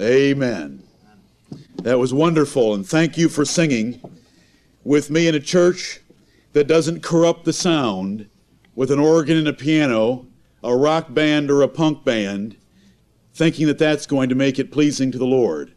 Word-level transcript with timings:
Amen. 0.00 0.82
That 1.82 1.98
was 1.98 2.14
wonderful, 2.14 2.74
and 2.74 2.86
thank 2.86 3.18
you 3.18 3.28
for 3.28 3.44
singing 3.44 4.00
with 4.84 5.10
me 5.10 5.26
in 5.26 5.34
a 5.34 5.40
church 5.40 6.00
that 6.52 6.66
doesn't 6.66 7.02
corrupt 7.02 7.44
the 7.44 7.52
sound 7.52 8.28
with 8.74 8.90
an 8.90 8.98
organ 8.98 9.36
and 9.36 9.48
a 9.48 9.52
piano, 9.52 10.26
a 10.62 10.76
rock 10.76 11.12
band 11.12 11.50
or 11.50 11.62
a 11.62 11.68
punk 11.68 12.04
band, 12.04 12.56
thinking 13.34 13.66
that 13.66 13.78
that's 13.78 14.06
going 14.06 14.28
to 14.28 14.34
make 14.34 14.58
it 14.58 14.70
pleasing 14.70 15.10
to 15.12 15.18
the 15.18 15.26
Lord. 15.26 15.72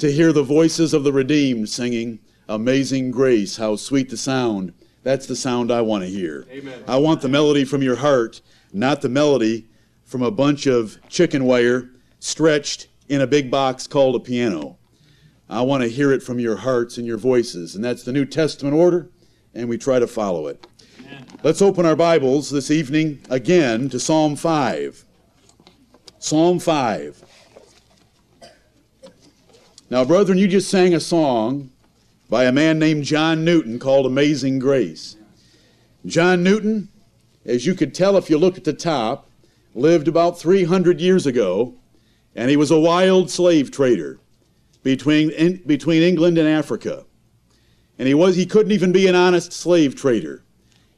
To 0.00 0.12
hear 0.12 0.32
the 0.32 0.42
voices 0.42 0.92
of 0.92 1.04
the 1.04 1.12
redeemed 1.12 1.68
singing, 1.68 2.18
Amazing 2.48 3.10
Grace, 3.10 3.56
how 3.56 3.76
sweet 3.76 4.10
the 4.10 4.16
sound. 4.16 4.74
That's 5.02 5.26
the 5.26 5.36
sound 5.36 5.70
I 5.70 5.80
want 5.80 6.04
to 6.04 6.10
hear. 6.10 6.46
Amen. 6.50 6.84
I 6.86 6.96
want 6.96 7.22
the 7.22 7.28
melody 7.28 7.64
from 7.64 7.82
your 7.82 7.96
heart, 7.96 8.40
not 8.72 9.00
the 9.00 9.08
melody 9.08 9.66
from 10.04 10.22
a 10.22 10.30
bunch 10.30 10.66
of 10.66 10.98
chicken 11.08 11.44
wire 11.44 11.88
stretched 12.18 12.88
in 13.12 13.20
a 13.20 13.26
big 13.26 13.50
box 13.50 13.86
called 13.86 14.16
a 14.16 14.18
piano. 14.18 14.78
I 15.46 15.60
want 15.60 15.82
to 15.82 15.88
hear 15.90 16.12
it 16.12 16.22
from 16.22 16.38
your 16.38 16.56
hearts 16.56 16.96
and 16.96 17.06
your 17.06 17.18
voices. 17.18 17.74
And 17.74 17.84
that's 17.84 18.04
the 18.04 18.12
New 18.12 18.24
Testament 18.24 18.74
order, 18.74 19.10
and 19.52 19.68
we 19.68 19.76
try 19.76 19.98
to 19.98 20.06
follow 20.06 20.46
it. 20.46 20.66
Let's 21.42 21.60
open 21.60 21.84
our 21.84 21.94
Bibles 21.94 22.48
this 22.48 22.70
evening 22.70 23.20
again 23.28 23.90
to 23.90 24.00
Psalm 24.00 24.34
5. 24.34 25.04
Psalm 26.20 26.58
5. 26.58 27.22
Now, 29.90 30.06
brethren, 30.06 30.38
you 30.38 30.48
just 30.48 30.70
sang 30.70 30.94
a 30.94 31.00
song 31.00 31.70
by 32.30 32.44
a 32.44 32.52
man 32.52 32.78
named 32.78 33.04
John 33.04 33.44
Newton 33.44 33.78
called 33.78 34.06
Amazing 34.06 34.58
Grace. 34.58 35.16
John 36.06 36.42
Newton, 36.42 36.88
as 37.44 37.66
you 37.66 37.74
could 37.74 37.94
tell 37.94 38.16
if 38.16 38.30
you 38.30 38.38
look 38.38 38.56
at 38.56 38.64
the 38.64 38.72
top, 38.72 39.28
lived 39.74 40.08
about 40.08 40.40
300 40.40 40.98
years 40.98 41.26
ago, 41.26 41.74
and 42.34 42.50
he 42.50 42.56
was 42.56 42.70
a 42.70 42.80
wild 42.80 43.30
slave 43.30 43.70
trader 43.70 44.18
between, 44.82 45.30
in, 45.30 45.62
between 45.66 46.02
England 46.02 46.38
and 46.38 46.48
Africa. 46.48 47.04
And 47.98 48.08
he, 48.08 48.14
was, 48.14 48.36
he 48.36 48.46
couldn't 48.46 48.72
even 48.72 48.92
be 48.92 49.06
an 49.06 49.14
honest 49.14 49.52
slave 49.52 49.94
trader. 49.94 50.44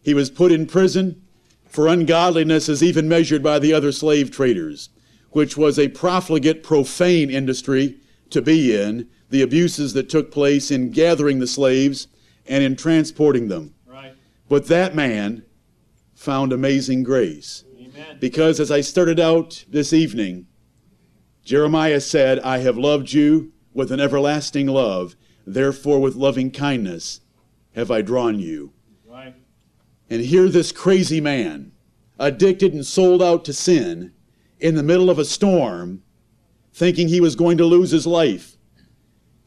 He 0.02 0.14
was 0.14 0.30
put 0.30 0.52
in 0.52 0.66
prison 0.66 1.22
for 1.66 1.88
ungodliness 1.88 2.68
as 2.68 2.82
even 2.82 3.08
measured 3.08 3.42
by 3.42 3.58
the 3.58 3.72
other 3.72 3.90
slave 3.90 4.30
traders, 4.30 4.90
which 5.30 5.56
was 5.56 5.78
a 5.78 5.88
profligate, 5.88 6.62
profane 6.62 7.30
industry 7.30 7.98
to 8.30 8.40
be 8.40 8.76
in, 8.80 9.08
the 9.30 9.42
abuses 9.42 9.92
that 9.94 10.08
took 10.08 10.30
place 10.30 10.70
in 10.70 10.90
gathering 10.90 11.40
the 11.40 11.46
slaves 11.46 12.06
and 12.46 12.62
in 12.62 12.76
transporting 12.76 13.48
them. 13.48 13.74
Right. 13.86 14.14
But 14.48 14.68
that 14.68 14.94
man 14.94 15.44
found 16.14 16.52
amazing 16.52 17.02
grace. 17.02 17.64
Amen. 17.76 18.18
Because 18.20 18.60
as 18.60 18.70
I 18.70 18.80
started 18.80 19.18
out 19.18 19.64
this 19.68 19.92
evening, 19.92 20.46
Jeremiah 21.44 22.00
said, 22.00 22.40
I 22.40 22.58
have 22.58 22.78
loved 22.78 23.12
you 23.12 23.52
with 23.74 23.92
an 23.92 24.00
everlasting 24.00 24.66
love, 24.66 25.14
therefore 25.46 26.00
with 26.00 26.14
loving 26.14 26.50
kindness 26.50 27.20
have 27.74 27.90
I 27.90 28.00
drawn 28.00 28.38
you. 28.38 28.72
Right. 29.06 29.34
And 30.08 30.22
here 30.22 30.48
this 30.48 30.72
crazy 30.72 31.20
man, 31.20 31.72
addicted 32.18 32.72
and 32.72 32.86
sold 32.86 33.22
out 33.22 33.44
to 33.44 33.52
sin, 33.52 34.12
in 34.58 34.74
the 34.74 34.82
middle 34.82 35.10
of 35.10 35.18
a 35.18 35.24
storm, 35.24 36.02
thinking 36.72 37.08
he 37.08 37.20
was 37.20 37.36
going 37.36 37.58
to 37.58 37.64
lose 37.66 37.90
his 37.90 38.06
life, 38.06 38.56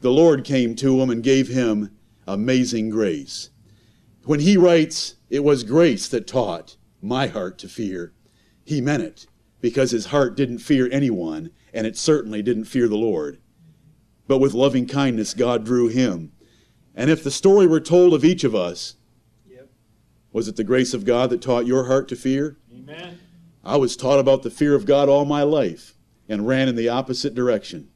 the 0.00 0.12
Lord 0.12 0.44
came 0.44 0.76
to 0.76 1.00
him 1.00 1.10
and 1.10 1.22
gave 1.22 1.48
him 1.48 1.96
amazing 2.26 2.90
grace. 2.90 3.50
When 4.24 4.40
he 4.40 4.56
writes, 4.56 5.16
It 5.30 5.42
was 5.42 5.64
grace 5.64 6.06
that 6.08 6.28
taught 6.28 6.76
my 7.02 7.26
heart 7.26 7.58
to 7.58 7.68
fear, 7.68 8.12
he 8.64 8.80
meant 8.80 9.02
it 9.02 9.26
because 9.60 9.90
his 9.90 10.06
heart 10.06 10.36
didn't 10.36 10.58
fear 10.58 10.88
anyone, 10.92 11.50
and 11.78 11.86
it 11.86 11.96
certainly 11.96 12.42
didn't 12.42 12.64
fear 12.64 12.88
the 12.88 12.96
Lord. 12.96 13.38
But 14.26 14.38
with 14.38 14.52
loving 14.52 14.88
kindness, 14.88 15.32
God 15.32 15.64
drew 15.64 15.86
him. 15.86 16.32
And 16.92 17.08
if 17.08 17.22
the 17.22 17.30
story 17.30 17.68
were 17.68 17.78
told 17.78 18.14
of 18.14 18.24
each 18.24 18.42
of 18.42 18.52
us, 18.52 18.96
Yep. 19.48 19.70
was 20.32 20.48
it 20.48 20.56
the 20.56 20.64
grace 20.64 20.92
of 20.92 21.04
God 21.04 21.30
that 21.30 21.40
taught 21.40 21.68
your 21.68 21.84
heart 21.84 22.08
to 22.08 22.16
fear? 22.16 22.58
Amen. 22.74 23.20
I 23.62 23.76
was 23.76 23.96
taught 23.96 24.18
about 24.18 24.42
the 24.42 24.50
fear 24.50 24.74
of 24.74 24.86
God 24.86 25.08
all 25.08 25.24
my 25.24 25.44
life 25.44 25.94
and 26.28 26.48
ran 26.48 26.68
in 26.68 26.74
the 26.74 26.88
opposite 26.88 27.32
direction. 27.32 27.90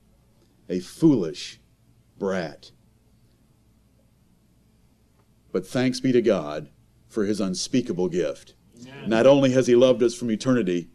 A 0.68 0.78
foolish 0.78 1.60
brat. 2.20 2.70
But 5.50 5.66
thanks 5.66 5.98
be 5.98 6.12
to 6.12 6.22
God 6.22 6.68
for 7.08 7.24
his 7.24 7.40
unspeakable 7.40 8.10
gift. 8.10 8.54
Amen. 8.80 9.10
Not 9.10 9.26
only 9.26 9.50
has 9.50 9.66
he 9.66 9.74
loved 9.74 10.04
us 10.04 10.14
from 10.14 10.30
eternity, 10.30 10.88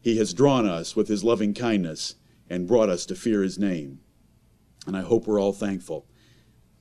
he 0.00 0.16
has 0.18 0.32
drawn 0.32 0.64
us 0.64 0.94
with 0.94 1.08
his 1.08 1.24
loving 1.24 1.54
kindness 1.54 2.14
and 2.50 2.66
brought 2.66 2.90
us 2.90 3.06
to 3.06 3.14
fear 3.14 3.42
his 3.42 3.58
name. 3.58 4.00
And 4.86 4.96
I 4.96 5.02
hope 5.02 5.26
we're 5.26 5.40
all 5.40 5.52
thankful. 5.52 6.06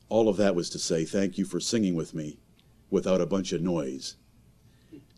All 0.09 0.28
of 0.28 0.38
that 0.38 0.56
was 0.56 0.69
to 0.72 0.80
say 0.80 1.06
thank 1.06 1.38
you 1.38 1.46
for 1.46 1.59
singing 1.59 1.96
with 1.96 2.16
me 2.16 2.40
without 2.90 3.22
a 3.22 3.28
bunch 3.28 3.53
of 3.53 3.62
noise 3.62 4.18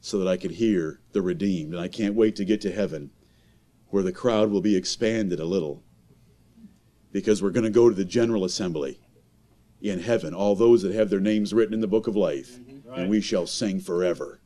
so 0.01 0.19
that 0.19 0.27
I 0.27 0.35
could 0.35 0.51
hear 0.51 0.99
the 1.13 1.21
redeemed. 1.21 1.73
And 1.73 1.81
I 1.81 1.87
can't 1.87 2.15
wait 2.15 2.35
to 2.35 2.45
get 2.45 2.59
to 2.61 2.71
heaven 2.71 3.11
where 3.87 4.03
the 4.03 4.11
crowd 4.11 4.51
will 4.51 4.61
be 4.61 4.75
expanded 4.75 5.39
a 5.39 5.45
little 5.45 5.83
because 7.11 7.41
we're 7.41 7.51
going 7.51 7.63
to 7.63 7.69
go 7.69 7.89
to 7.89 7.95
the 7.95 8.05
general 8.05 8.43
assembly 8.43 8.99
in 9.81 9.99
heaven, 9.99 10.33
all 10.33 10.55
those 10.55 10.81
that 10.83 10.93
have 10.93 11.09
their 11.09 11.19
names 11.19 11.53
written 11.53 11.73
in 11.73 11.81
the 11.81 11.87
book 11.87 12.07
of 12.07 12.15
life, 12.15 12.59
mm-hmm. 12.59 12.89
Right. 12.89 12.99
and 12.99 13.09
we 13.09 13.19
shall 13.19 13.47
sing 13.47 13.79
forever, 13.79 14.39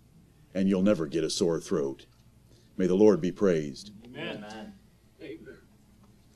and 0.53 0.69
you'll 0.69 0.81
never 0.81 1.07
get 1.07 1.23
a 1.23 1.29
sore 1.29 1.59
throat. 1.59 2.05
May 2.77 2.87
the 2.87 2.95
Lord 2.95 3.21
be 3.21 3.31
praised. 3.31 3.91
Amen. 4.05 4.73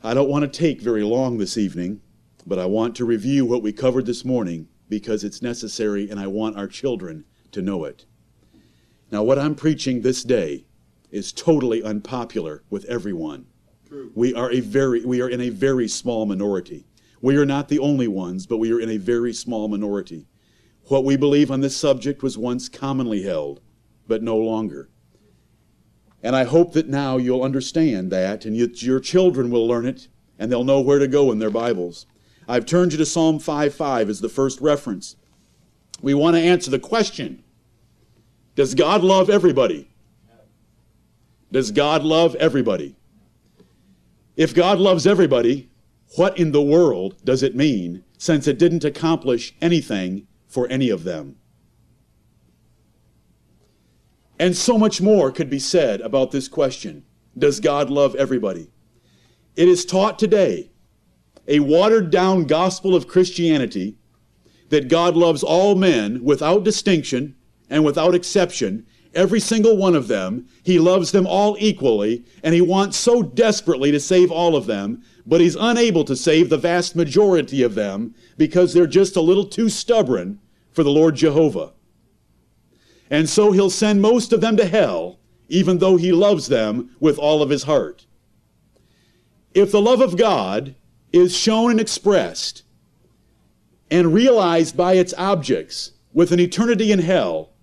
I 0.02 0.14
don't 0.14 0.30
want 0.30 0.44
to 0.44 0.60
take 0.60 0.82
very 0.82 1.04
long 1.04 1.38
this 1.38 1.58
evening, 1.58 2.00
but 2.48 2.58
I 2.58 2.66
want 2.66 2.96
to 2.96 3.06
review 3.06 3.46
what 3.46 3.62
we 3.62 3.74
covered 3.74 4.06
this 4.06 4.24
morning 4.24 4.70
because 4.88 5.26
it's 5.26 5.42
necessary 5.42 6.10
and 6.10 6.18
I 6.18 6.28
want 6.28 6.58
our 6.58 6.68
children 6.68 7.26
to 7.52 7.62
know 7.62 7.84
it. 7.84 8.06
Now, 9.12 9.24
what 9.24 9.38
I'm 9.38 9.56
preaching 9.56 10.02
this 10.02 10.24
day 10.24 10.68
is 11.12 11.34
totally 11.34 11.84
unpopular 11.84 12.64
with 12.70 12.86
everyone. 12.86 13.48
True. 13.90 14.10
We 14.16 14.34
are 14.36 14.50
a 14.52 14.62
very 14.62 15.04
we 15.04 15.22
are 15.22 15.28
in 15.28 15.42
a 15.42 15.50
very 15.50 15.90
small 15.90 16.26
minority. 16.26 16.86
We 17.20 17.36
are 17.36 17.46
not 17.46 17.68
the 17.68 17.80
only 17.80 18.08
ones, 18.08 18.46
but 18.46 18.58
we 18.58 18.72
are 18.72 18.80
in 18.80 18.90
a 18.90 18.98
very 18.98 19.34
small 19.34 19.68
minority. 19.68 20.28
What 20.86 21.04
we 21.04 21.18
believe 21.18 21.52
on 21.52 21.60
this 21.60 21.76
subject 21.76 22.24
was 22.24 22.38
once 22.38 22.70
commonly 22.70 23.24
held, 23.24 23.60
but 24.08 24.24
no 24.24 24.38
longer. 24.38 24.90
And 26.22 26.36
I 26.36 26.44
hope 26.44 26.74
that 26.74 26.90
now 26.90 27.18
you'll 27.18 27.44
understand 27.44 28.12
that, 28.12 28.46
and 28.46 28.56
you, 28.56 28.70
your 28.74 29.00
children 29.00 29.50
will 29.50 29.68
learn 29.68 29.86
it, 29.86 30.08
and 30.38 30.52
they'll 30.52 30.64
know 30.64 30.82
where 30.82 31.00
to 31.00 31.08
go 31.08 31.32
in 31.32 31.40
their 31.40 31.50
Bibles. 31.50 32.06
I've 32.48 32.66
turned 32.66 32.92
you 32.92 32.98
to 32.98 33.06
Psalm 33.06 33.40
5:5 33.40 34.10
as 34.10 34.22
the 34.22 34.30
first 34.30 34.60
reference. 34.60 35.16
We 36.02 36.14
want 36.14 36.36
to 36.36 36.42
answer 36.42 36.72
the 36.72 36.80
question 36.80 37.44
Does 38.56 38.76
God 38.76 39.04
love 39.04 39.30
everybody? 39.30 39.90
Does 41.52 41.72
God 41.72 42.04
love 42.04 42.36
everybody? 42.36 42.96
If 44.36 44.54
God 44.54 44.80
loves 44.80 45.08
everybody, 45.08 45.70
what 46.16 46.38
in 46.38 46.52
the 46.52 46.62
world 46.62 47.16
does 47.24 47.44
it 47.44 47.56
mean 47.56 48.04
since 48.18 48.48
it 48.48 48.60
didn't 48.60 48.84
accomplish 48.84 49.56
anything 49.62 50.28
for 50.48 50.68
any 50.68 50.90
of 50.90 51.04
them? 51.04 51.39
And 54.40 54.56
so 54.56 54.78
much 54.78 55.02
more 55.02 55.32
could 55.32 55.50
be 55.50 55.60
said 55.60 56.00
about 56.00 56.32
this 56.32 56.48
question 56.48 57.04
Does 57.38 57.60
God 57.60 57.90
love 57.90 58.16
everybody? 58.16 58.72
It 59.56 59.68
is 59.68 59.84
taught 59.84 60.18
today, 60.18 60.72
a 61.48 61.60
watered 61.60 62.10
down 62.10 62.46
gospel 62.46 62.96
of 62.96 63.08
Christianity, 63.08 63.98
that 64.70 64.88
God 64.88 65.18
loves 65.18 65.44
all 65.44 65.76
men 65.76 66.24
without 66.24 66.64
distinction 66.64 67.36
and 67.70 67.84
without 67.84 68.16
exception, 68.16 68.86
every 69.14 69.40
single 69.40 69.76
one 69.76 69.96
of 69.96 70.08
them. 70.08 70.48
He 70.64 70.80
loves 70.80 71.12
them 71.12 71.28
all 71.28 71.58
equally, 71.60 72.24
and 72.42 72.56
He 72.56 72.62
wants 72.62 72.96
so 72.96 73.22
desperately 73.22 73.92
to 73.92 74.00
save 74.00 74.32
all 74.32 74.56
of 74.56 74.68
them, 74.68 75.04
but 75.26 75.42
He's 75.42 75.58
unable 75.60 76.06
to 76.06 76.16
save 76.16 76.50
the 76.50 76.58
vast 76.58 76.96
majority 76.96 77.62
of 77.62 77.76
them 77.76 78.16
because 78.38 78.74
they're 78.74 78.88
just 78.88 79.18
a 79.18 79.22
little 79.22 79.46
too 79.46 79.68
stubborn 79.68 80.40
for 80.72 80.84
the 80.84 80.92
Lord 80.92 81.16
Jehovah. 81.16 81.74
And 83.10 83.28
so 83.28 83.52
he'll 83.52 83.70
send 83.70 84.02
most 84.02 84.32
of 84.34 84.42
them 84.42 84.56
to 84.58 84.66
hell, 84.66 85.20
even 85.48 85.80
though 85.80 85.98
he 85.98 86.12
loves 86.12 86.48
them 86.48 86.96
with 87.00 87.18
all 87.18 87.42
of 87.42 87.50
his 87.50 87.64
heart. 87.64 88.06
If 89.54 89.72
the 89.72 89.82
love 89.82 90.02
of 90.02 90.18
God 90.18 90.76
is 91.12 91.36
shown 91.36 91.72
and 91.72 91.80
expressed 91.80 92.64
and 93.90 94.14
realized 94.14 94.78
by 94.78 94.94
its 94.94 95.14
objects 95.18 95.94
with 96.14 96.32
an 96.32 96.40
eternity 96.40 96.92
in 96.92 97.00
hell, 97.00 97.54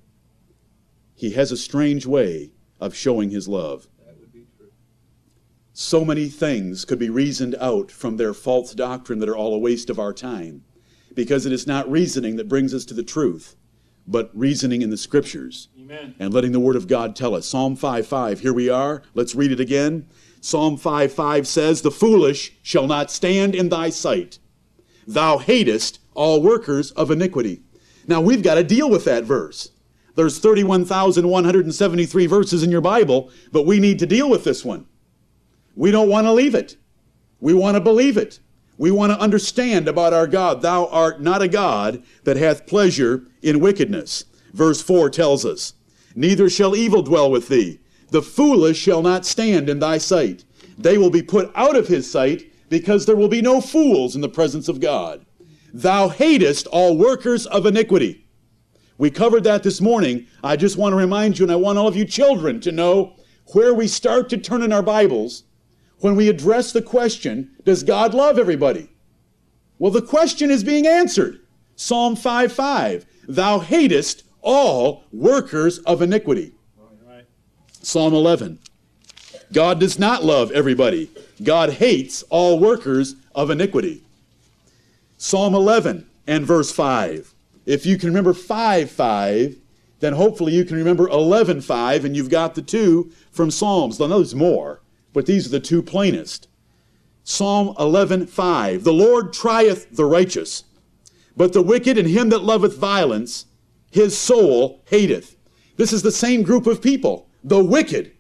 he 1.15 1.31
has 1.31 1.53
a 1.53 1.57
strange 1.57 2.07
way 2.07 2.51
of 2.81 2.95
showing 2.95 3.31
his 3.31 3.47
love. 3.47 3.87
So 5.73 6.05
many 6.05 6.29
things 6.29 6.85
could 6.85 6.99
be 6.99 7.11
reasoned 7.11 7.55
out 7.61 7.91
from 7.91 8.17
their 8.17 8.35
false 8.35 8.75
doctrine 8.75 9.21
that 9.21 9.29
are 9.29 9.37
all 9.37 9.55
a 9.55 9.59
waste 9.59 9.91
of 9.91 9.99
our 9.99 10.13
time, 10.13 10.65
because 11.15 11.47
it 11.47 11.53
is 11.53 11.67
not 11.67 11.91
reasoning 11.91 12.37
that 12.37 12.49
brings 12.49 12.75
us 12.75 12.85
to 12.87 12.95
the 12.95 13.03
truth, 13.05 13.57
but 14.07 14.31
reasoning 14.35 14.83
in 14.83 14.91
the 14.91 14.97
scriptures 14.97 15.69
Amen. 15.79 16.15
and 16.19 16.33
letting 16.33 16.53
the 16.53 16.61
word 16.61 16.77
of 16.77 16.89
God 16.89 17.17
tell 17.17 17.35
us. 17.35 17.47
Psalm 17.47 17.77
5 17.77 18.07
5, 18.07 18.41
here 18.41 18.53
we 18.53 18.69
are. 18.69 19.03
Let's 19.15 19.35
read 19.35 19.53
it 19.53 19.61
again. 19.61 20.09
Psalm 20.41 20.77
5 20.77 21.13
5 21.13 21.47
says, 21.47 21.83
The 21.83 21.91
foolish 21.91 22.57
shall 22.63 22.87
not 22.87 23.11
stand 23.11 23.55
in 23.55 23.69
thy 23.69 23.91
sight. 23.91 24.39
Thou 25.07 25.39
hatest 25.39 26.01
all 26.15 26.43
workers 26.43 26.91
of 26.93 27.11
iniquity. 27.11 27.63
Now 28.07 28.21
we've 28.21 28.43
got 28.43 28.55
to 28.55 28.65
deal 28.65 28.89
with 28.89 29.05
that 29.05 29.25
verse. 29.25 29.71
There's 30.15 30.39
31,173 30.39 32.27
verses 32.27 32.63
in 32.63 32.71
your 32.71 32.81
Bible, 32.81 33.31
but 33.53 33.67
we 33.67 33.81
need 33.81 33.99
to 33.99 34.07
deal 34.07 34.31
with 34.31 34.45
this 34.45 34.65
one. 34.65 34.87
We 35.75 35.91
don't 35.91 36.09
want 36.09 36.27
to 36.27 36.33
leave 36.33 36.55
it. 36.55 36.77
We 37.39 37.53
want 37.53 37.75
to 37.75 37.81
believe 37.81 38.17
it. 38.17 38.41
We 38.79 38.91
want 38.91 39.13
to 39.13 39.21
understand 39.21 39.89
about 39.89 40.13
our 40.13 40.27
God. 40.27 40.61
Thou 40.61 40.87
art 40.87 41.21
not 41.21 41.43
a 41.43 41.49
God 41.49 42.03
that 42.25 42.37
hath 42.37 42.67
pleasure 42.67 43.25
in 43.43 43.61
wickedness. 43.61 44.25
Verse 44.53 44.83
4 44.83 45.11
tells 45.11 45.45
us, 45.45 45.75
Neither 46.15 46.49
shall 46.49 46.77
evil 46.77 47.03
dwell 47.03 47.31
with 47.31 47.49
thee. 47.49 47.81
The 48.11 48.23
foolish 48.23 48.79
shall 48.79 49.03
not 49.03 49.27
stand 49.27 49.69
in 49.69 49.79
thy 49.79 49.99
sight. 49.99 50.45
They 50.79 50.99
will 50.99 51.11
be 51.11 51.23
put 51.23 51.51
out 51.55 51.77
of 51.77 51.89
his 51.89 52.11
sight 52.11 52.53
because 52.69 53.07
there 53.07 53.17
will 53.17 53.29
be 53.29 53.43
no 53.43 53.61
fools 53.61 54.15
in 54.15 54.21
the 54.21 54.29
presence 54.29 54.69
of 54.69 54.81
God. 54.81 55.25
Thou 55.73 56.09
hatest 56.09 56.67
all 56.69 56.97
workers 56.97 57.47
of 57.47 57.67
iniquity. 57.67 58.27
We 58.99 59.11
covered 59.11 59.45
that 59.45 59.63
this 59.63 59.81
morning. 59.81 60.27
I 60.43 60.57
just 60.57 60.79
want 60.79 60.93
to 60.93 60.97
remind 60.97 61.39
you, 61.39 61.45
and 61.45 61.53
I 61.53 61.57
want 61.57 61.79
all 61.79 61.89
of 61.89 61.97
you 61.97 62.05
children 62.05 62.61
to 62.61 62.73
know 62.73 63.17
where 63.53 63.75
we 63.75 63.87
start 63.87 64.29
to 64.31 64.39
turn 64.39 64.63
in 64.63 64.73
our 64.73 64.83
Bibles 64.83 65.45
when 66.01 66.17
we 66.17 66.29
address 66.29 66.73
the 66.73 66.83
question, 66.83 67.51
Does 67.65 67.83
God 67.83 68.15
love 68.15 68.39
everybody? 68.39 68.89
Well, 69.79 69.91
the 69.91 70.03
question 70.03 70.51
is 70.51 70.65
being 70.65 70.87
answered. 70.87 71.41
Psalm 71.77 72.17
5 72.17 72.53
5. 72.53 73.07
Thou 73.29 73.59
hatest 73.61 74.25
all 74.41 75.05
workers 75.13 75.79
of 75.81 76.01
iniquity. 76.01 76.53
Right. 77.07 77.27
Psalm 77.83 78.15
11. 78.15 78.59
God 79.53 79.81
does 79.81 79.99
not 79.99 80.25
love 80.25 80.51
everybody. 80.53 81.11
God 81.43 81.75
hates 81.75 82.23
all 82.25 82.59
workers 82.59 83.17
of 83.35 83.51
iniquity. 83.51 84.03
Psalm 85.19 85.55
11 85.55 86.07
and 86.27 86.45
verse 86.45 86.73
5. 86.73 87.35
If 87.65 87.85
you 87.85 87.99
can 87.99 88.09
remember 88.09 88.33
5 88.33 88.91
5, 88.91 89.57
then 90.01 90.13
hopefully 90.13 90.53
you 90.53 90.65
can 90.65 90.77
remember 90.77 91.09
11 91.09 91.61
5, 91.63 92.05
and 92.05 92.17
you've 92.17 92.31
got 92.31 92.55
the 92.55 92.63
two 92.63 93.11
from 93.31 93.51
Psalms. 93.51 93.99
Now, 93.99 94.09
there's 94.09 94.35
more, 94.35 94.81
but 95.17 95.25
these 95.25 95.47
are 95.47 95.51
the 95.51 95.61
two 95.61 95.83
plainest. 95.83 96.47
Psalm 97.25 97.75
11 97.79 98.27
5. 98.27 98.85
The 98.85 98.93
Lord 98.93 99.33
trieth 99.33 99.97
the 99.97 100.05
righteous, 100.05 100.65
but 101.35 101.55
the 101.55 101.63
wicked 101.63 101.97
and 101.97 102.07
him 102.07 102.29
that 102.29 102.45
loveth 102.45 102.77
violence, 102.77 103.47
his 103.91 104.15
soul 104.15 104.83
hateth. 104.85 105.39
This 105.79 105.95
is 105.95 106.03
the 106.03 106.13
same 106.13 106.43
group 106.43 106.67
of 106.67 106.83
people, 106.83 107.31
the 107.43 107.65
wicked. 107.65 108.13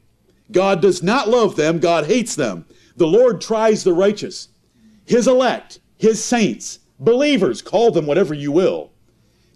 God 0.50 0.80
does 0.80 1.02
not 1.02 1.28
love 1.28 1.56
them, 1.56 1.80
God 1.80 2.06
hates 2.06 2.34
them. 2.34 2.64
The 2.96 3.06
Lord 3.06 3.42
tries 3.42 3.84
the 3.84 3.92
righteous, 3.92 4.48
his 5.04 5.28
elect, 5.28 5.80
his 5.98 6.24
saints, 6.24 6.78
believers, 6.98 7.60
call 7.60 7.90
them 7.90 8.06
whatever 8.06 8.32
you 8.32 8.52
will. 8.52 8.90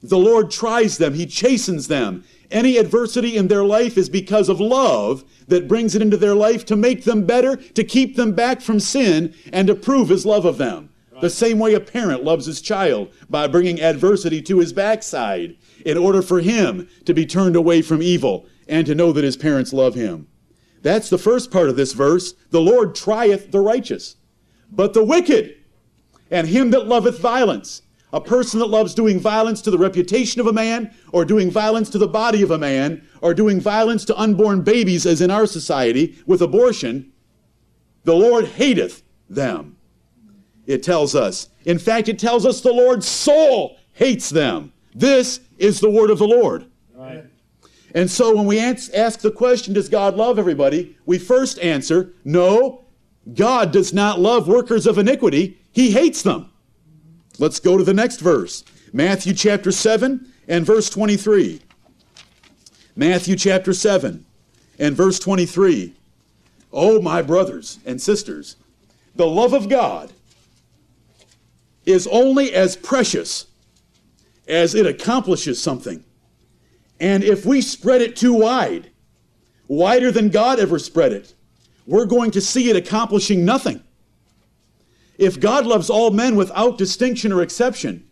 The 0.02 0.18
Lord 0.18 0.50
tries 0.50 0.98
them, 0.98 1.14
He 1.14 1.26
chastens 1.26 1.88
them. 1.88 2.24
Any 2.50 2.78
adversity 2.78 3.36
in 3.36 3.48
their 3.48 3.64
life 3.64 3.96
is 3.96 4.08
because 4.08 4.48
of 4.48 4.60
love 4.60 5.24
that 5.48 5.68
brings 5.68 5.94
it 5.94 6.02
into 6.02 6.16
their 6.16 6.34
life 6.34 6.64
to 6.66 6.76
make 6.76 7.04
them 7.04 7.24
better, 7.24 7.56
to 7.56 7.84
keep 7.84 8.16
them 8.16 8.32
back 8.32 8.60
from 8.60 8.80
sin, 8.80 9.34
and 9.52 9.68
to 9.68 9.74
prove 9.74 10.08
His 10.08 10.26
love 10.26 10.44
of 10.44 10.58
them. 10.58 10.90
The 11.20 11.30
same 11.30 11.58
way 11.58 11.74
a 11.74 11.80
parent 11.80 12.24
loves 12.24 12.46
his 12.46 12.62
child 12.62 13.12
by 13.28 13.46
bringing 13.46 13.80
adversity 13.80 14.40
to 14.42 14.58
his 14.58 14.72
backside 14.72 15.56
in 15.84 15.98
order 15.98 16.22
for 16.22 16.40
him 16.40 16.88
to 17.04 17.12
be 17.12 17.26
turned 17.26 17.56
away 17.56 17.82
from 17.82 18.02
evil 18.02 18.46
and 18.68 18.86
to 18.86 18.94
know 18.94 19.12
that 19.12 19.24
his 19.24 19.36
parents 19.36 19.72
love 19.72 19.94
him. 19.94 20.28
That's 20.82 21.10
the 21.10 21.18
first 21.18 21.50
part 21.50 21.68
of 21.68 21.76
this 21.76 21.92
verse. 21.92 22.32
The 22.50 22.60
Lord 22.60 22.94
trieth 22.94 23.50
the 23.50 23.60
righteous, 23.60 24.16
but 24.72 24.94
the 24.94 25.04
wicked 25.04 25.56
and 26.30 26.46
him 26.46 26.70
that 26.70 26.86
loveth 26.86 27.18
violence. 27.18 27.82
A 28.12 28.20
person 28.20 28.58
that 28.60 28.66
loves 28.66 28.94
doing 28.94 29.20
violence 29.20 29.62
to 29.62 29.70
the 29.70 29.78
reputation 29.78 30.40
of 30.40 30.46
a 30.46 30.52
man, 30.52 30.92
or 31.12 31.24
doing 31.24 31.50
violence 31.50 31.88
to 31.90 31.98
the 31.98 32.08
body 32.08 32.42
of 32.42 32.50
a 32.50 32.58
man, 32.58 33.06
or 33.20 33.34
doing 33.34 33.60
violence 33.60 34.04
to 34.06 34.18
unborn 34.18 34.62
babies, 34.62 35.06
as 35.06 35.20
in 35.20 35.30
our 35.30 35.46
society 35.46 36.18
with 36.26 36.42
abortion, 36.42 37.12
the 38.04 38.14
Lord 38.14 38.46
hateth 38.46 39.02
them. 39.28 39.76
It 40.66 40.82
tells 40.82 41.14
us. 41.14 41.48
In 41.64 41.78
fact, 41.78 42.08
it 42.08 42.18
tells 42.18 42.46
us 42.46 42.60
the 42.60 42.72
Lord's 42.72 43.06
soul 43.06 43.76
hates 43.92 44.30
them. 44.30 44.72
This 44.94 45.40
is 45.58 45.80
the 45.80 45.90
word 45.90 46.10
of 46.10 46.18
the 46.18 46.26
Lord. 46.26 46.66
Right. 46.94 47.24
And 47.94 48.10
so 48.10 48.34
when 48.34 48.46
we 48.46 48.58
ask 48.58 49.20
the 49.20 49.30
question, 49.30 49.74
does 49.74 49.88
God 49.88 50.16
love 50.16 50.38
everybody? 50.38 50.96
We 51.06 51.18
first 51.18 51.58
answer, 51.58 52.12
no, 52.24 52.84
God 53.34 53.72
does 53.72 53.92
not 53.92 54.20
love 54.20 54.48
workers 54.48 54.86
of 54.86 54.98
iniquity. 54.98 55.58
He 55.72 55.90
hates 55.90 56.22
them. 56.22 56.50
Let's 57.40 57.58
go 57.58 57.78
to 57.78 57.84
the 57.84 57.94
next 57.94 58.20
verse. 58.20 58.64
Matthew 58.92 59.32
chapter 59.32 59.72
7 59.72 60.30
and 60.46 60.66
verse 60.66 60.90
23. 60.90 61.62
Matthew 62.94 63.34
chapter 63.34 63.72
7 63.72 64.26
and 64.78 64.94
verse 64.94 65.18
23. 65.18 65.94
Oh, 66.70 67.00
my 67.00 67.22
brothers 67.22 67.78
and 67.86 67.98
sisters, 67.98 68.56
the 69.16 69.26
love 69.26 69.54
of 69.54 69.70
God 69.70 70.12
is 71.86 72.06
only 72.08 72.52
as 72.52 72.76
precious 72.76 73.46
as 74.46 74.74
it 74.74 74.84
accomplishes 74.86 75.62
something. 75.62 76.04
And 77.00 77.24
if 77.24 77.46
we 77.46 77.62
spread 77.62 78.02
it 78.02 78.16
too 78.16 78.34
wide, 78.34 78.90
wider 79.66 80.12
than 80.12 80.28
God 80.28 80.60
ever 80.60 80.78
spread 80.78 81.14
it, 81.14 81.32
we're 81.86 82.04
going 82.04 82.32
to 82.32 82.42
see 82.42 82.68
it 82.68 82.76
accomplishing 82.76 83.46
nothing. 83.46 83.82
If 85.20 85.38
God 85.38 85.66
loves 85.66 85.90
all 85.90 86.10
men 86.10 86.34
without 86.34 86.78
distinction 86.78 87.30
or 87.30 87.42
exception, 87.42 88.08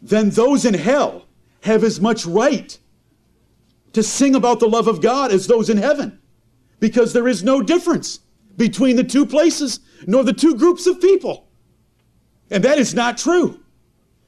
then 0.00 0.30
those 0.30 0.64
in 0.64 0.72
hell 0.72 1.26
have 1.60 1.84
as 1.84 2.00
much 2.00 2.24
right 2.24 2.78
to 3.92 4.02
sing 4.02 4.34
about 4.34 4.58
the 4.58 4.68
love 4.68 4.88
of 4.88 5.02
God 5.02 5.30
as 5.30 5.46
those 5.46 5.68
in 5.68 5.76
heaven, 5.76 6.18
because 6.80 7.12
there 7.12 7.28
is 7.28 7.44
no 7.44 7.60
difference 7.60 8.20
between 8.56 8.96
the 8.96 9.04
two 9.04 9.26
places 9.26 9.80
nor 10.06 10.24
the 10.24 10.32
two 10.32 10.54
groups 10.54 10.86
of 10.86 11.02
people. 11.02 11.46
And 12.50 12.64
that 12.64 12.78
is 12.78 12.94
not 12.94 13.18
true. 13.18 13.60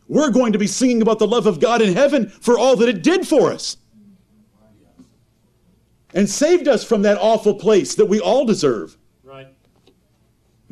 We're 0.07 0.31
going 0.31 0.53
to 0.53 0.59
be 0.59 0.67
singing 0.67 1.01
about 1.01 1.21
the 1.21 1.27
love 1.27 1.47
of 1.47 1.59
God 1.59 1.81
in 1.81 1.95
heaven 1.95 2.29
for 2.29 2.59
all 2.59 2.77
that 2.77 2.89
it 2.91 3.03
did 3.03 3.27
for 3.27 3.51
us 3.51 3.79
and 6.13 6.29
saved 6.29 6.69
us 6.69 6.85
from 6.85 7.01
that 7.03 7.17
awful 7.19 7.55
place 7.55 7.95
that 7.95 8.07
we 8.07 8.21
all 8.21 8.45
deserve. 8.45 8.99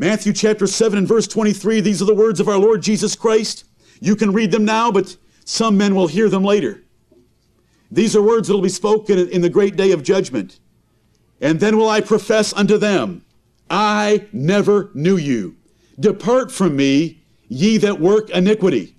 Matthew 0.01 0.33
chapter 0.33 0.69
7 0.69 0.97
and 0.97 1.09
verse 1.09 1.27
23, 1.27 1.81
these 1.81 2.01
are 2.01 2.05
the 2.05 2.15
words 2.15 2.39
of 2.39 2.49
our 2.49 2.57
Lord 2.57 2.83
Jesus 2.83 3.17
Christ. 3.17 3.65
You 4.01 4.15
can 4.15 4.33
read 4.33 4.53
them 4.53 4.65
now, 4.65 4.93
but 4.93 5.17
some 5.45 5.77
men 5.77 5.97
will 5.97 6.07
hear 6.07 6.29
them 6.29 6.45
later. 6.45 6.85
These 7.91 8.15
are 8.15 8.23
words 8.23 8.47
that 8.47 8.55
will 8.55 8.63
be 8.63 8.69
spoken 8.69 9.19
in 9.19 9.41
the 9.41 9.51
great 9.51 9.75
day 9.75 9.91
of 9.91 10.05
judgment. 10.05 10.61
And 11.41 11.59
then 11.59 11.77
will 11.77 11.89
I 11.89 12.01
profess 12.01 12.53
unto 12.53 12.79
them, 12.79 13.25
I 13.69 14.29
never 14.33 14.91
knew 14.95 15.17
you. 15.17 15.57
Depart 15.99 16.53
from 16.53 16.77
me, 16.77 17.21
ye 17.49 17.77
that 17.79 17.99
work 17.99 18.31
iniquity. 18.31 18.95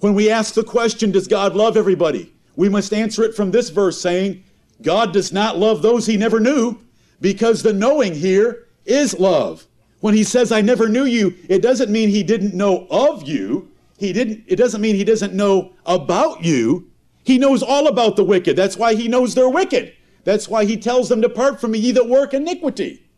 When 0.00 0.14
we 0.14 0.28
ask 0.28 0.54
the 0.54 0.64
question, 0.64 1.12
does 1.12 1.28
God 1.28 1.54
love 1.54 1.76
everybody? 1.76 2.34
We 2.56 2.68
must 2.68 2.92
answer 2.92 3.22
it 3.22 3.36
from 3.36 3.52
this 3.52 3.70
verse 3.70 4.00
saying, 4.00 4.42
God 4.82 5.12
does 5.12 5.32
not 5.32 5.56
love 5.56 5.82
those 5.82 6.04
he 6.04 6.16
never 6.16 6.40
knew 6.40 6.80
because 7.20 7.62
the 7.62 7.72
knowing 7.72 8.12
here 8.12 8.66
is 8.84 9.16
love. 9.20 9.64
When 10.04 10.12
he 10.12 10.22
says, 10.22 10.52
I 10.52 10.60
never 10.60 10.86
knew 10.86 11.06
you, 11.06 11.34
it 11.48 11.62
doesn't 11.62 11.90
mean 11.90 12.10
he 12.10 12.22
didn't 12.22 12.52
know 12.52 12.86
of 12.90 13.26
you. 13.26 13.70
He 13.96 14.12
didn't, 14.12 14.44
it 14.46 14.56
doesn't 14.56 14.82
mean 14.82 14.96
he 14.96 15.02
doesn't 15.02 15.32
know 15.32 15.72
about 15.86 16.44
you. 16.44 16.90
He 17.24 17.38
knows 17.38 17.62
all 17.62 17.86
about 17.86 18.16
the 18.16 18.22
wicked. 18.22 18.54
That's 18.54 18.76
why 18.76 18.96
he 18.96 19.08
knows 19.08 19.34
they're 19.34 19.48
wicked. 19.48 19.94
That's 20.24 20.46
why 20.46 20.66
he 20.66 20.76
tells 20.76 21.08
them, 21.08 21.22
Depart 21.22 21.58
from 21.58 21.70
me, 21.70 21.78
ye 21.78 21.90
that 21.92 22.06
work 22.06 22.34
iniquity. 22.34 23.08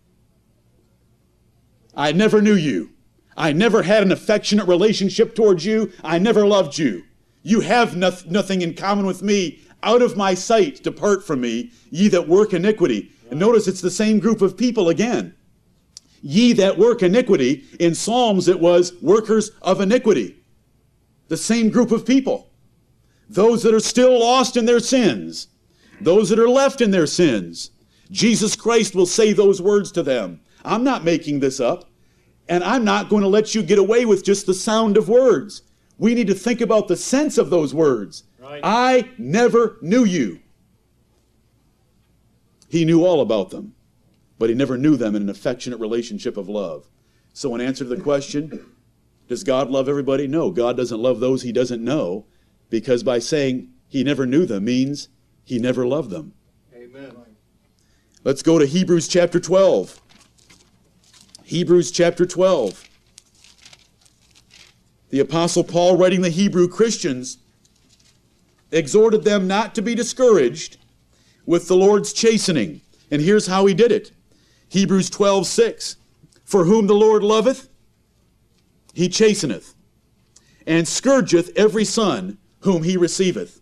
I 1.97 2.13
never 2.13 2.41
knew 2.41 2.55
you. 2.55 2.91
I 3.37 3.53
never 3.53 3.83
had 3.83 4.05
an 4.05 4.13
affectionate 4.13 4.69
relationship 4.69 5.35
towards 5.35 5.65
you. 5.65 5.93
I 6.05 6.21
never 6.21 6.47
loved 6.47 6.79
you. 6.79 7.03
You 7.43 7.63
have 7.63 7.97
no- 7.97 8.17
nothing 8.29 8.63
in 8.63 8.75
common 8.75 9.07
with 9.07 9.25
me. 9.25 9.59
Out 9.83 10.03
of 10.03 10.17
my 10.17 10.35
sight, 10.35 10.85
depart 10.85 11.27
from 11.27 11.41
me, 11.41 11.73
ye 11.91 12.07
that 12.11 12.29
work 12.29 12.55
iniquity. 12.55 13.11
And 13.29 13.41
notice 13.41 13.67
it's 13.67 13.81
the 13.81 13.91
same 13.91 14.21
group 14.21 14.41
of 14.41 14.57
people 14.57 14.89
again. 14.89 15.35
Ye 16.23 16.53
that 16.55 16.79
work 16.79 17.03
iniquity. 17.03 17.65
In 17.79 17.95
Psalms, 17.95 18.49
it 18.49 18.61
was 18.61 18.95
workers 19.01 19.51
of 19.63 19.81
iniquity. 19.81 20.37
The 21.29 21.37
same 21.37 21.71
group 21.71 21.91
of 21.91 22.07
people. 22.07 22.51
Those 23.29 23.63
that 23.63 23.75
are 23.75 23.81
still 23.81 24.19
lost 24.21 24.57
in 24.57 24.67
their 24.67 24.81
sins. 24.81 25.49
Those 26.01 26.29
that 26.29 26.39
are 26.39 26.49
left 26.49 26.81
in 26.81 26.91
their 26.91 27.07
sins. 27.07 27.71
Jesus 28.11 28.55
Christ 28.55 28.95
will 28.95 29.07
say 29.07 29.33
those 29.33 29.61
words 29.61 29.91
to 29.93 30.03
them. 30.03 30.41
I'm 30.65 30.85
not 30.85 31.05
making 31.05 31.41
this 31.41 31.61
up. 31.61 31.91
And 32.49 32.63
I'm 32.63 32.85
not 32.85 33.09
going 33.09 33.23
to 33.23 33.29
let 33.29 33.55
you 33.55 33.63
get 33.63 33.79
away 33.79 34.05
with 34.05 34.25
just 34.25 34.47
the 34.47 34.55
sound 34.55 34.97
of 34.97 35.09
words. 35.09 35.63
We 35.99 36.15
need 36.15 36.29
to 36.29 36.35
think 36.35 36.61
about 36.61 36.89
the 36.89 36.97
sense 36.97 37.39
of 37.39 37.51
those 37.51 37.75
words. 37.75 38.25
Right. 38.39 38.61
I 38.63 39.11
never 39.19 39.79
knew 39.83 40.05
you. 40.05 40.41
He 42.69 42.85
knew 42.85 43.05
all 43.05 43.21
about 43.21 43.51
them, 43.51 43.75
but 44.39 44.49
he 44.49 44.55
never 44.55 44.77
knew 44.77 44.97
them 44.97 45.15
in 45.15 45.23
an 45.23 45.29
affectionate 45.29 45.81
relationship 45.81 46.37
of 46.37 46.49
love. 46.49 46.89
So, 47.33 47.55
in 47.55 47.61
answer 47.61 47.85
to 47.85 47.95
the 47.95 48.03
question, 48.03 48.67
does 49.29 49.45
God 49.45 49.71
love 49.71 49.89
everybody? 49.89 50.27
No, 50.27 50.51
God 50.51 50.77
doesn't 50.77 51.01
love 51.01 51.21
those 51.21 51.43
he 51.43 51.53
doesn't 51.53 51.83
know, 51.83 52.27
because 52.71 53.03
by 53.03 53.19
saying 53.19 53.71
he 53.89 54.05
never 54.05 54.27
knew 54.27 54.47
them 54.47 54.65
means 54.65 55.09
he 55.45 55.59
never 55.59 55.87
loved 55.87 56.11
them. 56.11 56.33
Amen. 56.75 57.13
Let's 58.25 58.43
go 58.43 58.59
to 58.59 58.67
Hebrews 58.67 59.09
chapter 59.09 59.39
12. 59.39 60.01
Hebrews 61.45 61.91
chapter 61.93 62.27
12. 62.27 62.89
The 65.11 65.21
Apostle 65.21 65.63
Paul, 65.63 65.97
writing 65.97 66.23
the 66.23 66.31
Hebrew 66.31 66.67
Christians, 66.67 67.39
exhorted 68.73 69.23
them 69.23 69.47
not 69.47 69.75
to 69.77 69.83
be 69.83 69.95
discouraged 69.95 70.79
with 71.45 71.69
the 71.69 71.77
Lord's 71.77 72.13
chastening. 72.13 72.81
And 73.11 73.23
here's 73.23 73.47
how 73.47 73.67
he 73.67 73.75
did 73.75 73.93
it 73.93 74.11
Hebrews 74.69 75.11
12, 75.11 75.47
6. 75.47 75.97
For 76.45 76.65
whom 76.65 76.87
the 76.87 76.95
Lord 76.95 77.23
loveth, 77.23 77.69
he 78.95 79.09
chasteneth, 79.09 79.75
and 80.67 80.87
scourgeth 80.87 81.51
every 81.57 81.85
son 81.85 82.39
whom 82.61 82.85
he 82.85 82.97
receiveth. 82.97 83.61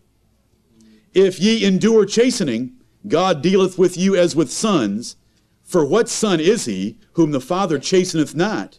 If 1.12 1.40
ye 1.40 1.64
endure 1.64 2.04
chastening, 2.04 2.74
God 3.08 3.42
dealeth 3.42 3.78
with 3.78 3.96
you 3.96 4.16
as 4.16 4.36
with 4.36 4.50
sons. 4.50 5.16
For 5.62 5.84
what 5.84 6.08
son 6.08 6.40
is 6.40 6.66
he 6.66 6.98
whom 7.12 7.30
the 7.30 7.40
Father 7.40 7.78
chasteneth 7.78 8.34
not? 8.34 8.78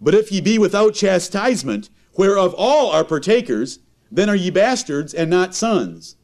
But 0.00 0.14
if 0.14 0.32
ye 0.32 0.40
be 0.40 0.58
without 0.58 0.94
chastisement, 0.94 1.90
whereof 2.16 2.54
all 2.56 2.90
are 2.90 3.04
partakers, 3.04 3.78
then 4.10 4.28
are 4.28 4.36
ye 4.36 4.50
bastards 4.50 5.14
and 5.14 5.30
not 5.30 5.54
sons. 5.54 6.16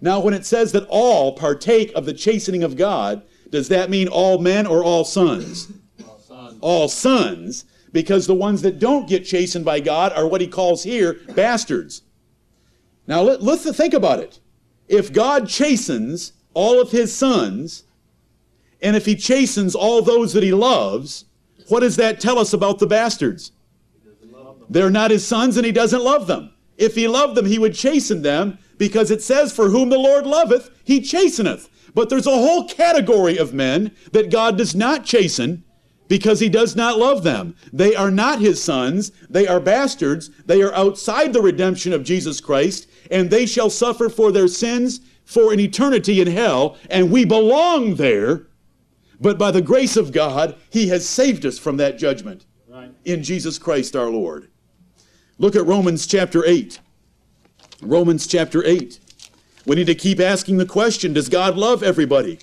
Now, 0.00 0.20
when 0.20 0.34
it 0.34 0.44
says 0.44 0.72
that 0.72 0.86
all 0.88 1.32
partake 1.32 1.92
of 1.94 2.04
the 2.06 2.12
chastening 2.12 2.62
of 2.62 2.76
God, 2.76 3.22
does 3.50 3.68
that 3.68 3.90
mean 3.90 4.08
all 4.08 4.38
men 4.38 4.66
or 4.66 4.82
all 4.82 5.04
sons? 5.04 5.72
All 6.60 6.88
sons. 6.88 7.64
Because 7.92 8.26
the 8.26 8.34
ones 8.34 8.62
that 8.62 8.78
don't 8.78 9.08
get 9.08 9.24
chastened 9.24 9.64
by 9.64 9.80
God 9.80 10.12
are 10.12 10.26
what 10.26 10.40
he 10.40 10.46
calls 10.46 10.82
here 10.82 11.14
bastards. 11.34 12.02
Now, 13.06 13.22
let, 13.22 13.42
let's 13.42 13.70
think 13.76 13.94
about 13.94 14.18
it. 14.18 14.40
If 14.88 15.12
God 15.12 15.48
chastens 15.48 16.32
all 16.54 16.80
of 16.80 16.90
his 16.90 17.14
sons, 17.14 17.84
and 18.82 18.96
if 18.96 19.06
he 19.06 19.14
chastens 19.14 19.74
all 19.74 20.02
those 20.02 20.32
that 20.32 20.42
he 20.42 20.52
loves, 20.52 21.24
what 21.68 21.80
does 21.80 21.96
that 21.96 22.20
tell 22.20 22.38
us 22.38 22.52
about 22.52 22.78
the 22.78 22.86
bastards? 22.86 23.52
They're 24.68 24.90
not 24.90 25.10
his 25.10 25.26
sons 25.26 25.56
and 25.56 25.64
he 25.64 25.72
doesn't 25.72 26.02
love 26.02 26.26
them. 26.26 26.52
If 26.76 26.94
he 26.94 27.08
loved 27.08 27.36
them, 27.36 27.46
he 27.46 27.58
would 27.58 27.74
chasten 27.74 28.22
them 28.22 28.58
because 28.78 29.10
it 29.10 29.22
says, 29.22 29.52
For 29.52 29.70
whom 29.70 29.88
the 29.88 29.98
Lord 29.98 30.26
loveth, 30.26 30.70
he 30.84 31.00
chasteneth. 31.00 31.68
But 31.96 32.10
there's 32.10 32.26
a 32.26 32.30
whole 32.30 32.68
category 32.68 33.38
of 33.38 33.54
men 33.54 33.90
that 34.12 34.30
God 34.30 34.58
does 34.58 34.74
not 34.74 35.06
chasten 35.06 35.64
because 36.08 36.40
he 36.40 36.50
does 36.50 36.76
not 36.76 36.98
love 36.98 37.22
them. 37.22 37.56
They 37.72 37.96
are 37.96 38.10
not 38.10 38.38
his 38.38 38.62
sons. 38.62 39.12
They 39.30 39.48
are 39.48 39.60
bastards. 39.60 40.28
They 40.44 40.60
are 40.60 40.74
outside 40.74 41.32
the 41.32 41.40
redemption 41.40 41.94
of 41.94 42.04
Jesus 42.04 42.38
Christ, 42.38 42.86
and 43.10 43.30
they 43.30 43.46
shall 43.46 43.70
suffer 43.70 44.10
for 44.10 44.30
their 44.30 44.46
sins 44.46 45.00
for 45.24 45.54
an 45.54 45.58
eternity 45.58 46.20
in 46.20 46.26
hell, 46.26 46.76
and 46.90 47.10
we 47.10 47.24
belong 47.24 47.94
there. 47.94 48.46
But 49.18 49.38
by 49.38 49.50
the 49.50 49.62
grace 49.62 49.96
of 49.96 50.12
God, 50.12 50.54
he 50.68 50.88
has 50.88 51.08
saved 51.08 51.46
us 51.46 51.58
from 51.58 51.78
that 51.78 51.96
judgment 51.96 52.44
Right. 52.68 52.90
in 53.06 53.22
Jesus 53.22 53.58
Christ 53.58 53.96
our 53.96 54.10
Lord. 54.10 54.48
Look 55.38 55.56
at 55.56 55.64
Romans 55.64 56.06
chapter 56.06 56.44
8. 56.44 56.78
Romans 57.80 58.26
chapter 58.26 58.62
8. 58.66 59.00
We 59.66 59.74
need 59.76 59.88
to 59.88 59.94
keep 59.94 60.20
asking 60.20 60.56
the 60.56 60.66
question 60.66 61.12
Does 61.12 61.28
God 61.28 61.56
love 61.56 61.82
everybody? 61.82 62.38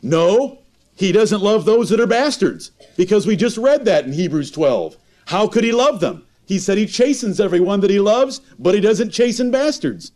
No, 0.00 0.60
He 0.94 1.12
doesn't 1.12 1.42
love 1.42 1.64
those 1.64 1.90
that 1.90 2.00
are 2.00 2.06
bastards, 2.06 2.70
because 2.96 3.26
we 3.26 3.36
just 3.36 3.58
read 3.58 3.84
that 3.84 4.04
in 4.04 4.12
Hebrews 4.12 4.50
12. 4.52 4.96
How 5.26 5.48
could 5.48 5.64
He 5.64 5.72
love 5.72 6.00
them? 6.00 6.24
He 6.46 6.58
said 6.58 6.78
He 6.78 6.86
chastens 6.86 7.40
everyone 7.40 7.80
that 7.80 7.90
He 7.90 8.00
loves, 8.00 8.40
but 8.58 8.74
He 8.74 8.80
doesn't 8.80 9.10
chasten 9.10 9.50
bastards. 9.50 10.12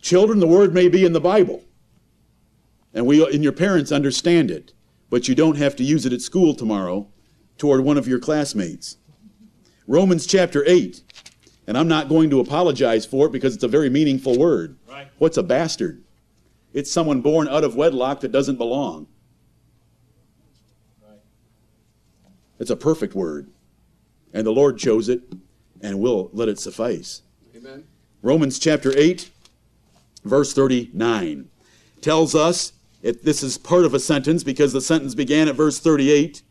Children, 0.00 0.40
the 0.40 0.46
word 0.46 0.74
may 0.74 0.88
be 0.88 1.04
in 1.04 1.12
the 1.12 1.20
Bible, 1.20 1.64
and 2.92 3.06
we 3.06 3.24
and 3.32 3.42
your 3.42 3.52
parents 3.52 3.90
understand 3.92 4.50
it, 4.50 4.72
but 5.10 5.28
you 5.28 5.34
don't 5.34 5.56
have 5.56 5.76
to 5.76 5.84
use 5.84 6.06
it 6.06 6.12
at 6.12 6.20
school 6.20 6.54
tomorrow 6.54 7.08
toward 7.58 7.82
one 7.82 7.98
of 7.98 8.06
your 8.06 8.18
classmates. 8.18 8.98
Romans 9.86 10.26
chapter 10.26 10.64
8. 10.66 11.02
And 11.66 11.76
I'm 11.76 11.88
not 11.88 12.08
going 12.08 12.30
to 12.30 12.40
apologize 12.40 13.04
for 13.04 13.26
it 13.26 13.32
because 13.32 13.54
it's 13.54 13.64
a 13.64 13.68
very 13.68 13.90
meaningful 13.90 14.38
word. 14.38 14.76
Right. 14.88 15.08
What's 15.18 15.36
a 15.36 15.42
bastard? 15.42 16.02
It's 16.72 16.90
someone 16.90 17.20
born 17.22 17.48
out 17.48 17.64
of 17.64 17.74
wedlock 17.74 18.20
that 18.20 18.32
doesn't 18.32 18.56
belong. 18.56 19.08
Right. 21.02 21.18
It's 22.60 22.70
a 22.70 22.76
perfect 22.76 23.14
word. 23.14 23.50
And 24.32 24.46
the 24.46 24.52
Lord 24.52 24.78
chose 24.78 25.08
it 25.08 25.22
and 25.80 25.98
will 25.98 26.30
let 26.32 26.48
it 26.48 26.58
suffice. 26.58 27.22
Amen. 27.56 27.84
Romans 28.22 28.58
chapter 28.58 28.96
8, 28.96 29.30
verse 30.24 30.52
39 30.52 31.48
tells 32.00 32.34
us, 32.34 32.72
if 33.02 33.22
this 33.22 33.42
is 33.42 33.58
part 33.58 33.84
of 33.84 33.94
a 33.94 34.00
sentence 34.00 34.42
because 34.42 34.72
the 34.72 34.80
sentence 34.80 35.14
began 35.14 35.48
at 35.48 35.54
verse 35.54 35.78
38, 35.78 36.42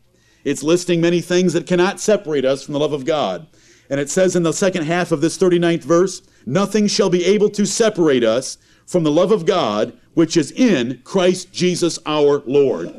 it's 0.44 0.62
listing 0.62 1.00
many 1.00 1.20
things 1.20 1.52
that 1.52 1.66
cannot 1.66 2.00
separate 2.00 2.44
us 2.44 2.64
from 2.64 2.72
the 2.74 2.80
love 2.80 2.92
of 2.92 3.04
God. 3.04 3.46
And 3.90 4.00
it 4.00 4.10
says 4.10 4.34
in 4.36 4.42
the 4.42 4.52
second 4.52 4.84
half 4.84 5.12
of 5.12 5.20
this 5.20 5.38
39th 5.38 5.84
verse, 5.84 6.22
nothing 6.44 6.86
shall 6.86 7.10
be 7.10 7.24
able 7.24 7.50
to 7.50 7.64
separate 7.66 8.24
us 8.24 8.58
from 8.86 9.04
the 9.04 9.10
love 9.10 9.32
of 9.32 9.46
God 9.46 9.92
which 10.14 10.36
is 10.36 10.50
in 10.52 11.00
Christ 11.04 11.52
Jesus 11.52 11.98
our 12.06 12.42
Lord. 12.46 12.94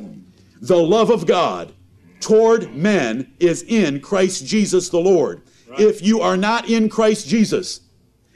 The 0.61 0.77
love 0.77 1.09
of 1.09 1.25
God 1.25 1.73
toward 2.19 2.75
men 2.75 3.31
is 3.39 3.63
in 3.63 3.99
Christ 4.01 4.45
Jesus 4.45 4.89
the 4.89 4.99
Lord. 4.99 5.41
If 5.77 6.01
you 6.01 6.21
are 6.21 6.37
not 6.37 6.69
in 6.69 6.89
Christ 6.89 7.27
Jesus, 7.27 7.81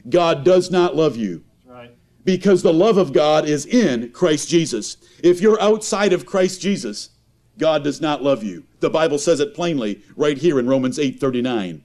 God 0.09 0.43
does 0.43 0.71
not 0.71 0.95
love 0.95 1.15
you 1.15 1.43
Right. 1.67 1.91
because 2.25 2.61
the 2.61 2.73
love 2.73 2.97
of 2.97 3.13
God 3.13 3.47
is 3.47 3.65
in 3.65 4.11
Christ 4.11 4.49
Jesus. 4.49 4.97
If 5.23 5.41
you're 5.41 5.61
outside 5.61 6.13
of 6.13 6.25
Christ 6.25 6.61
Jesus, 6.61 7.09
God 7.57 7.83
does 7.83 8.01
not 8.01 8.23
love 8.23 8.43
you. 8.43 8.63
The 8.79 8.89
Bible 8.89 9.17
says 9.19 9.39
it 9.39 9.53
plainly 9.53 10.01
right 10.15 10.37
here 10.37 10.59
in 10.59 10.67
Romans 10.67 10.97
8:39. 10.97 11.83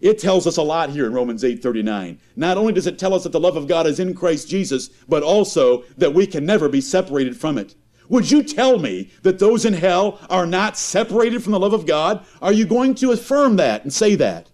It 0.00 0.18
tells 0.18 0.46
us 0.46 0.56
a 0.56 0.62
lot 0.62 0.90
here 0.90 1.06
in 1.06 1.12
Romans 1.12 1.44
8:39. 1.44 2.18
Not 2.34 2.56
only 2.56 2.72
does 2.72 2.86
it 2.86 2.98
tell 2.98 3.12
us 3.12 3.24
that 3.24 3.32
the 3.32 3.40
love 3.40 3.56
of 3.56 3.68
God 3.68 3.86
is 3.86 4.00
in 4.00 4.14
Christ 4.14 4.48
Jesus, 4.48 4.88
but 5.08 5.22
also 5.22 5.84
that 5.98 6.14
we 6.14 6.26
can 6.26 6.46
never 6.46 6.68
be 6.68 6.80
separated 6.80 7.36
from 7.36 7.58
it. 7.58 7.74
Would 8.08 8.30
you 8.30 8.42
tell 8.42 8.78
me 8.78 9.10
that 9.22 9.38
those 9.38 9.64
in 9.64 9.74
hell 9.74 10.18
are 10.28 10.46
not 10.46 10.76
separated 10.76 11.42
from 11.42 11.52
the 11.52 11.60
love 11.60 11.72
of 11.72 11.86
God? 11.86 12.24
Are 12.42 12.52
you 12.52 12.66
going 12.66 12.94
to 12.96 13.12
affirm 13.12 13.56
that 13.56 13.84
and 13.84 13.92
say 13.92 14.16
that? 14.16 14.50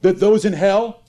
That 0.00 0.20
those 0.20 0.44
in 0.44 0.54
hell 0.54 1.02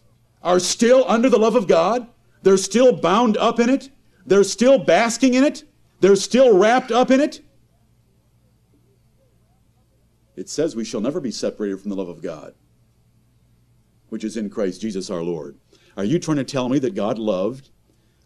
are 0.44 0.60
still 0.60 1.06
under 1.08 1.30
the 1.30 1.39
love 1.39 1.56
of 1.56 1.68
God? 1.68 2.08
They're 2.44 2.58
still 2.58 2.92
bound 2.92 3.38
up 3.38 3.60
in 3.60 3.70
it? 3.70 3.89
They're 4.25 4.44
still 4.44 4.77
basking 4.77 5.36
in 5.36 5.44
it? 5.44 5.63
They're 6.01 6.15
still 6.15 6.58
wrapped 6.58 6.92
up 6.92 7.12
in 7.12 7.22
it? 7.22 7.42
It 10.36 10.50
says 10.50 10.75
we 10.75 10.84
shall 10.84 11.01
never 11.01 11.22
be 11.22 11.32
separated 11.32 11.80
from 11.80 11.92
the 11.92 11.96
love 11.96 12.10
of 12.10 12.22
God, 12.22 12.54
which 14.15 14.24
is 14.24 14.38
in 14.38 14.50
Christ 14.50 14.79
Jesus 14.79 15.10
our 15.10 15.24
Lord. 15.24 15.57
Are 15.98 16.05
you 16.05 16.19
trying 16.19 16.38
to 16.38 16.45
tell 16.45 16.69
me 16.69 16.79
that 16.79 16.95
God 16.95 17.19
loved 17.19 17.69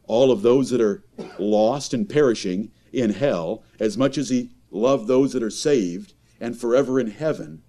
all 0.04 0.32
of 0.32 0.44
those 0.44 0.70
that 0.70 0.80
are 0.80 1.04
lost 1.40 1.96
and 1.96 2.08
perishing 2.08 2.70
in 2.94 3.10
hell 3.10 3.64
as 3.80 3.98
much 3.98 4.16
as 4.16 4.30
he 4.30 4.52
loved 4.70 5.08
those 5.08 5.34
that 5.34 5.42
are 5.42 5.50
saved 5.50 6.14
and 6.40 6.56
forever 6.56 7.00
in 7.00 7.10
heaven? 7.10 7.64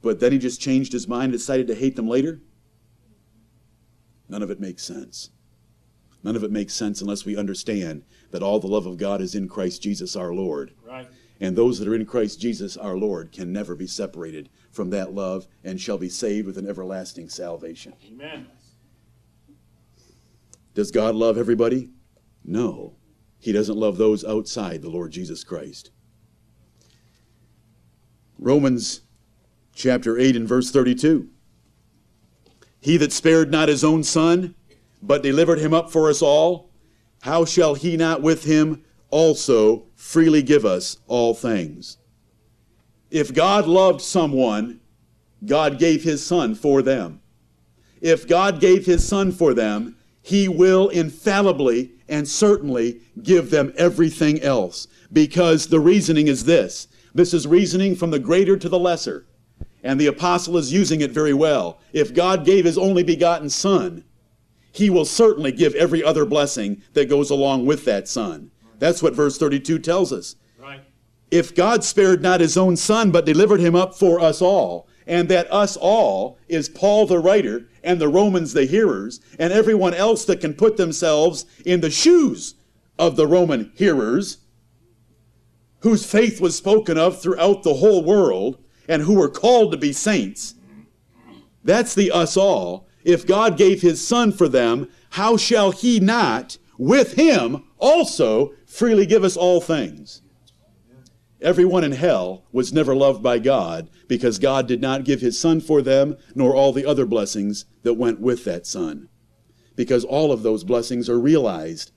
But 0.00 0.20
then 0.20 0.32
he 0.32 0.38
just 0.38 0.58
changed 0.58 0.94
his 0.94 1.06
mind 1.06 1.24
and 1.24 1.32
decided 1.34 1.66
to 1.66 1.74
hate 1.74 1.96
them 1.96 2.08
later? 2.08 2.40
None 4.30 4.42
of 4.42 4.50
it 4.50 4.58
makes 4.58 4.82
sense. 4.82 5.28
None 6.22 6.34
of 6.34 6.44
it 6.44 6.50
makes 6.50 6.72
sense 6.72 7.02
unless 7.02 7.26
we 7.26 7.36
understand 7.36 8.04
that 8.30 8.42
all 8.42 8.58
the 8.58 8.68
love 8.68 8.86
of 8.86 8.96
God 8.96 9.20
is 9.20 9.34
in 9.34 9.48
Christ 9.48 9.82
Jesus 9.82 10.16
our 10.16 10.32
Lord. 10.32 10.72
Right. 10.82 11.08
And 11.42 11.54
those 11.54 11.78
that 11.78 11.88
are 11.88 11.94
in 11.94 12.06
Christ 12.06 12.40
Jesus 12.40 12.78
our 12.78 12.96
Lord 12.96 13.32
can 13.32 13.52
never 13.52 13.74
be 13.74 13.86
separated 13.86 14.48
from 14.76 14.90
that 14.90 15.12
love 15.14 15.48
and 15.64 15.80
shall 15.80 15.98
be 15.98 16.08
saved 16.08 16.46
with 16.46 16.58
an 16.58 16.68
everlasting 16.68 17.28
salvation. 17.28 17.94
Amen. 18.06 18.46
Does 20.74 20.90
God 20.90 21.14
love 21.14 21.38
everybody? 21.38 21.90
No. 22.44 22.94
He 23.40 23.50
doesn't 23.50 23.76
love 23.76 23.96
those 23.96 24.24
outside 24.24 24.82
the 24.82 24.90
Lord 24.90 25.10
Jesus 25.10 25.42
Christ. 25.42 25.90
Romans 28.38 29.00
chapter 29.74 30.18
8 30.18 30.36
and 30.36 30.46
verse 30.46 30.70
32. 30.70 31.28
He 32.80 32.96
that 32.98 33.12
spared 33.12 33.50
not 33.50 33.68
his 33.68 33.82
own 33.82 34.02
son, 34.02 34.54
but 35.02 35.22
delivered 35.22 35.58
him 35.58 35.72
up 35.72 35.90
for 35.90 36.10
us 36.10 36.22
all, 36.22 36.70
how 37.22 37.44
shall 37.44 37.74
he 37.74 37.96
not 37.96 38.22
with 38.22 38.44
him 38.44 38.84
also 39.10 39.86
freely 39.94 40.42
give 40.42 40.64
us 40.64 40.98
all 41.06 41.34
things? 41.34 41.98
If 43.16 43.32
God 43.34 43.66
loved 43.66 44.02
someone 44.02 44.80
God 45.44 45.78
gave 45.78 46.02
his 46.02 46.24
son 46.24 46.54
for 46.54 46.82
them. 46.82 47.20
If 48.00 48.26
God 48.26 48.60
gave 48.60 48.86
his 48.86 49.06
son 49.06 49.32
for 49.32 49.54
them, 49.54 49.96
he 50.22 50.48
will 50.48 50.88
infallibly 50.88 51.92
and 52.08 52.28
certainly 52.28 53.00
give 53.22 53.50
them 53.50 53.72
everything 53.76 54.40
else. 54.40 54.88
Because 55.12 55.66
the 55.66 55.80
reasoning 55.80 56.28
is 56.28 56.44
this 56.44 56.88
this 57.14 57.32
is 57.32 57.46
reasoning 57.46 57.96
from 57.96 58.10
the 58.10 58.18
greater 58.18 58.56
to 58.56 58.68
the 58.68 58.78
lesser. 58.78 59.26
And 59.82 60.00
the 60.00 60.06
apostle 60.06 60.56
is 60.56 60.72
using 60.72 61.00
it 61.00 61.12
very 61.12 61.32
well. 61.32 61.80
If 61.92 62.12
God 62.12 62.44
gave 62.44 62.64
his 62.64 62.76
only 62.76 63.04
begotten 63.04 63.48
son, 63.48 64.04
he 64.72 64.90
will 64.90 65.04
certainly 65.04 65.52
give 65.52 65.74
every 65.74 66.02
other 66.02 66.26
blessing 66.26 66.82
that 66.92 67.08
goes 67.08 67.30
along 67.30 67.66
with 67.66 67.84
that 67.84 68.08
son. 68.08 68.50
That's 68.78 69.02
what 69.02 69.14
verse 69.14 69.38
32 69.38 69.78
tells 69.78 70.12
us. 70.12 70.36
If 71.36 71.54
God 71.54 71.84
spared 71.84 72.22
not 72.22 72.40
his 72.40 72.56
own 72.56 72.76
son, 72.78 73.10
but 73.10 73.26
delivered 73.26 73.60
him 73.60 73.76
up 73.76 73.94
for 73.94 74.18
us 74.18 74.40
all, 74.40 74.88
and 75.06 75.28
that 75.28 75.52
us 75.52 75.76
all 75.76 76.38
is 76.48 76.70
Paul 76.70 77.04
the 77.06 77.18
writer 77.18 77.68
and 77.84 78.00
the 78.00 78.08
Romans 78.08 78.54
the 78.54 78.64
hearers, 78.64 79.20
and 79.38 79.52
everyone 79.52 79.92
else 79.92 80.24
that 80.24 80.40
can 80.40 80.54
put 80.54 80.78
themselves 80.78 81.44
in 81.66 81.82
the 81.82 81.90
shoes 81.90 82.54
of 82.98 83.16
the 83.16 83.26
Roman 83.26 83.70
hearers, 83.74 84.38
whose 85.80 86.10
faith 86.10 86.40
was 86.40 86.56
spoken 86.56 86.96
of 86.96 87.20
throughout 87.20 87.64
the 87.64 87.74
whole 87.74 88.02
world, 88.02 88.56
and 88.88 89.02
who 89.02 89.16
were 89.16 89.28
called 89.28 89.72
to 89.72 89.76
be 89.76 89.92
saints. 89.92 90.54
That's 91.62 91.94
the 91.94 92.12
us 92.12 92.38
all. 92.38 92.88
If 93.04 93.26
God 93.26 93.58
gave 93.58 93.82
his 93.82 94.04
Son 94.04 94.32
for 94.32 94.48
them, 94.48 94.88
how 95.10 95.36
shall 95.36 95.70
he 95.70 96.00
not, 96.00 96.56
with 96.78 97.12
him, 97.12 97.64
also 97.76 98.54
freely 98.64 99.04
give 99.04 99.22
us 99.22 99.36
all 99.36 99.60
things? 99.60 100.22
Everyone 101.42 101.84
in 101.84 101.92
hell 101.92 102.44
was 102.50 102.72
never 102.72 102.94
loved 102.94 103.22
by 103.22 103.38
God 103.38 103.90
because 104.08 104.38
God 104.38 104.66
did 104.66 104.80
not 104.80 105.04
give 105.04 105.20
his 105.20 105.38
Son 105.38 105.60
for 105.60 105.82
them, 105.82 106.16
nor 106.34 106.54
all 106.54 106.72
the 106.72 106.86
other 106.86 107.04
blessings 107.04 107.66
that 107.82 107.94
went 107.94 108.20
with 108.20 108.44
that 108.44 108.66
Son. 108.66 109.08
Because 109.74 110.04
all 110.04 110.32
of 110.32 110.42
those 110.42 110.64
blessings 110.64 111.10
are 111.10 111.20
realized 111.20 111.92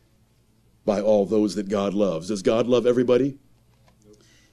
by 0.86 1.00
all 1.00 1.25
those 1.25 1.55
that 1.55 1.69
God 1.69 1.93
loves. 1.93 2.27
Does 2.27 2.41
God 2.41 2.67
love 2.67 2.86
everybody? 2.86 3.38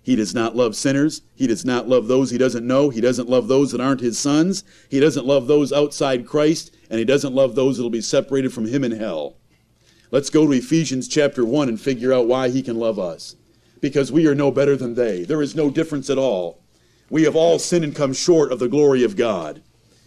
He 0.02 0.14
does 0.14 0.34
not 0.34 0.54
love 0.54 0.76
sinners. 0.76 1.22
He 1.34 1.48
does 1.48 1.64
not 1.64 1.88
love 1.88 2.06
those 2.06 2.30
he 2.30 2.38
doesn't 2.38 2.64
know. 2.64 2.90
He 2.90 3.00
doesn't 3.00 3.28
love 3.28 3.48
those 3.48 3.72
that 3.72 3.80
aren't 3.80 4.00
his 4.00 4.16
sons. 4.16 4.62
He 4.88 5.00
doesn't 5.00 5.26
love 5.26 5.48
those 5.48 5.72
outside 5.72 6.28
Christ. 6.28 6.76
And 6.88 7.00
he 7.00 7.04
doesn't 7.04 7.34
love 7.34 7.56
those 7.56 7.76
that 7.76 7.82
will 7.82 7.90
be 7.90 8.00
separated 8.00 8.52
from 8.52 8.66
him 8.66 8.84
in 8.84 8.92
hell. 8.92 9.36
Let's 10.12 10.30
go 10.30 10.46
to 10.46 10.52
Ephesians 10.52 11.08
chapter 11.08 11.44
1 11.44 11.68
and 11.68 11.80
figure 11.80 12.12
out 12.12 12.28
why 12.28 12.50
he 12.50 12.62
can 12.62 12.78
love 12.78 13.00
us. 13.00 13.34
Because 13.88 14.10
we 14.10 14.26
are 14.26 14.34
no 14.34 14.50
better 14.50 14.76
than 14.76 14.94
they. 14.94 15.22
There 15.22 15.42
is 15.42 15.54
no 15.54 15.70
difference 15.70 16.10
at 16.10 16.18
all. 16.18 16.60
We 17.08 17.22
have 17.22 17.36
all 17.36 17.58
sinned 17.58 17.84
and 17.84 17.94
come 17.94 18.12
short 18.12 18.50
of 18.50 18.58
the 18.58 18.68
glory 18.68 19.04
of 19.04 19.16
God. 19.16 19.62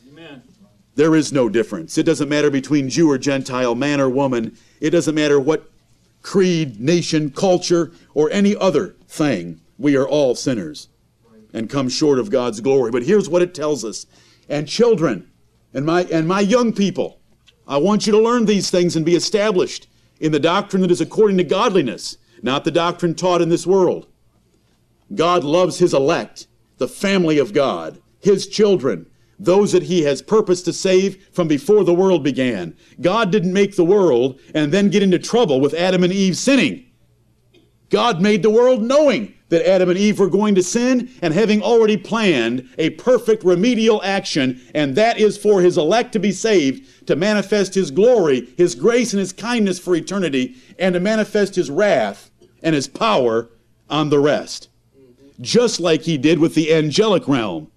Amen. 0.10 0.44
There 0.96 1.16
is 1.16 1.32
no 1.32 1.48
difference. 1.48 1.98
It 1.98 2.04
doesn't 2.04 2.28
matter 2.28 2.50
between 2.50 2.90
Jew 2.90 3.10
or 3.10 3.18
Gentile, 3.18 3.76
man 3.76 4.02
or 4.02 4.10
woman. 4.10 4.58
It 4.82 4.90
doesn't 4.90 5.16
matter 5.16 5.40
what 5.40 5.70
creed, 6.22 6.80
nation, 6.80 7.32
culture, 7.32 7.92
or 8.14 8.30
any 8.32 8.56
other 8.56 8.96
thing. 9.08 9.62
We 9.78 9.96
are 9.96 10.08
all 10.08 10.36
sinners 10.36 10.90
and 11.54 11.70
come 11.70 11.88
short 11.88 12.20
of 12.20 12.30
God's 12.30 12.60
glory. 12.60 12.92
But 12.92 13.04
here's 13.04 13.30
what 13.30 13.42
it 13.42 13.56
tells 13.56 13.86
us. 13.86 14.06
And 14.50 14.68
children, 14.68 15.32
and 15.74 15.86
my 15.86 16.04
and 16.04 16.28
my 16.28 16.42
young 16.42 16.74
people, 16.74 17.20
I 17.68 17.78
want 17.78 18.06
you 18.06 18.12
to 18.12 18.20
learn 18.20 18.46
these 18.46 18.70
things 18.70 18.96
and 18.96 19.06
be 19.06 19.16
established 19.16 19.88
in 20.20 20.32
the 20.32 20.40
doctrine 20.40 20.82
that 20.82 20.92
is 20.92 21.02
according 21.02 21.38
to 21.38 21.44
godliness, 21.44 22.18
not 22.42 22.64
the 22.64 22.72
doctrine 22.72 23.16
taught 23.16 23.42
in 23.42 23.50
this 23.50 23.68
world. 23.68 24.08
God 25.14 25.44
loves 25.44 25.80
his 25.80 25.94
elect, 25.94 26.48
the 26.78 26.88
family 26.88 27.40
of 27.40 27.54
God, 27.54 28.02
his 28.20 28.48
children, 28.48 29.08
those 29.40 29.72
that 29.72 29.84
he 29.84 30.04
has 30.04 30.22
purposed 30.22 30.66
to 30.66 30.74
save 30.74 31.28
from 31.32 31.48
before 31.48 31.84
the 31.84 31.94
world 31.94 32.24
began. 32.24 32.76
God 33.00 33.32
didn't 33.32 33.54
make 33.54 33.76
the 33.76 33.86
world 33.86 34.40
and 34.54 34.72
then 34.72 34.90
get 34.90 35.04
into 35.04 35.20
trouble 35.20 35.62
with 35.62 35.74
Adam 35.74 36.04
and 36.04 36.14
Eve 36.14 36.38
sinning. 36.38 36.86
God 37.90 38.22
made 38.22 38.44
the 38.44 38.50
world 38.50 38.84
knowing 38.84 39.34
that 39.48 39.68
Adam 39.68 39.90
and 39.90 39.98
Eve 39.98 40.20
were 40.20 40.30
going 40.30 40.54
to 40.56 40.62
sin 40.62 41.10
and 41.24 41.34
having 41.34 41.64
already 41.64 41.98
planned 41.98 42.70
a 42.78 42.92
perfect 42.92 43.44
remedial 43.44 44.04
action, 44.04 44.62
and 44.76 44.96
that 44.96 45.18
is 45.18 45.40
for 45.40 45.62
his 45.62 45.76
elect 45.76 46.12
to 46.14 46.20
be 46.20 46.32
saved, 46.32 47.08
to 47.08 47.16
manifest 47.16 47.74
his 47.74 47.90
glory, 47.90 48.54
his 48.58 48.76
grace, 48.76 49.12
and 49.12 49.20
his 49.20 49.34
kindness 49.34 49.80
for 49.80 49.96
eternity, 49.96 50.56
and 50.78 50.94
to 50.94 51.00
manifest 51.00 51.56
his 51.56 51.72
wrath 51.72 52.29
and 52.62 52.76
his 52.76 52.88
power 52.88 53.50
on 53.90 54.10
the 54.10 54.20
rest. 54.20 54.70
Just 55.42 55.80
like 55.80 56.04
he 56.04 56.18
did 56.18 56.40
with 56.40 56.56
the 56.56 56.74
angelic 56.74 57.28
realm. 57.28 57.72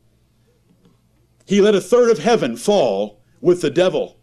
He 1.47 1.61
let 1.61 1.75
a 1.75 1.81
third 1.81 2.11
of 2.11 2.19
heaven 2.19 2.57
fall 2.57 3.21
with 3.41 3.61
the 3.61 3.71
devil. 3.71 4.17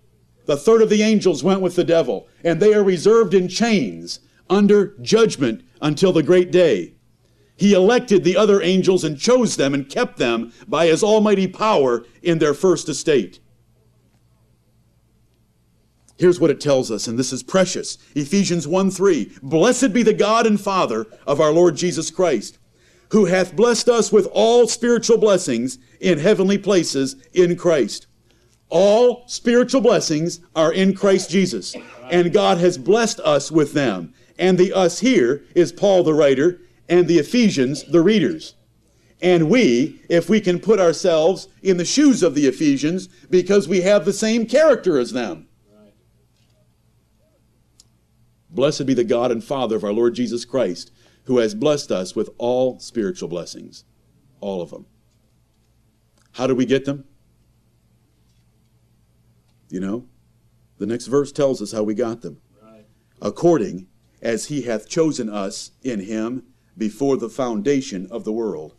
The 0.46 0.58
third 0.58 0.82
of 0.82 0.90
the 0.90 1.04
angels 1.04 1.44
went 1.44 1.62
with 1.62 1.76
the 1.76 1.84
devil, 1.84 2.28
and 2.44 2.60
they 2.60 2.74
are 2.74 2.84
reserved 2.84 3.34
in 3.34 3.48
chains 3.48 4.20
under 4.50 4.96
judgment 5.02 5.64
until 5.82 6.12
the 6.12 6.24
great 6.24 6.52
day. 6.52 6.96
He 7.56 7.74
elected 7.74 8.24
the 8.24 8.38
other 8.38 8.62
angels 8.62 9.04
and 9.04 9.20
chose 9.20 9.58
them 9.58 9.74
and 9.74 9.90
kept 9.90 10.18
them 10.18 10.54
by 10.68 10.88
his 10.88 11.04
almighty 11.04 11.48
power 11.48 12.06
in 12.24 12.40
their 12.40 12.54
first 12.54 12.88
estate. 12.90 13.40
Here's 16.20 16.40
what 16.42 16.52
it 16.52 16.60
tells 16.60 16.92
us, 16.92 17.08
and 17.08 17.18
this 17.18 17.32
is 17.32 17.44
precious. 17.44 17.98
Ephesians 18.14 18.68
1 18.68 18.92
3. 18.92 19.38
Blessed 19.42 19.94
be 19.94 20.04
the 20.04 20.14
God 20.14 20.46
and 20.46 20.60
Father 20.60 21.08
of 21.26 21.40
our 21.40 21.54
Lord 21.54 21.78
Jesus 21.78 22.12
Christ, 22.12 22.60
who 23.12 23.26
hath 23.26 23.56
blessed 23.56 23.88
us 23.88 24.12
with 24.12 24.28
all 24.34 24.68
spiritual 24.68 25.18
blessings 25.18 25.80
in 26.02 26.20
heavenly 26.20 26.58
places 26.58 27.16
in 27.34 27.56
Christ. 27.56 28.08
All 28.68 29.24
spiritual 29.28 29.80
blessings 29.80 30.42
are 30.58 30.74
in 30.74 30.94
Christ 30.94 31.30
Jesus, 31.30 31.74
and 32.12 32.34
God 32.34 32.58
has 32.58 32.78
blessed 32.78 33.22
us 33.22 33.50
with 33.50 33.72
them. 33.72 34.14
And 34.38 34.58
the 34.58 34.74
us 34.74 35.00
here 35.00 35.46
is 35.56 35.72
Paul 35.72 36.04
the 36.04 36.14
writer, 36.14 36.60
and 36.90 37.08
the 37.08 37.20
Ephesians 37.20 37.86
the 37.86 38.02
readers. 38.02 38.56
And 39.22 39.50
we, 39.50 40.02
if 40.10 40.28
we 40.30 40.42
can 40.42 40.60
put 40.60 40.82
ourselves 40.82 41.48
in 41.64 41.78
the 41.78 41.86
shoes 41.86 42.24
of 42.24 42.36
the 42.36 42.48
Ephesians, 42.48 43.08
because 43.30 43.70
we 43.70 43.82
have 43.82 44.04
the 44.04 44.14
same 44.14 44.46
character 44.46 45.00
as 45.00 45.14
them. 45.14 45.49
Blessed 48.50 48.86
be 48.86 48.94
the 48.94 49.04
God 49.04 49.32
and 49.32 49.44
Father 49.44 49.76
of 49.76 49.84
our 49.84 49.94
Lord 49.94 50.16
Jesus 50.16 50.46
Christ, 50.46 50.92
who 51.26 51.38
has 51.38 51.54
blessed 51.54 51.92
us 51.92 52.16
with 52.16 52.30
all 52.38 52.80
spiritual 52.80 53.30
blessings. 53.30 53.84
All 54.42 54.62
of 54.62 54.72
them. 54.72 54.86
How 56.34 56.48
do 56.48 56.56
we 56.56 56.66
get 56.66 56.86
them? 56.86 57.06
You 59.70 59.80
know? 59.80 60.06
The 60.78 60.86
next 60.86 61.08
verse 61.08 61.32
tells 61.32 61.62
us 61.62 61.72
how 61.72 61.84
we 61.84 61.94
got 61.94 62.22
them. 62.22 62.42
Right. 62.64 62.86
According 63.22 63.88
as 64.22 64.46
he 64.46 64.64
hath 64.64 64.90
chosen 64.90 65.30
us 65.30 65.72
in 65.84 66.02
him 66.02 66.44
before 66.78 67.18
the 67.18 67.30
foundation 67.30 68.08
of 68.10 68.24
the 68.24 68.34
world. 68.34 68.76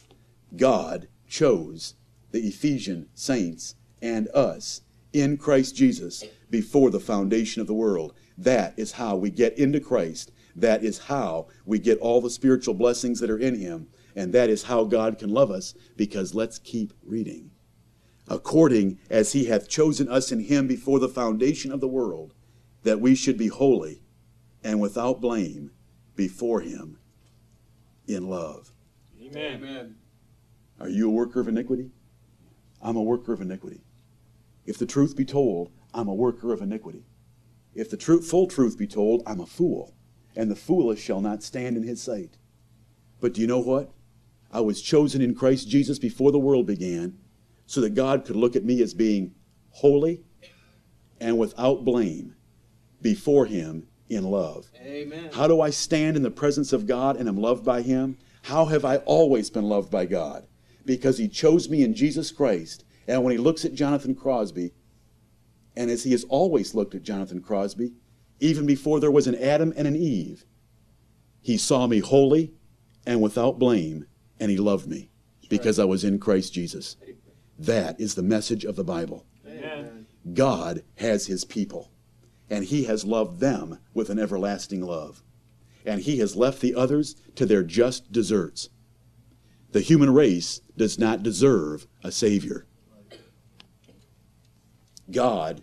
God 0.56 1.08
chose 1.28 1.94
the 2.30 2.40
Ephesian 2.40 3.08
saints 3.14 3.74
and 4.02 4.28
us 4.28 4.82
in 5.12 5.36
Christ 5.36 5.76
Jesus 5.76 6.24
before 6.48 6.90
the 6.90 7.00
foundation 7.00 7.60
of 7.60 7.66
the 7.66 7.74
world. 7.74 8.14
That 8.40 8.72
is 8.78 8.92
how 8.92 9.16
we 9.16 9.30
get 9.30 9.58
into 9.58 9.80
Christ. 9.80 10.32
That 10.56 10.82
is 10.82 10.98
how 10.98 11.48
we 11.66 11.78
get 11.78 11.98
all 11.98 12.22
the 12.22 12.30
spiritual 12.30 12.72
blessings 12.72 13.20
that 13.20 13.28
are 13.28 13.38
in 13.38 13.54
Him. 13.54 13.88
And 14.16 14.32
that 14.32 14.48
is 14.48 14.64
how 14.64 14.84
God 14.84 15.18
can 15.18 15.28
love 15.28 15.50
us 15.50 15.74
because 15.94 16.34
let's 16.34 16.58
keep 16.58 16.94
reading. 17.04 17.50
According 18.28 18.98
as 19.10 19.32
He 19.32 19.44
hath 19.44 19.68
chosen 19.68 20.08
us 20.08 20.32
in 20.32 20.40
Him 20.40 20.66
before 20.66 20.98
the 20.98 21.08
foundation 21.08 21.70
of 21.70 21.80
the 21.80 21.88
world, 21.88 22.32
that 22.82 22.98
we 22.98 23.14
should 23.14 23.36
be 23.36 23.48
holy 23.48 24.00
and 24.64 24.80
without 24.80 25.20
blame 25.20 25.72
before 26.16 26.62
Him 26.62 26.98
in 28.08 28.26
love. 28.26 28.72
Amen. 29.20 29.56
Amen. 29.56 29.96
Are 30.80 30.88
you 30.88 31.08
a 31.08 31.12
worker 31.12 31.40
of 31.40 31.48
iniquity? 31.48 31.90
I'm 32.80 32.96
a 32.96 33.02
worker 33.02 33.34
of 33.34 33.42
iniquity. 33.42 33.82
If 34.64 34.78
the 34.78 34.86
truth 34.86 35.14
be 35.14 35.26
told, 35.26 35.70
I'm 35.92 36.08
a 36.08 36.14
worker 36.14 36.54
of 36.54 36.62
iniquity. 36.62 37.04
If 37.74 37.90
the 37.90 37.98
full 37.98 38.46
truth 38.46 38.78
be 38.78 38.86
told, 38.86 39.22
I'm 39.26 39.40
a 39.40 39.46
fool, 39.46 39.94
and 40.34 40.50
the 40.50 40.56
foolish 40.56 41.00
shall 41.00 41.20
not 41.20 41.42
stand 41.42 41.76
in 41.76 41.82
his 41.82 42.02
sight. 42.02 42.36
But 43.20 43.34
do 43.34 43.40
you 43.40 43.46
know 43.46 43.60
what? 43.60 43.92
I 44.50 44.60
was 44.60 44.82
chosen 44.82 45.20
in 45.20 45.34
Christ 45.34 45.68
Jesus 45.68 45.98
before 45.98 46.32
the 46.32 46.38
world 46.38 46.66
began 46.66 47.18
so 47.66 47.80
that 47.82 47.94
God 47.94 48.24
could 48.24 48.36
look 48.36 48.56
at 48.56 48.64
me 48.64 48.82
as 48.82 48.94
being 48.94 49.34
holy 49.70 50.22
and 51.20 51.38
without 51.38 51.84
blame 51.84 52.34
before 53.00 53.46
him 53.46 53.86
in 54.10 54.24
love. 54.24 54.70
Amen. 54.82 55.30
How 55.32 55.46
do 55.46 55.60
I 55.60 55.70
stand 55.70 56.16
in 56.16 56.22
the 56.22 56.30
presence 56.30 56.72
of 56.72 56.86
God 56.86 57.16
and 57.16 57.28
am 57.28 57.36
loved 57.36 57.64
by 57.64 57.80
Him? 57.80 58.18
How 58.42 58.66
have 58.66 58.84
I 58.84 58.96
always 58.98 59.48
been 59.48 59.64
loved 59.64 59.90
by 59.90 60.04
God? 60.04 60.46
Because 60.84 61.16
He 61.16 61.28
chose 61.28 61.70
me 61.70 61.82
in 61.82 61.94
Jesus 61.94 62.32
Christ. 62.32 62.84
And 63.06 63.22
when 63.22 63.32
He 63.32 63.38
looks 63.38 63.64
at 63.64 63.74
Jonathan 63.74 64.14
Crosby, 64.14 64.72
and 65.76 65.90
as 65.90 66.04
He 66.04 66.12
has 66.12 66.24
always 66.24 66.74
looked 66.74 66.94
at 66.94 67.02
Jonathan 67.02 67.40
Crosby, 67.40 67.92
even 68.40 68.66
before 68.66 69.00
there 69.00 69.10
was 69.10 69.26
an 69.26 69.34
Adam 69.34 69.72
and 69.76 69.86
an 69.86 69.96
Eve, 69.96 70.44
He 71.40 71.56
saw 71.56 71.86
me 71.86 71.98
holy 71.98 72.52
and 73.06 73.20
without 73.20 73.58
blame, 73.58 74.06
and 74.38 74.50
He 74.50 74.56
loved 74.56 74.86
me 74.86 75.10
because 75.50 75.78
I 75.78 75.84
was 75.84 76.04
in 76.04 76.18
Christ 76.18 76.54
Jesus. 76.54 76.96
That 77.58 78.00
is 78.00 78.14
the 78.14 78.22
message 78.22 78.64
of 78.64 78.76
the 78.76 78.84
Bible. 78.84 79.26
Amen. 79.46 80.06
God 80.32 80.82
has 80.96 81.26
his 81.26 81.44
people, 81.44 81.90
and 82.48 82.64
he 82.64 82.84
has 82.84 83.04
loved 83.04 83.40
them 83.40 83.78
with 83.92 84.08
an 84.08 84.18
everlasting 84.18 84.80
love. 84.80 85.22
And 85.84 86.00
he 86.00 86.18
has 86.18 86.36
left 86.36 86.60
the 86.60 86.74
others 86.74 87.16
to 87.34 87.44
their 87.44 87.62
just 87.62 88.12
deserts. 88.12 88.68
The 89.72 89.80
human 89.80 90.12
race 90.12 90.60
does 90.76 90.98
not 90.98 91.22
deserve 91.22 91.86
a 92.02 92.12
Savior. 92.12 92.66
God 95.12 95.62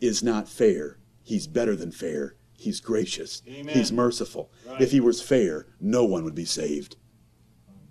is 0.00 0.22
not 0.22 0.48
fair. 0.48 0.98
He's 1.22 1.46
better 1.46 1.74
than 1.74 1.90
fair. 1.90 2.36
He's 2.58 2.80
gracious. 2.80 3.42
Amen. 3.48 3.74
He's 3.74 3.92
merciful. 3.92 4.50
Right. 4.66 4.80
If 4.80 4.92
he 4.92 5.00
was 5.00 5.20
fair, 5.22 5.66
no 5.80 6.04
one 6.04 6.24
would 6.24 6.34
be 6.34 6.44
saved. 6.44 6.96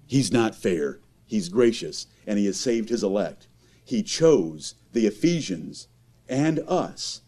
He's 0.07 0.31
not 0.31 0.55
fair. 0.55 0.99
He's 1.25 1.49
gracious, 1.49 2.07
and 2.27 2.37
he 2.37 2.45
has 2.45 2.59
saved 2.59 2.89
his 2.89 3.03
elect. 3.03 3.47
He 3.83 4.03
chose 4.03 4.75
the 4.93 5.07
Ephesians 5.07 5.87
and 6.27 6.59
us, 6.67 7.21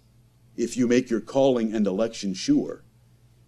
if 0.55 0.77
you 0.77 0.87
make 0.87 1.09
your 1.09 1.21
calling 1.21 1.73
and 1.73 1.85
election 1.85 2.33
sure. 2.33 2.83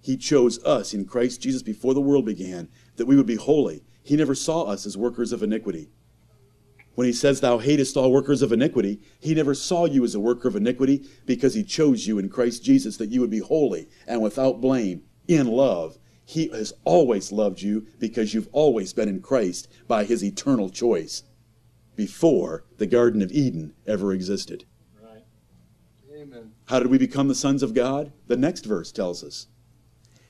He 0.02 0.18
chose 0.18 0.64
us 0.64 0.94
in 0.94 1.06
Christ 1.06 1.42
Jesus 1.42 1.62
before 1.64 1.94
the 1.94 2.02
world 2.02 2.26
began 2.26 2.70
that 2.96 3.06
we 3.06 3.16
would 3.16 3.26
be 3.26 3.36
holy. 3.36 3.84
He 4.04 4.16
never 4.16 4.36
saw 4.36 4.64
us 4.64 4.86
as 4.86 4.98
workers 4.98 5.32
of 5.32 5.44
iniquity. 5.44 5.90
When 7.00 7.06
he 7.06 7.14
says, 7.14 7.40
Thou 7.40 7.60
hatest 7.60 7.96
all 7.96 8.12
workers 8.12 8.42
of 8.42 8.52
iniquity, 8.52 9.00
he 9.22 9.34
never 9.34 9.54
saw 9.54 9.86
you 9.86 10.04
as 10.04 10.16
a 10.16 10.20
worker 10.20 10.50
of 10.50 10.58
iniquity 10.58 11.08
because 11.26 11.54
he 11.54 11.64
chose 11.64 12.06
you 12.06 12.20
in 12.20 12.28
Christ 12.28 12.62
Jesus 12.62 12.98
that 12.98 13.08
you 13.08 13.22
would 13.22 13.30
be 13.30 13.40
holy 13.40 13.88
and 14.06 14.22
without 14.22 14.60
blame 14.60 15.04
in 15.26 15.48
love. 15.48 15.98
He 16.26 16.50
has 16.50 16.74
always 16.84 17.32
loved 17.32 17.62
you 17.62 17.88
because 18.00 18.34
you've 18.34 18.50
always 18.52 18.92
been 18.92 19.08
in 19.08 19.22
Christ 19.22 19.70
by 19.88 20.04
his 20.04 20.22
eternal 20.22 20.70
choice 20.70 21.24
before 21.96 22.66
the 22.80 22.86
Garden 22.86 23.22
of 23.22 23.32
Eden 23.32 23.76
ever 23.88 24.12
existed. 24.12 24.66
Right. 25.02 25.24
Amen. 26.14 26.52
How 26.66 26.80
did 26.80 26.90
we 26.90 26.98
become 26.98 27.30
the 27.30 27.34
sons 27.34 27.64
of 27.64 27.74
God? 27.74 28.12
The 28.28 28.36
next 28.36 28.66
verse 28.66 28.92
tells 28.92 29.24
us. 29.24 29.48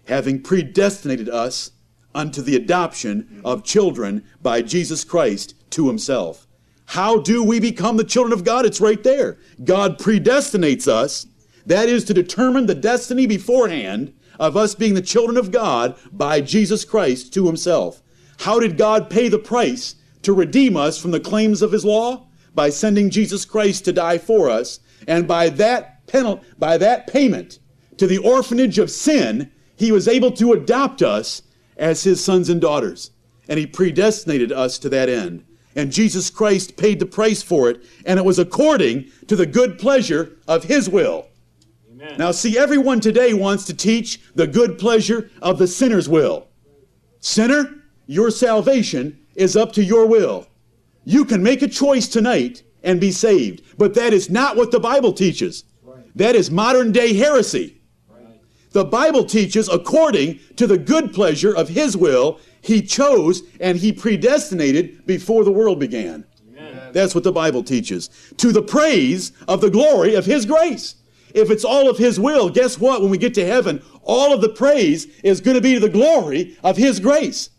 Having 0.05 0.43
predestinated 0.43 1.29
us 1.29 1.71
unto 2.13 2.43
the 2.43 2.55
adoption 2.55 3.41
of 3.43 3.63
children 3.63 4.23
by 4.39 4.61
Jesus 4.61 5.03
Christ 5.03 5.55
to 5.71 5.87
himself. 5.87 6.45
How 6.89 7.19
do 7.19 7.43
we 7.43 7.59
become 7.59 7.97
the 7.97 8.03
children 8.03 8.33
of 8.33 8.43
God? 8.43 8.65
It's 8.65 8.81
right 8.81 9.03
there. 9.03 9.37
God 9.63 9.99
predestinates 9.99 10.87
us. 10.87 11.27
That 11.67 11.87
is 11.87 12.03
to 12.05 12.15
determine 12.15 12.65
the 12.65 12.73
destiny 12.73 13.27
beforehand 13.27 14.11
of 14.39 14.57
us 14.57 14.73
being 14.73 14.95
the 14.95 15.01
children 15.03 15.37
of 15.37 15.51
God 15.51 15.95
by 16.11 16.41
Jesus 16.41 16.83
Christ 16.83 17.31
to 17.35 17.45
himself. 17.45 18.01
How 18.39 18.59
did 18.59 18.75
God 18.75 19.07
pay 19.07 19.29
the 19.29 19.37
price 19.37 19.97
to 20.23 20.33
redeem 20.33 20.75
us 20.75 20.99
from 20.99 21.11
the 21.11 21.19
claims 21.19 21.61
of 21.61 21.71
his 21.71 21.85
law? 21.85 22.25
By 22.55 22.71
sending 22.71 23.11
Jesus 23.11 23.45
Christ 23.45 23.85
to 23.85 23.93
die 23.93 24.17
for 24.17 24.49
us. 24.49 24.79
And 25.07 25.27
by 25.27 25.49
that 25.49 26.07
penalty, 26.07 26.47
by 26.57 26.79
that 26.79 27.05
payment 27.05 27.59
to 27.97 28.07
the 28.07 28.17
orphanage 28.17 28.79
of 28.79 28.89
sin, 28.89 29.51
he 29.75 29.91
was 29.91 30.07
able 30.07 30.31
to 30.31 30.53
adopt 30.53 31.03
us 31.03 31.43
as 31.77 32.03
his 32.03 32.23
sons 32.23 32.49
and 32.49 32.59
daughters. 32.59 33.11
And 33.47 33.59
he 33.59 33.67
predestinated 33.67 34.51
us 34.51 34.79
to 34.79 34.89
that 34.89 35.07
end. 35.07 35.45
And 35.75 35.91
Jesus 35.91 36.29
Christ 36.29 36.77
paid 36.77 36.99
the 36.99 37.05
price 37.05 37.41
for 37.41 37.69
it, 37.69 37.83
and 38.05 38.17
it 38.17 38.25
was 38.25 38.39
according 38.39 39.11
to 39.27 39.35
the 39.35 39.45
good 39.45 39.77
pleasure 39.77 40.37
of 40.47 40.63
his 40.63 40.89
will. 40.89 41.27
Amen. 41.91 42.17
Now, 42.17 42.31
see, 42.31 42.57
everyone 42.57 42.99
today 42.99 43.33
wants 43.33 43.65
to 43.65 43.73
teach 43.73 44.19
the 44.33 44.47
good 44.47 44.79
pleasure 44.79 45.29
of 45.41 45.59
the 45.59 45.67
sinner's 45.67 46.09
will. 46.09 46.47
Sinner, 47.19 47.83
your 48.07 48.31
salvation 48.31 49.19
is 49.35 49.55
up 49.55 49.71
to 49.73 49.83
your 49.83 50.07
will. 50.07 50.47
You 51.05 51.25
can 51.25 51.43
make 51.43 51.61
a 51.61 51.67
choice 51.67 52.07
tonight 52.07 52.63
and 52.83 52.99
be 52.99 53.11
saved, 53.11 53.63
but 53.77 53.93
that 53.93 54.13
is 54.13 54.29
not 54.29 54.55
what 54.55 54.71
the 54.71 54.79
Bible 54.79 55.13
teaches. 55.13 55.65
That 56.15 56.35
is 56.35 56.49
modern 56.49 56.91
day 56.91 57.13
heresy. 57.13 57.78
The 58.71 58.85
Bible 58.85 59.23
teaches 59.23 59.67
according 59.67 60.39
to 60.55 60.67
the 60.67 60.77
good 60.77 61.13
pleasure 61.13 61.55
of 61.55 61.69
His 61.69 61.97
will, 61.97 62.39
He 62.61 62.81
chose 62.81 63.41
and 63.59 63.77
He 63.77 63.91
predestinated 63.91 65.05
before 65.05 65.43
the 65.43 65.51
world 65.51 65.79
began. 65.79 66.25
Amen. 66.51 66.91
That's 66.93 67.15
what 67.15 67.23
the 67.23 67.31
Bible 67.31 67.63
teaches. 67.63 68.09
To 68.37 68.51
the 68.51 68.61
praise 68.61 69.31
of 69.47 69.61
the 69.61 69.71
glory 69.71 70.13
of 70.13 70.25
His 70.25 70.45
grace. 70.45 70.95
If 71.33 71.49
it's 71.49 71.65
all 71.65 71.89
of 71.89 71.97
His 71.97 72.19
will, 72.19 72.49
guess 72.49 72.79
what? 72.79 73.01
When 73.01 73.11
we 73.11 73.17
get 73.17 73.33
to 73.35 73.45
heaven, 73.45 73.83
all 74.03 74.33
of 74.33 74.41
the 74.41 74.49
praise 74.49 75.05
is 75.23 75.41
going 75.41 75.55
to 75.55 75.61
be 75.61 75.75
to 75.75 75.79
the 75.79 75.89
glory 75.89 76.57
of 76.63 76.77
His 76.77 76.99
grace. 76.99 77.49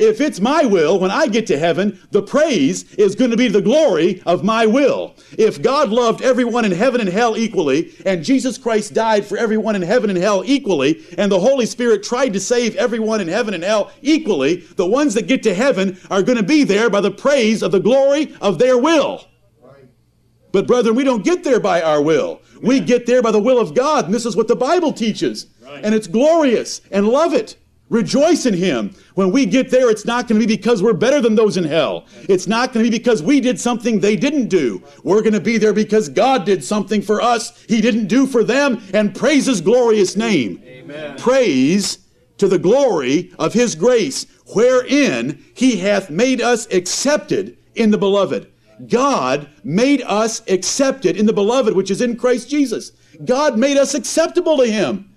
If 0.00 0.22
it's 0.22 0.40
my 0.40 0.64
will, 0.64 0.98
when 0.98 1.10
I 1.10 1.26
get 1.26 1.46
to 1.48 1.58
heaven, 1.58 2.00
the 2.10 2.22
praise 2.22 2.94
is 2.94 3.14
going 3.14 3.30
to 3.32 3.36
be 3.36 3.48
the 3.48 3.60
glory 3.60 4.22
of 4.24 4.42
my 4.42 4.64
will. 4.64 5.14
If 5.36 5.60
God 5.60 5.90
loved 5.90 6.22
everyone 6.22 6.64
in 6.64 6.72
heaven 6.72 7.02
and 7.02 7.10
hell 7.10 7.36
equally, 7.36 7.92
and 8.06 8.24
Jesus 8.24 8.56
Christ 8.56 8.94
died 8.94 9.26
for 9.26 9.36
everyone 9.36 9.76
in 9.76 9.82
heaven 9.82 10.08
and 10.08 10.18
hell 10.18 10.42
equally, 10.46 11.04
and 11.18 11.30
the 11.30 11.38
Holy 11.38 11.66
Spirit 11.66 12.02
tried 12.02 12.32
to 12.32 12.40
save 12.40 12.76
everyone 12.76 13.20
in 13.20 13.28
heaven 13.28 13.52
and 13.52 13.62
hell 13.62 13.92
equally, 14.00 14.56
the 14.76 14.86
ones 14.86 15.12
that 15.14 15.26
get 15.26 15.42
to 15.42 15.54
heaven 15.54 15.98
are 16.10 16.22
going 16.22 16.38
to 16.38 16.42
be 16.42 16.64
there 16.64 16.88
by 16.88 17.02
the 17.02 17.10
praise 17.10 17.62
of 17.62 17.70
the 17.70 17.78
glory 17.78 18.34
of 18.40 18.58
their 18.58 18.78
will. 18.78 19.26
But, 20.50 20.66
brethren, 20.66 20.96
we 20.96 21.04
don't 21.04 21.24
get 21.24 21.44
there 21.44 21.60
by 21.60 21.82
our 21.82 22.00
will. 22.00 22.40
We 22.62 22.80
get 22.80 23.04
there 23.04 23.20
by 23.20 23.32
the 23.32 23.38
will 23.38 23.58
of 23.58 23.74
God, 23.74 24.06
and 24.06 24.14
this 24.14 24.24
is 24.24 24.34
what 24.34 24.48
the 24.48 24.56
Bible 24.56 24.94
teaches. 24.94 25.46
And 25.82 25.94
it's 25.94 26.06
glorious, 26.06 26.80
and 26.90 27.06
love 27.06 27.34
it. 27.34 27.56
Rejoice 27.90 28.46
in 28.46 28.54
Him. 28.54 28.94
When 29.14 29.32
we 29.32 29.44
get 29.44 29.70
there, 29.70 29.90
it's 29.90 30.04
not 30.04 30.28
going 30.28 30.40
to 30.40 30.46
be 30.46 30.56
because 30.56 30.82
we're 30.82 30.92
better 30.94 31.20
than 31.20 31.34
those 31.34 31.56
in 31.56 31.64
hell. 31.64 32.06
It's 32.28 32.46
not 32.46 32.72
going 32.72 32.84
to 32.84 32.90
be 32.90 32.96
because 32.96 33.22
we 33.22 33.40
did 33.40 33.60
something 33.60 33.98
they 33.98 34.16
didn't 34.16 34.46
do. 34.48 34.82
We're 35.02 35.22
going 35.22 35.34
to 35.34 35.40
be 35.40 35.58
there 35.58 35.72
because 35.72 36.08
God 36.08 36.46
did 36.46 36.64
something 36.64 37.02
for 37.02 37.20
us 37.20 37.64
He 37.64 37.80
didn't 37.80 38.06
do 38.06 38.26
for 38.26 38.44
them, 38.44 38.80
and 38.94 39.14
praise 39.14 39.46
His 39.46 39.60
glorious 39.60 40.16
name. 40.16 40.62
Amen. 40.64 41.18
Praise 41.18 41.98
to 42.38 42.48
the 42.48 42.58
glory 42.58 43.32
of 43.38 43.52
His 43.52 43.74
grace, 43.74 44.24
wherein 44.54 45.44
He 45.54 45.76
hath 45.76 46.10
made 46.10 46.40
us 46.40 46.72
accepted 46.72 47.58
in 47.74 47.90
the 47.90 47.98
beloved. 47.98 48.50
God 48.88 49.48
made 49.64 50.02
us 50.02 50.42
accepted 50.48 51.16
in 51.16 51.26
the 51.26 51.32
beloved, 51.32 51.74
which 51.74 51.90
is 51.90 52.00
in 52.00 52.16
Christ 52.16 52.48
Jesus. 52.48 52.92
God 53.24 53.58
made 53.58 53.76
us 53.76 53.94
acceptable 53.94 54.56
to 54.58 54.66
Him. 54.66 55.09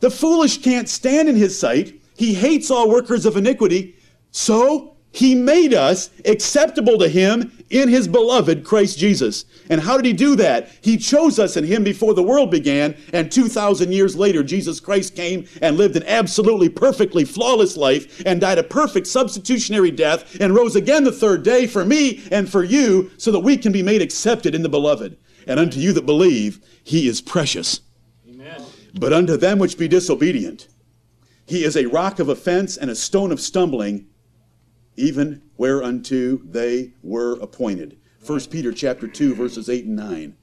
The 0.00 0.10
foolish 0.10 0.62
can't 0.62 0.88
stand 0.88 1.28
in 1.28 1.36
His 1.36 1.58
sight. 1.58 2.00
He 2.16 2.34
hates 2.34 2.70
all 2.70 2.90
workers 2.90 3.26
of 3.26 3.36
iniquity. 3.36 3.96
So 4.30 4.96
He 5.10 5.34
made 5.34 5.74
us 5.74 6.10
acceptable 6.24 6.98
to 6.98 7.08
Him 7.08 7.52
in 7.70 7.88
His 7.88 8.06
beloved 8.06 8.64
Christ 8.64 8.98
Jesus. 8.98 9.44
And 9.68 9.80
how 9.80 9.96
did 9.96 10.06
He 10.06 10.12
do 10.12 10.36
that? 10.36 10.70
He 10.80 10.96
chose 10.96 11.38
us 11.38 11.56
in 11.56 11.64
Him 11.64 11.82
before 11.82 12.14
the 12.14 12.22
world 12.22 12.50
began, 12.50 12.96
and 13.12 13.30
2,000 13.30 13.92
years 13.92 14.16
later, 14.16 14.42
Jesus 14.42 14.80
Christ 14.80 15.16
came 15.16 15.46
and 15.60 15.76
lived 15.76 15.96
an 15.96 16.04
absolutely 16.06 16.68
perfectly 16.68 17.24
flawless 17.24 17.76
life 17.76 18.22
and 18.24 18.40
died 18.40 18.58
a 18.58 18.62
perfect 18.62 19.06
substitutionary 19.06 19.90
death 19.90 20.38
and 20.40 20.54
rose 20.54 20.76
again 20.76 21.04
the 21.04 21.12
third 21.12 21.42
day 21.42 21.66
for 21.66 21.84
me 21.84 22.22
and 22.30 22.48
for 22.48 22.62
you 22.62 23.10
so 23.16 23.32
that 23.32 23.40
we 23.40 23.56
can 23.56 23.72
be 23.72 23.82
made 23.82 24.02
accepted 24.02 24.54
in 24.54 24.62
the 24.62 24.68
beloved. 24.68 25.16
And 25.46 25.58
unto 25.58 25.80
you 25.80 25.92
that 25.94 26.06
believe, 26.06 26.60
He 26.84 27.08
is 27.08 27.20
precious. 27.20 27.80
But 28.94 29.12
unto 29.12 29.36
them 29.36 29.58
which 29.58 29.78
be 29.78 29.88
disobedient, 29.88 30.68
he 31.46 31.64
is 31.64 31.76
a 31.76 31.86
rock 31.86 32.18
of 32.18 32.28
offense 32.28 32.76
and 32.76 32.90
a 32.90 32.94
stone 32.94 33.32
of 33.32 33.40
stumbling, 33.40 34.06
even 34.96 35.42
whereunto 35.56 36.36
they 36.36 36.92
were 37.02 37.38
appointed. 37.40 37.98
1 38.24 38.40
Peter 38.50 38.72
chapter 38.72 39.06
2, 39.06 39.34
verses 39.34 39.68
8 39.68 39.86
and 39.86 39.96
9. 39.96 40.36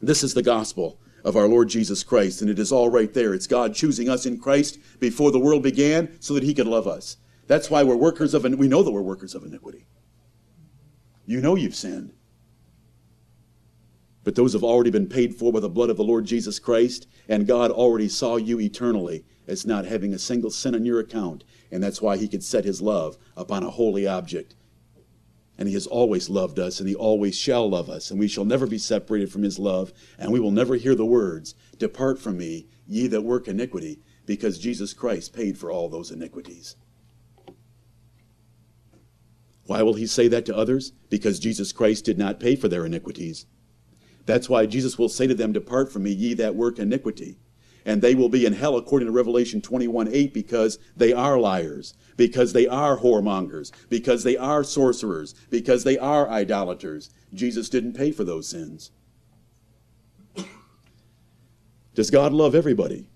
This 0.00 0.22
is 0.22 0.34
the 0.34 0.42
gospel 0.42 1.00
of 1.24 1.36
our 1.36 1.46
Lord 1.46 1.68
Jesus 1.68 2.02
Christ, 2.02 2.42
and 2.42 2.50
it 2.50 2.58
is 2.58 2.72
all 2.72 2.90
right 2.90 3.12
there. 3.14 3.32
It's 3.32 3.46
God 3.46 3.74
choosing 3.74 4.08
us 4.08 4.26
in 4.26 4.38
Christ 4.38 4.78
before 4.98 5.30
the 5.30 5.38
world 5.38 5.62
began 5.62 6.20
so 6.20 6.34
that 6.34 6.42
he 6.42 6.54
could 6.54 6.66
love 6.66 6.86
us. 6.86 7.16
That's 7.46 7.70
why 7.70 7.82
we're 7.82 7.96
workers 7.96 8.34
of, 8.34 8.42
we 8.42 8.68
know 8.68 8.82
that 8.82 8.90
we're 8.90 9.02
workers 9.02 9.34
of 9.34 9.44
iniquity. 9.44 9.86
You 11.24 11.40
know 11.40 11.54
you've 11.54 11.74
sinned. 11.74 12.12
But 14.24 14.36
those 14.36 14.52
have 14.52 14.62
already 14.62 14.90
been 14.90 15.08
paid 15.08 15.34
for 15.34 15.52
by 15.52 15.60
the 15.60 15.68
blood 15.68 15.90
of 15.90 15.96
the 15.96 16.04
Lord 16.04 16.26
Jesus 16.26 16.58
Christ, 16.58 17.08
and 17.28 17.46
God 17.46 17.70
already 17.70 18.08
saw 18.08 18.36
you 18.36 18.60
eternally 18.60 19.24
as 19.48 19.66
not 19.66 19.84
having 19.84 20.14
a 20.14 20.18
single 20.18 20.50
sin 20.50 20.74
on 20.74 20.84
your 20.84 21.00
account, 21.00 21.42
and 21.70 21.82
that's 21.82 22.00
why 22.00 22.16
He 22.16 22.28
could 22.28 22.44
set 22.44 22.64
His 22.64 22.80
love 22.80 23.18
upon 23.36 23.64
a 23.64 23.70
holy 23.70 24.06
object. 24.06 24.54
And 25.58 25.68
He 25.68 25.74
has 25.74 25.88
always 25.88 26.30
loved 26.30 26.60
us, 26.60 26.78
and 26.78 26.88
He 26.88 26.94
always 26.94 27.36
shall 27.36 27.68
love 27.68 27.90
us, 27.90 28.10
and 28.10 28.20
we 28.20 28.28
shall 28.28 28.44
never 28.44 28.66
be 28.66 28.78
separated 28.78 29.32
from 29.32 29.42
His 29.42 29.58
love, 29.58 29.92
and 30.18 30.32
we 30.32 30.40
will 30.40 30.52
never 30.52 30.76
hear 30.76 30.94
the 30.94 31.04
words, 31.04 31.54
Depart 31.78 32.20
from 32.20 32.38
me, 32.38 32.68
ye 32.86 33.08
that 33.08 33.22
work 33.22 33.48
iniquity, 33.48 33.98
because 34.24 34.58
Jesus 34.58 34.92
Christ 34.92 35.34
paid 35.34 35.58
for 35.58 35.70
all 35.70 35.88
those 35.88 36.12
iniquities. 36.12 36.76
Why 39.66 39.82
will 39.82 39.94
He 39.94 40.06
say 40.06 40.28
that 40.28 40.46
to 40.46 40.56
others? 40.56 40.92
Because 41.10 41.40
Jesus 41.40 41.72
Christ 41.72 42.04
did 42.04 42.18
not 42.18 42.38
pay 42.38 42.54
for 42.54 42.68
their 42.68 42.86
iniquities. 42.86 43.46
That's 44.26 44.48
why 44.48 44.66
Jesus 44.66 44.98
will 44.98 45.08
say 45.08 45.26
to 45.26 45.34
them, 45.34 45.52
Depart 45.52 45.92
from 45.92 46.04
me, 46.04 46.12
ye 46.12 46.34
that 46.34 46.54
work 46.54 46.78
iniquity. 46.78 47.36
And 47.84 48.00
they 48.00 48.14
will 48.14 48.28
be 48.28 48.46
in 48.46 48.52
hell 48.52 48.76
according 48.76 49.06
to 49.06 49.12
Revelation 49.12 49.60
21 49.60 50.08
8 50.12 50.32
because 50.32 50.78
they 50.96 51.12
are 51.12 51.38
liars, 51.38 51.94
because 52.16 52.52
they 52.52 52.68
are 52.68 52.98
whoremongers, 52.98 53.72
because 53.88 54.22
they 54.22 54.36
are 54.36 54.62
sorcerers, 54.62 55.34
because 55.50 55.82
they 55.82 55.98
are 55.98 56.28
idolaters. 56.28 57.10
Jesus 57.34 57.68
didn't 57.68 57.94
pay 57.94 58.12
for 58.12 58.22
those 58.22 58.48
sins. 58.48 58.92
Does 61.94 62.10
God 62.10 62.32
love 62.32 62.54
everybody? 62.54 63.08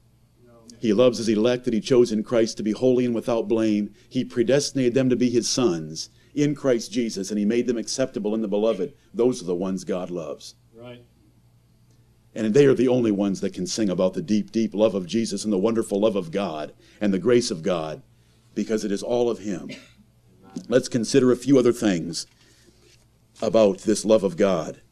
He 0.79 0.93
loves 0.93 1.19
his 1.19 1.29
elect 1.29 1.65
that 1.65 1.75
he 1.75 1.81
chose 1.81 2.13
in 2.13 2.23
Christ 2.23 2.57
to 2.57 2.63
be 2.63 2.73
holy 2.73 3.07
and 3.07 3.15
without 3.15 3.49
blame. 3.49 3.95
He 4.09 4.25
predestinated 4.25 4.95
them 4.95 5.09
to 5.09 5.17
be 5.17 5.31
his 5.31 5.49
sons 5.49 6.11
in 6.35 6.55
Christ 6.55 6.93
Jesus, 6.93 7.31
and 7.31 7.39
he 7.39 7.47
made 7.47 7.67
them 7.67 7.79
acceptable 7.79 8.35
in 8.35 8.43
the 8.43 8.49
beloved. 8.49 8.93
Those 9.15 9.41
are 9.41 9.47
the 9.47 9.55
ones 9.55 9.85
God 9.85 10.11
loves. 10.11 10.55
Right. 10.77 11.03
And 12.35 12.53
they 12.53 12.67
are 12.67 12.75
the 12.75 12.89
only 12.89 13.11
ones 13.11 13.41
that 13.41 13.55
can 13.55 13.67
sing 13.67 13.89
about 13.89 14.13
the 14.13 14.21
deep, 14.21 14.53
deep 14.53 14.75
love 14.75 14.95
of 14.95 15.07
Jesus 15.07 15.43
and 15.43 15.53
the 15.53 15.59
wonderful 15.59 16.01
love 16.01 16.17
of 16.17 16.31
God 16.31 16.75
and 17.01 17.13
the 17.13 17.19
grace 17.19 17.51
of 17.51 17.63
God 17.63 18.03
because 18.55 18.85
it 18.85 18.93
is 18.93 19.03
all 19.03 19.31
of 19.31 19.39
Him. 19.39 19.71
Let's 20.69 20.89
consider 20.89 21.33
a 21.33 21.37
few 21.37 21.59
other 21.59 21.73
things 21.73 22.27
about 23.41 23.81
this 23.81 24.05
love 24.05 24.23
of 24.23 24.37
God. 24.37 24.83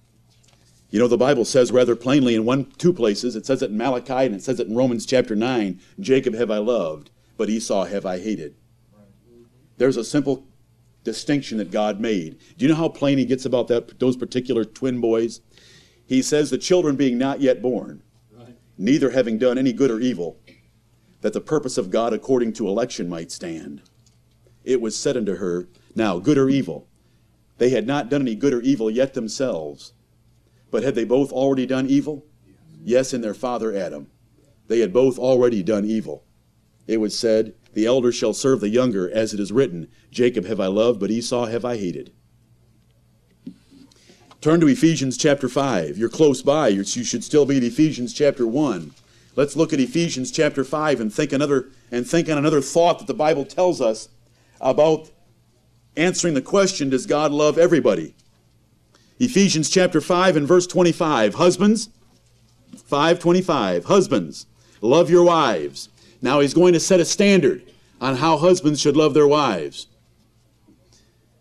You 0.90 1.01
know, 1.01 1.09
the 1.09 1.18
Bible 1.18 1.44
says 1.44 1.73
rather 1.73 1.97
plainly 1.97 2.35
in 2.35 2.44
one, 2.44 2.66
two 2.79 2.92
places, 2.92 3.37
it 3.37 3.44
says 3.44 3.62
it 3.62 3.70
in 3.70 3.77
Malachi 3.77 4.27
and 4.27 4.35
it 4.35 4.42
says 4.42 4.61
it 4.61 4.68
in 4.68 4.77
Romans 4.77 5.05
chapter 5.05 5.35
9 5.35 5.81
Jacob 6.01 6.35
have 6.35 6.51
I 6.51 6.59
loved, 6.59 7.11
but 7.37 7.51
Esau 7.51 7.85
have 7.85 8.07
I 8.07 8.20
hated. 8.20 8.55
There's 9.77 9.97
a 9.97 10.05
simple 10.05 10.47
distinction 11.03 11.59
that 11.59 11.70
God 11.70 12.01
made. 12.01 12.38
Do 12.57 12.64
you 12.64 12.68
know 12.68 12.77
how 12.77 12.88
plain 12.88 13.18
he 13.18 13.25
gets 13.25 13.44
about 13.44 13.68
that, 13.68 13.99
those 14.01 14.16
particular 14.16 14.64
twin 14.64 15.01
boys? 15.01 15.40
He 16.07 16.23
says, 16.23 16.51
the 16.51 16.59
children 16.59 16.97
being 16.97 17.17
not 17.19 17.40
yet 17.40 17.62
born, 17.62 18.03
Right. 18.33 18.57
neither 18.77 19.11
having 19.11 19.38
done 19.38 19.59
any 19.59 19.73
good 19.73 19.90
or 19.90 20.01
evil, 20.01 20.38
that 21.23 21.33
the 21.33 21.40
purpose 21.40 21.79
of 21.79 21.90
God 21.90 22.12
according 22.12 22.53
to 22.55 22.69
election 22.69 23.09
might 23.09 23.33
stand. 23.33 23.81
It 24.64 24.81
was 24.81 24.97
said 24.97 25.17
unto 25.17 25.37
her, 25.37 25.69
Now, 25.95 26.19
good 26.19 26.38
or 26.38 26.49
evil? 26.51 26.87
They 27.59 27.71
had 27.71 27.87
not 27.87 28.11
done 28.11 28.23
any 28.23 28.35
good 28.35 28.53
or 28.53 28.61
evil 28.61 28.90
yet 28.90 29.14
themselves, 29.14 29.93
but 30.71 30.83
had 30.83 30.95
they 30.95 31.05
both 31.05 31.33
already 31.33 31.67
done 31.67 31.87
evil? 31.87 32.27
Yes, 32.83 33.14
in 33.14 33.21
their 33.21 33.35
father 33.35 33.75
Adam. 33.75 34.09
They 34.69 34.81
had 34.81 34.93
both 34.93 35.19
already 35.19 35.62
done 35.62 35.85
evil. 35.85 36.25
It 36.87 36.99
was 36.99 37.19
said, 37.19 37.55
The 37.73 37.87
elder 37.87 38.12
shall 38.12 38.35
serve 38.35 38.61
the 38.61 38.69
younger, 38.69 39.11
as 39.11 39.33
it 39.33 39.40
is 39.40 39.53
written, 39.53 39.88
Jacob 40.11 40.45
have 40.45 40.61
I 40.61 40.67
loved, 40.67 41.01
but 41.01 41.11
Esau 41.11 41.47
have 41.47 41.64
I 41.64 41.77
hated. 41.77 42.12
Turn 44.44 44.61
to 44.61 44.68
Ephesians 44.68 45.16
chapter 45.16 45.48
5. 45.48 45.96
You're 45.96 46.11
close 46.11 46.42
by. 46.42 46.68
You 46.68 46.85
should 46.85 47.24
still 47.24 47.46
be 47.46 47.57
at 47.57 47.62
Ephesians 47.62 48.12
chapter 48.12 48.46
1. 48.46 48.90
Let's 49.37 49.57
look 49.57 49.72
at 49.72 49.80
Ephesians 49.80 50.30
chapter 50.30 50.64
5 50.64 51.00
and 51.00 51.11
think 51.11 51.33
another 51.33 51.70
and 51.90 52.07
think 52.07 52.28
on 52.28 52.37
another 52.37 52.61
thought 52.61 52.98
that 52.98 53.07
the 53.07 53.14
Bible 53.14 53.46
tells 53.46 53.80
us 53.80 54.11
about 54.61 55.11
answering 55.96 56.35
the 56.35 56.42
question 56.42 56.90
does 56.90 57.07
God 57.07 57.33
love 57.33 57.57
everybody? 57.57 58.14
Ephesians 59.18 59.70
chapter 59.70 60.02
5 60.02 60.37
and 60.37 60.46
verse 60.46 60.66
25. 60.66 61.37
Husbands 61.37 61.88
525. 62.85 63.87
Husbands, 63.87 64.44
love 64.83 65.09
your 65.09 65.24
wives. 65.24 65.88
Now 66.20 66.40
he's 66.40 66.52
going 66.52 66.74
to 66.74 66.80
set 66.80 67.00
a 67.00 67.07
standard 67.07 67.62
on 67.98 68.16
how 68.16 68.37
husbands 68.37 68.78
should 68.78 68.94
love 68.94 69.14
their 69.14 69.26
wives. 69.26 69.87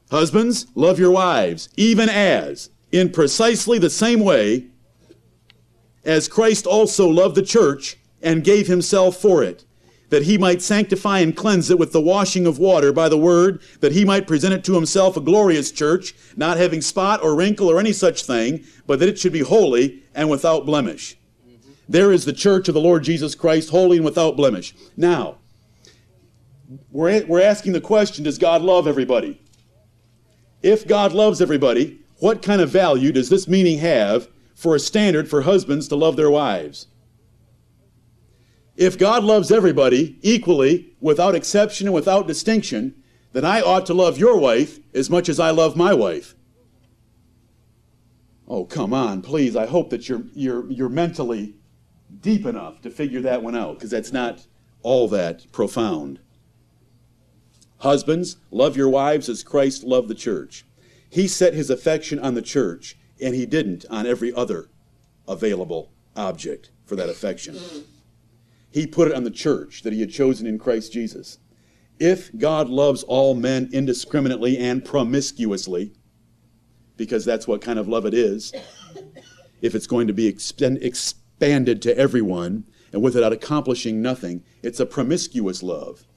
Husbands, 0.10 0.68
love 0.74 1.00
your 1.00 1.12
wives, 1.12 1.68
even 1.76 2.08
as, 2.08 2.70
in 2.94 3.12
precisely 3.12 3.80
the 3.80 3.90
same 3.90 4.20
way 4.20 4.68
as 6.06 6.28
Christ 6.28 6.68
also 6.68 7.10
loved 7.10 7.36
the 7.36 7.42
church 7.42 7.98
and 8.22 8.44
gave 8.44 8.68
himself 8.68 9.18
for 9.18 9.44
it, 9.44 9.66
that 10.10 10.24
he 10.24 10.38
might 10.38 10.62
sanctify 10.62 11.20
and 11.20 11.36
cleanse 11.36 11.72
it 11.72 11.80
with 11.80 11.92
the 11.92 12.00
washing 12.00 12.46
of 12.46 12.60
water 12.60 12.94
by 12.94 13.10
the 13.10 13.18
word, 13.18 13.62
that 13.80 13.94
he 13.94 14.06
might 14.06 14.28
present 14.28 14.54
it 14.54 14.64
to 14.66 14.76
himself 14.76 15.18
a 15.18 15.22
glorious 15.22 15.72
church, 15.72 16.14
not 16.38 16.58
having 16.58 16.82
spot 16.82 17.24
or 17.24 17.36
wrinkle 17.36 17.68
or 17.68 17.80
any 17.80 17.92
such 17.92 18.26
thing, 18.26 18.64
but 18.86 19.00
that 19.00 19.10
it 19.10 19.18
should 19.18 19.34
be 19.34 19.40
holy 19.40 20.04
and 20.14 20.30
without 20.30 20.66
blemish. 20.66 21.18
There 21.90 22.12
is 22.12 22.26
the 22.26 22.32
church 22.32 22.68
of 22.68 22.76
the 22.76 22.80
Lord 22.80 23.04
Jesus 23.04 23.34
Christ, 23.34 23.72
holy 23.72 23.98
and 23.98 24.06
without 24.06 24.38
blemish. 24.38 24.76
Now, 24.96 25.40
we're, 26.92 27.26
we're 27.26 27.42
asking 27.42 27.74
the 27.74 27.82
question 27.82 28.24
does 28.24 28.38
God 28.38 28.62
love 28.62 28.88
everybody? 28.88 29.42
If 30.62 30.88
God 30.88 31.12
loves 31.12 31.42
everybody, 31.42 32.03
what 32.20 32.42
kind 32.42 32.62
of 32.62 32.70
value 32.70 33.12
does 33.12 33.30
this 33.30 33.48
meaning 33.48 33.80
have 33.80 34.28
for 34.56 34.76
a 34.76 34.80
standard 34.80 35.30
for 35.30 35.42
husbands 35.42 35.88
to 35.88 35.96
love 35.96 36.16
their 36.16 36.32
wives? 36.32 36.88
If 38.76 38.98
God 38.98 39.24
loves 39.24 39.52
everybody 39.52 40.18
equally, 40.22 40.96
without 41.00 41.36
exception 41.36 41.88
and 41.88 41.94
without 41.94 42.28
distinction, 42.28 42.96
then 43.32 43.46
I 43.46 43.62
ought 43.62 43.86
to 43.88 43.94
love 43.94 44.18
your 44.18 44.38
wife 44.38 44.80
as 44.94 45.10
much 45.10 45.30
as 45.30 45.40
I 45.40 45.52
love 45.52 45.76
my 45.76 45.94
wife. 45.94 46.36
Oh, 48.48 48.66
come 48.66 48.94
on, 48.94 49.22
please. 49.22 49.56
I 49.56 49.66
hope 49.66 49.90
that 49.90 50.08
you're, 50.10 50.24
you're, 50.34 50.70
you're 50.72 50.90
mentally 50.90 51.56
deep 52.20 52.46
enough 52.46 52.82
to 52.82 52.90
figure 52.90 53.22
that 53.22 53.42
one 53.42 53.56
out, 53.56 53.76
because 53.76 53.92
that's 53.92 54.12
not 54.12 54.46
all 54.82 55.08
that 55.10 55.52
profound. 55.52 56.20
Husbands, 57.80 58.38
love 58.52 58.78
your 58.78 58.90
wives 58.90 59.30
as 59.30 59.44
Christ 59.44 59.84
loved 59.84 60.08
the 60.08 60.16
church. 60.16 60.66
He 61.14 61.28
set 61.28 61.54
his 61.54 61.70
affection 61.70 62.18
on 62.18 62.34
the 62.34 62.42
church, 62.42 62.98
and 63.22 63.36
he 63.36 63.46
didn't 63.46 63.86
on 63.92 64.08
every 64.08 64.34
other 64.34 64.72
available 65.28 65.94
object 66.16 66.72
for 66.86 66.96
that 66.96 67.08
affection. 67.08 67.56
He 68.72 68.88
put 68.88 69.10
it 69.10 69.14
on 69.14 69.24
the 69.24 69.30
church 69.30 69.84
that 69.84 69.94
he 69.94 70.00
had 70.00 70.10
chosen 70.10 70.48
in 70.48 70.58
Christ 70.58 70.92
Jesus. 70.92 71.38
If 72.00 72.36
God 72.36 72.68
loves 72.68 73.04
all 73.04 73.36
men 73.36 73.70
indiscriminately 73.72 74.58
and 74.58 74.84
promiscuously, 74.84 75.94
because 76.98 77.26
that's 77.26 77.48
what 77.48 77.62
kind 77.62 77.78
of 77.78 77.88
love 77.88 78.08
it 78.08 78.16
is, 78.16 78.52
if 79.62 79.76
it's 79.76 79.86
going 79.86 80.08
to 80.08 80.14
be 80.14 80.26
expanded 80.26 81.82
to 81.84 81.96
everyone 81.96 82.66
and 82.92 83.04
without 83.04 83.32
accomplishing 83.32 84.02
nothing, 84.02 84.44
it's 84.64 84.80
a 84.80 84.86
promiscuous 84.88 85.62
love. 85.62 86.08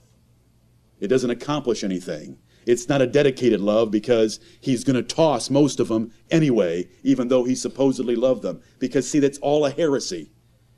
It 1.01 1.09
doesn't 1.09 1.29
accomplish 1.29 1.85
anything. 1.85 2.39
It's 2.67 2.89
not 2.89 3.01
a 3.01 3.07
dedicated 3.07 3.61
love 3.61 3.93
because 3.93 4.41
he's 4.61 4.83
going 4.83 4.97
to 4.97 5.03
toss 5.03 5.49
most 5.51 5.79
of 5.79 5.89
them 5.89 6.13
anyway, 6.31 6.89
even 7.05 7.29
though 7.29 7.45
he 7.45 7.55
supposedly 7.55 8.17
loved 8.17 8.43
them. 8.43 8.61
Because, 8.81 9.09
see, 9.09 9.21
that's 9.21 9.39
all 9.39 9.65
a 9.65 9.71
heresy. 9.71 10.33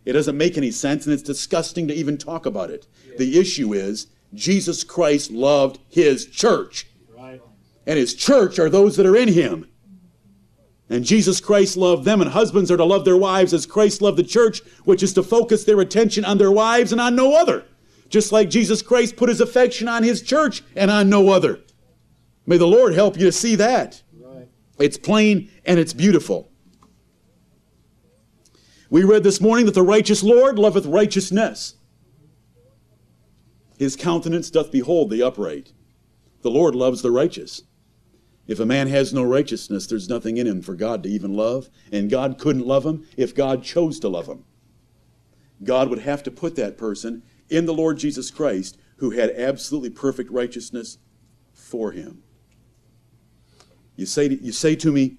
It 0.05 0.13
doesn't 0.13 0.37
make 0.37 0.57
any 0.57 0.71
sense, 0.71 1.07
and 1.07 1.15
it's 1.15 1.23
disgusting 1.23 1.89
to 1.89 1.95
even 1.95 2.19
talk 2.19 2.47
about 2.47 2.71
it. 2.71 2.87
The 3.17 3.39
issue 3.39 3.73
is 3.73 4.07
Jesus 4.35 4.85
Christ 4.85 5.31
loved 5.31 5.79
his 5.89 6.27
church, 6.27 6.87
Right. 7.17 7.41
and 7.87 7.99
his 7.99 8.15
church 8.15 8.59
are 8.59 8.69
those 8.69 8.97
that 8.97 9.07
are 9.07 9.17
in 9.17 9.29
him. 9.29 9.67
And 10.91 11.05
Jesus 11.05 11.41
Christ 11.41 11.77
loved 11.77 12.05
them, 12.05 12.21
and 12.21 12.31
husbands 12.31 12.71
are 12.71 12.77
to 12.77 12.85
love 12.85 13.05
their 13.05 13.17
wives 13.17 13.53
as 13.53 13.67
Christ 13.67 14.01
loved 14.01 14.17
the 14.19 14.23
church, 14.23 14.61
which 14.85 15.03
is 15.03 15.13
to 15.15 15.23
focus 15.23 15.65
their 15.65 15.81
attention 15.81 16.25
on 16.25 16.39
their 16.39 16.53
wives 16.53 16.93
and 16.93 17.01
on 17.01 17.15
no 17.15 17.35
other. 17.35 17.65
Just 18.09 18.33
like 18.33 18.49
Jesus 18.49 18.81
Christ 18.81 19.17
put 19.17 19.29
his 19.29 19.41
affection 19.41 19.89
on 19.89 20.03
his 20.03 20.23
church 20.23 20.63
and 20.75 20.91
on 20.91 21.11
no 21.11 21.29
other. 21.29 21.61
May 22.49 22.57
the 22.57 22.67
Lord 22.67 22.95
help 22.95 23.19
you 23.19 23.27
to 23.27 23.33
see 23.33 23.57
that. 23.57 24.03
Right. 24.19 24.49
It's 24.79 24.97
plain 24.97 25.51
and 25.67 25.79
it's 25.79 25.93
beautiful. 25.93 26.51
We 28.89 29.05
read 29.05 29.23
this 29.23 29.39
morning 29.39 29.67
that 29.67 29.75
the 29.75 29.83
righteous 29.83 30.23
Lord 30.23 30.59
loveth 30.59 30.87
righteousness. 30.87 31.75
His 33.79 33.97
countenance 33.97 34.51
doth 34.51 34.73
behold 34.73 35.11
the 35.11 35.23
upright. 35.23 35.75
The 36.41 36.51
Lord 36.51 36.75
loves 36.75 37.03
the 37.03 37.11
righteous. 37.11 37.65
If 38.47 38.59
a 38.59 38.65
man 38.65 38.89
has 38.89 39.13
no 39.13 39.25
righteousness, 39.25 39.87
there's 39.87 40.09
nothing 40.09 40.39
in 40.39 40.47
him 40.47 40.63
for 40.63 40.75
God 40.75 41.03
to 41.03 41.11
even 41.11 41.37
love, 41.37 41.69
and 41.93 42.09
God 42.09 42.39
couldn't 42.39 42.67
love 42.67 42.87
him 42.87 43.07
if 43.19 43.35
God 43.35 43.63
chose 43.63 44.01
to 44.01 44.09
love 44.09 44.27
him. 44.27 44.45
God 45.63 45.91
would 45.91 45.99
have 45.99 46.23
to 46.23 46.31
put 46.31 46.57
that 46.57 46.79
person 46.79 47.25
in 47.51 47.67
the 47.67 47.75
Lord 47.75 47.99
Jesus 47.99 48.31
Christ, 48.31 48.79
who 48.97 49.11
had 49.11 49.33
absolutely 49.33 49.91
perfect 49.91 50.31
righteousness 50.31 50.97
for 51.53 51.93
him. 51.93 52.23
You 53.99 54.07
say, 54.07 54.29
you 54.29 54.53
say 54.53 54.77
to 54.77 54.93
me, 54.93 55.17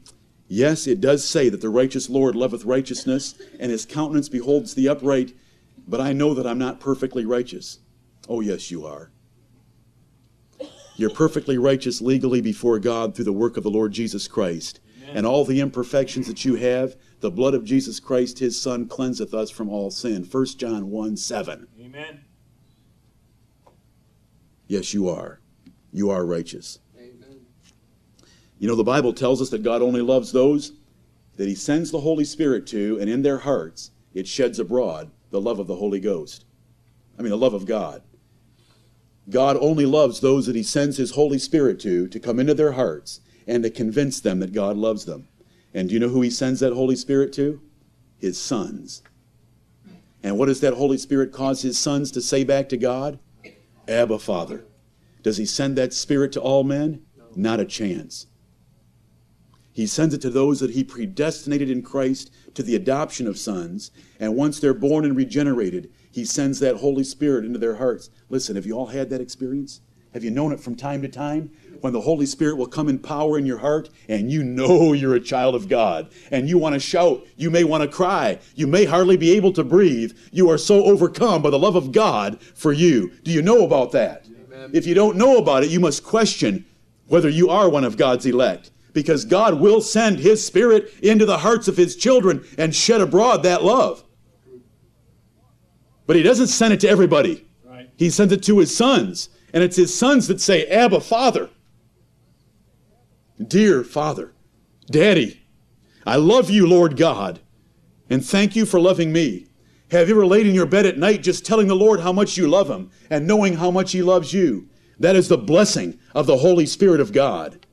Yes, 0.47 0.87
it 0.87 1.01
does 1.01 1.27
say 1.27 1.49
that 1.49 1.59
the 1.59 1.69
righteous 1.69 2.09
Lord 2.09 2.33
loveth 2.33 2.63
righteousness, 2.63 3.35
and 3.59 3.71
his 3.71 3.85
countenance 3.85 4.29
beholds 4.29 4.73
the 4.73 4.87
upright, 4.87 5.33
but 5.85 5.99
I 5.99 6.13
know 6.13 6.33
that 6.33 6.47
I'm 6.47 6.57
not 6.57 6.79
perfectly 6.79 7.25
righteous. 7.25 7.79
Oh, 8.29 8.39
yes, 8.39 8.71
you 8.71 8.85
are. 8.85 9.11
You're 10.95 11.09
perfectly 11.09 11.57
righteous 11.57 12.01
legally 12.01 12.41
before 12.41 12.79
God 12.79 13.13
through 13.13 13.25
the 13.25 13.33
work 13.33 13.57
of 13.57 13.63
the 13.63 13.69
Lord 13.69 13.91
Jesus 13.91 14.27
Christ. 14.29 14.79
And 15.13 15.25
all 15.25 15.43
the 15.43 15.59
imperfections 15.59 16.27
that 16.27 16.45
you 16.45 16.55
have, 16.55 16.95
the 17.19 17.31
blood 17.31 17.53
of 17.53 17.65
Jesus 17.65 17.99
Christ, 17.99 18.39
his 18.39 18.59
Son, 18.59 18.87
cleanseth 18.87 19.33
us 19.33 19.49
from 19.49 19.67
all 19.69 19.91
sin. 19.91 20.23
1 20.23 20.45
John 20.57 20.89
1 20.89 21.17
7. 21.17 21.67
Amen. 21.81 22.21
Yes, 24.67 24.93
you 24.93 25.09
are. 25.09 25.41
You 25.91 26.11
are 26.11 26.25
righteous. 26.25 26.79
You 28.59 28.67
know, 28.67 28.75
the 28.75 28.83
Bible 28.83 29.13
tells 29.13 29.41
us 29.41 29.49
that 29.49 29.63
God 29.63 29.81
only 29.81 30.01
loves 30.01 30.31
those 30.31 30.73
that 31.37 31.47
He 31.47 31.55
sends 31.55 31.89
the 31.89 32.01
Holy 32.01 32.25
Spirit 32.25 32.67
to, 32.67 32.99
and 32.99 33.09
in 33.09 33.21
their 33.21 33.39
hearts 33.39 33.91
it 34.13 34.27
sheds 34.27 34.59
abroad 34.59 35.09
The 35.31 35.39
love 35.39 35.59
of 35.59 35.67
the 35.67 35.77
Holy 35.77 36.01
Ghost. 36.01 36.45
I 37.17 37.21
mean, 37.21 37.29
the 37.31 37.37
love 37.37 37.53
of 37.53 37.65
God. 37.65 38.01
God 39.29 39.57
only 39.61 39.85
loves 39.85 40.19
those 40.19 40.45
that 40.47 40.55
He 40.55 40.63
sends 40.63 40.97
His 40.97 41.11
Holy 41.11 41.39
Spirit 41.39 41.79
to, 41.81 42.07
to 42.09 42.19
come 42.19 42.39
into 42.39 42.53
their 42.53 42.73
hearts 42.73 43.21
and 43.47 43.63
to 43.63 43.69
convince 43.69 44.19
them 44.19 44.39
that 44.39 44.53
God 44.53 44.75
loves 44.75 45.05
them. 45.05 45.27
And 45.73 45.87
do 45.87 45.93
you 45.93 45.99
know 45.99 46.09
who 46.09 46.21
He 46.21 46.29
sends 46.29 46.59
that 46.59 46.73
Holy 46.73 46.95
Spirit 46.95 47.31
to? 47.33 47.61
His 48.17 48.39
sons. 48.39 49.01
And 50.21 50.37
what 50.37 50.47
does 50.47 50.59
that 50.59 50.73
Holy 50.73 50.97
Spirit 50.97 51.31
cause 51.31 51.61
His 51.61 51.79
sons 51.79 52.11
to 52.11 52.21
say 52.21 52.43
back 52.43 52.67
to 52.69 52.77
God? 52.77 53.19
Abba, 53.87 54.19
Father. 54.19 54.65
Does 55.23 55.37
He 55.37 55.45
send 55.45 55.77
that 55.77 55.93
Spirit 55.93 56.33
to 56.33 56.41
all 56.41 56.65
men? 56.65 57.03
Not 57.35 57.61
a 57.61 57.65
chance. 57.65 58.25
He 59.79 59.87
sends 59.87 60.13
it 60.13 60.19
to 60.23 60.29
those 60.29 60.59
that 60.59 60.71
He 60.71 60.83
predestinated 60.83 61.69
in 61.69 61.81
Christ 61.83 62.33
to 62.53 62.63
the 62.63 62.75
adoption 62.75 63.27
of 63.27 63.39
sons. 63.39 63.91
And 64.19 64.35
once 64.35 64.59
they're 64.59 64.73
born 64.73 65.05
and 65.05 65.15
regenerated, 65.15 65.89
He 66.11 66.25
sends 66.25 66.59
that 66.59 66.75
Holy 66.75 67.05
Spirit 67.05 67.45
into 67.45 67.59
their 67.59 67.75
hearts. 67.75 68.09
Listen, 68.29 68.57
have 68.57 68.65
you 68.65 68.73
all 68.73 68.87
had 68.87 69.09
that 69.09 69.21
experience? 69.21 69.79
Have 70.13 70.21
you 70.21 70.31
known 70.31 70.51
it 70.51 70.59
from 70.59 70.75
time 70.75 71.01
to 71.03 71.07
time? 71.07 71.51
When 71.79 71.93
the 71.93 72.01
Holy 72.01 72.25
Spirit 72.25 72.57
will 72.57 72.67
come 72.67 72.89
in 72.89 72.99
power 72.99 73.37
in 73.37 73.45
your 73.45 73.59
heart 73.59 73.89
and 74.09 74.29
you 74.29 74.43
know 74.43 74.91
you're 74.91 75.15
a 75.15 75.21
child 75.21 75.55
of 75.55 75.69
God 75.69 76.11
and 76.29 76.49
you 76.49 76.57
want 76.57 76.73
to 76.73 76.79
shout, 76.81 77.25
you 77.37 77.49
may 77.49 77.63
want 77.63 77.81
to 77.81 77.87
cry, 77.87 78.39
you 78.55 78.67
may 78.67 78.83
hardly 78.83 79.15
be 79.15 79.31
able 79.31 79.53
to 79.53 79.63
breathe. 79.63 80.11
You 80.33 80.49
are 80.49 80.57
so 80.57 80.83
overcome 80.83 81.41
by 81.41 81.51
the 81.51 81.57
love 81.57 81.77
of 81.77 81.93
God 81.93 82.41
for 82.41 82.73
you. 82.73 83.13
Do 83.23 83.31
you 83.31 83.41
know 83.41 83.63
about 83.63 83.93
that? 83.93 84.27
Amen. 84.27 84.71
If 84.73 84.85
you 84.85 84.93
don't 84.93 85.15
know 85.15 85.37
about 85.37 85.63
it, 85.63 85.69
you 85.69 85.79
must 85.79 86.03
question 86.03 86.65
whether 87.07 87.29
you 87.29 87.49
are 87.49 87.69
one 87.69 87.85
of 87.85 87.95
God's 87.95 88.25
elect 88.25 88.71
because 88.93 89.25
God 89.25 89.59
will 89.59 89.81
send 89.81 90.19
His 90.19 90.45
Spirit 90.45 90.93
into 91.01 91.25
the 91.25 91.39
hearts 91.39 91.67
of 91.67 91.77
His 91.77 91.95
children 91.95 92.45
and 92.57 92.73
shed 92.75 93.01
abroad 93.01 93.43
that 93.43 93.63
love. 93.63 94.03
But 96.07 96.15
He 96.15 96.23
doesn't 96.23 96.47
send 96.47 96.73
it 96.73 96.79
to 96.81 96.89
everybody, 96.89 97.47
right. 97.65 97.89
He 97.97 98.09
sends 98.09 98.33
it 98.33 98.43
to 98.43 98.59
His 98.59 98.75
sons. 98.75 99.29
And 99.53 99.63
it's 99.63 99.77
His 99.77 99.97
sons 99.97 100.27
that 100.27 100.41
say, 100.41 100.65
Abba, 100.67 101.01
Father. 101.01 101.49
Dear 103.45 103.83
Father, 103.83 104.33
Daddy, 104.91 105.45
I 106.05 106.17
love 106.17 106.49
you, 106.49 106.67
Lord 106.67 106.97
God, 106.97 107.39
and 108.09 108.25
thank 108.25 108.55
you 108.55 108.65
for 108.65 108.79
loving 108.79 109.13
me. 109.13 109.47
Have 109.91 110.09
you 110.09 110.15
ever 110.15 110.25
laid 110.25 110.45
in 110.45 110.53
your 110.53 110.65
bed 110.65 110.85
at 110.85 110.97
night 110.97 111.23
just 111.23 111.45
telling 111.45 111.67
the 111.67 111.75
Lord 111.75 112.01
how 112.01 112.11
much 112.11 112.37
you 112.37 112.47
love 112.47 112.69
Him 112.69 112.91
and 113.09 113.25
knowing 113.25 113.55
how 113.55 113.71
much 113.71 113.91
He 113.91 114.03
loves 114.03 114.33
you? 114.33 114.67
That 114.99 115.15
is 115.15 115.29
the 115.29 115.37
blessing 115.37 115.97
of 116.13 116.27
the 116.27 116.37
Holy 116.37 116.65
Spirit 116.65 116.99
of 116.99 117.13
God. 117.13 117.65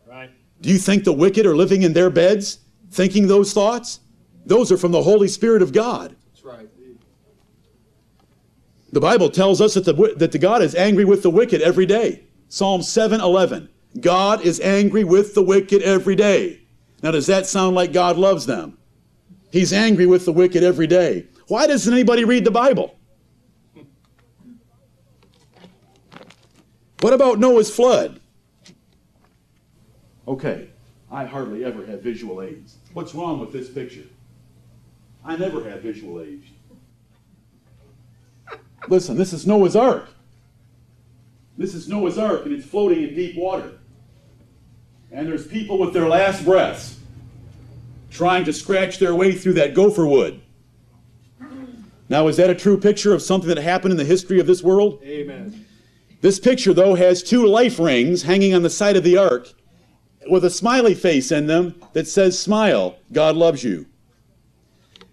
Do 0.60 0.70
you 0.70 0.78
think 0.78 1.04
the 1.04 1.12
wicked 1.12 1.46
are 1.46 1.56
living 1.56 1.82
in 1.82 1.92
their 1.92 2.10
beds 2.10 2.58
thinking 2.90 3.26
those 3.26 3.52
thoughts? 3.52 4.00
Those 4.44 4.70
are 4.72 4.76
from 4.76 4.92
the 4.92 5.02
Holy 5.02 5.28
Spirit 5.28 5.62
of 5.62 5.72
God. 5.72 6.16
That's 6.32 6.44
right. 6.44 6.68
The 8.92 9.00
Bible 9.00 9.28
tells 9.28 9.60
us 9.60 9.74
that 9.74 9.84
the, 9.84 10.14
that 10.16 10.32
the 10.32 10.38
God 10.38 10.62
is 10.62 10.74
angry 10.74 11.04
with 11.04 11.22
the 11.22 11.30
wicked 11.30 11.60
every 11.60 11.86
day. 11.86 12.24
Psalm 12.48 12.80
7:11. 12.80 13.68
God 14.00 14.42
is 14.42 14.60
angry 14.60 15.04
with 15.04 15.34
the 15.34 15.42
wicked 15.42 15.82
every 15.82 16.14
day. 16.14 16.60
Now 17.02 17.10
does 17.10 17.26
that 17.26 17.46
sound 17.46 17.74
like 17.74 17.92
God 17.92 18.16
loves 18.16 18.46
them? 18.46 18.78
He's 19.50 19.72
angry 19.72 20.06
with 20.06 20.24
the 20.24 20.32
wicked 20.32 20.62
every 20.62 20.86
day. 20.86 21.26
Why 21.48 21.66
doesn't 21.66 21.92
anybody 21.92 22.24
read 22.24 22.44
the 22.44 22.50
Bible? 22.50 22.96
What 27.00 27.12
about 27.12 27.38
Noah's 27.38 27.74
flood? 27.74 28.20
Okay, 30.28 30.68
I 31.10 31.24
hardly 31.24 31.64
ever 31.64 31.86
have 31.86 32.02
visual 32.02 32.42
aids. 32.42 32.78
What's 32.92 33.14
wrong 33.14 33.38
with 33.38 33.52
this 33.52 33.68
picture? 33.68 34.04
I 35.24 35.36
never 35.36 35.68
have 35.68 35.82
visual 35.82 36.20
aids. 36.20 36.46
Listen, 38.88 39.16
this 39.16 39.32
is 39.32 39.46
Noah's 39.46 39.76
Ark. 39.76 40.08
This 41.56 41.74
is 41.74 41.88
Noah's 41.88 42.18
Ark, 42.18 42.44
and 42.44 42.52
it's 42.52 42.66
floating 42.66 43.02
in 43.02 43.14
deep 43.14 43.36
water. 43.36 43.78
And 45.12 45.26
there's 45.26 45.46
people 45.46 45.78
with 45.78 45.92
their 45.92 46.08
last 46.08 46.44
breaths 46.44 46.98
trying 48.10 48.44
to 48.44 48.52
scratch 48.52 48.98
their 48.98 49.14
way 49.14 49.32
through 49.32 49.54
that 49.54 49.74
gopher 49.74 50.06
wood. 50.06 50.40
Now, 52.08 52.28
is 52.28 52.36
that 52.36 52.50
a 52.50 52.54
true 52.54 52.78
picture 52.78 53.12
of 53.12 53.22
something 53.22 53.48
that 53.48 53.58
happened 53.58 53.92
in 53.92 53.98
the 53.98 54.04
history 54.04 54.38
of 54.38 54.46
this 54.46 54.62
world? 54.62 55.00
Amen. 55.04 55.66
This 56.20 56.38
picture, 56.38 56.72
though, 56.72 56.94
has 56.94 57.22
two 57.22 57.46
life 57.46 57.78
rings 57.78 58.22
hanging 58.22 58.54
on 58.54 58.62
the 58.62 58.70
side 58.70 58.96
of 58.96 59.02
the 59.02 59.16
ark 59.16 59.52
with 60.30 60.44
a 60.44 60.50
smiley 60.50 60.94
face 60.94 61.32
in 61.32 61.46
them 61.46 61.74
that 61.92 62.08
says, 62.08 62.38
Smile, 62.38 62.96
God 63.12 63.36
loves 63.36 63.64
you. 63.64 63.86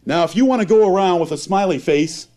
Now, 0.06 0.24
if 0.24 0.36
you 0.36 0.46
want 0.46 0.62
to 0.62 0.68
go 0.68 0.94
around 0.94 1.20
with 1.20 1.32
a 1.32 1.38
smiley 1.38 1.80
face 1.80 2.28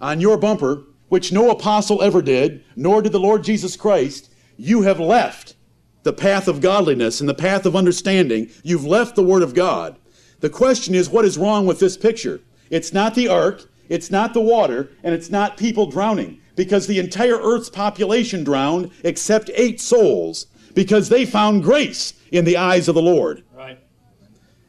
on 0.00 0.20
your 0.20 0.36
bumper, 0.36 0.82
which 1.08 1.32
no 1.32 1.50
apostle 1.50 2.02
ever 2.02 2.22
did, 2.22 2.64
nor 2.76 3.02
did 3.02 3.12
the 3.12 3.20
Lord 3.20 3.44
Jesus 3.44 3.76
Christ, 3.76 4.32
you 4.56 4.82
have 4.82 5.00
left 5.00 5.54
the 6.02 6.12
path 6.12 6.48
of 6.48 6.60
godliness 6.60 7.20
and 7.20 7.28
the 7.28 7.34
path 7.34 7.66
of 7.66 7.76
understanding. 7.76 8.50
You've 8.62 8.84
left 8.84 9.16
the 9.16 9.22
Word 9.22 9.42
of 9.42 9.54
God. 9.54 9.96
The 10.40 10.50
question 10.50 10.94
is, 10.94 11.10
what 11.10 11.24
is 11.24 11.36
wrong 11.36 11.66
with 11.66 11.78
this 11.78 11.96
picture? 11.96 12.40
It's 12.70 12.92
not 12.92 13.14
the 13.14 13.28
ark, 13.28 13.68
it's 13.88 14.10
not 14.10 14.32
the 14.32 14.40
water, 14.40 14.90
and 15.02 15.14
it's 15.14 15.30
not 15.30 15.56
people 15.56 15.90
drowning, 15.90 16.40
because 16.56 16.86
the 16.86 16.98
entire 16.98 17.38
earth's 17.38 17.68
population 17.68 18.44
drowned 18.44 18.90
except 19.04 19.50
eight 19.54 19.80
souls 19.80 20.46
because 20.74 21.08
they 21.08 21.24
found 21.24 21.62
grace 21.62 22.14
in 22.32 22.44
the 22.44 22.56
eyes 22.56 22.88
of 22.88 22.94
the 22.94 23.02
Lord. 23.02 23.44
Right. 23.52 23.78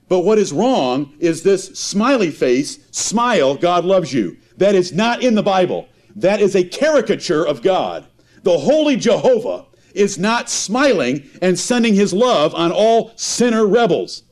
But 0.08 0.22
what 0.22 0.38
is 0.38 0.52
wrong 0.52 1.14
is 1.20 1.42
this 1.42 1.68
smiley 1.80 2.32
face, 2.32 2.80
smile, 2.92 3.56
God 3.56 3.86
loves 3.86 4.14
you. 4.14 4.38
That 4.58 4.76
is 4.76 4.92
not 4.92 5.24
in 5.24 5.36
the 5.36 5.44
Bible. 5.44 5.88
That 6.16 6.42
is 6.42 6.56
a 6.56 6.64
caricature 6.64 7.46
of 7.46 7.62
God. 7.62 8.06
The 8.44 8.58
holy 8.58 8.96
Jehovah 8.96 9.66
is 9.94 10.18
not 10.18 10.50
smiling 10.50 11.30
and 11.42 11.58
sending 11.58 11.94
his 11.94 12.14
love 12.14 12.54
on 12.56 12.72
all 12.72 13.12
sinner 13.16 13.66
rebels. 13.66 14.24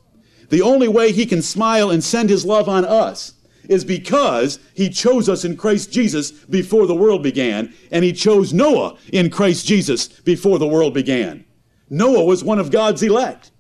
The 0.50 0.62
only 0.62 0.88
way 0.88 1.12
he 1.12 1.26
can 1.26 1.42
smile 1.42 1.92
and 1.92 2.04
send 2.04 2.30
his 2.30 2.46
love 2.46 2.68
on 2.68 2.86
us 2.86 3.34
is 3.70 3.86
because 3.86 4.60
he 4.74 4.90
chose 4.90 5.30
us 5.30 5.46
in 5.46 5.56
Christ 5.56 5.94
Jesus 5.94 6.32
before 6.32 6.88
the 6.88 6.96
world 6.96 7.22
began, 7.22 7.74
and 7.92 8.04
he 8.04 8.12
chose 8.12 8.52
Noah 8.52 8.98
in 9.14 9.30
Christ 9.30 9.68
Jesus 9.68 10.08
before 10.08 10.58
the 10.58 10.68
world 10.68 10.94
began. 10.94 11.46
Noah 11.90 12.26
was 12.26 12.44
one 12.44 12.60
of 12.60 12.72
God's 12.72 13.02
elect. 13.04 13.52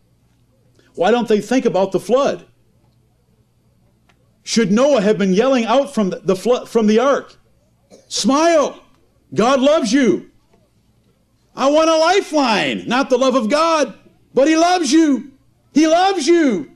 Why 0.95 1.11
don't 1.11 1.27
they 1.27 1.41
think 1.41 1.65
about 1.65 1.91
the 1.91 1.99
flood? 1.99 2.45
Should 4.43 4.71
Noah 4.71 5.01
have 5.01 5.17
been 5.17 5.33
yelling 5.33 5.65
out 5.65 5.93
from 5.93 6.09
the, 6.09 6.35
flood, 6.35 6.69
from 6.69 6.87
the 6.87 6.99
ark, 6.99 7.37
Smile! 8.07 8.83
God 9.33 9.61
loves 9.61 9.93
you. 9.93 10.31
I 11.55 11.69
want 11.69 11.89
a 11.89 11.95
lifeline, 11.95 12.87
not 12.87 13.09
the 13.09 13.17
love 13.17 13.35
of 13.35 13.49
God, 13.49 13.97
but 14.33 14.47
He 14.47 14.55
loves 14.55 14.91
you. 14.91 15.33
He 15.73 15.87
loves 15.87 16.25
you. 16.25 16.71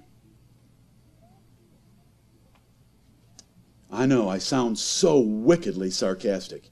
I 3.92 4.06
know 4.06 4.30
I 4.30 4.38
sound 4.38 4.78
so 4.78 5.20
wickedly 5.20 5.90
sarcastic. 5.90 6.70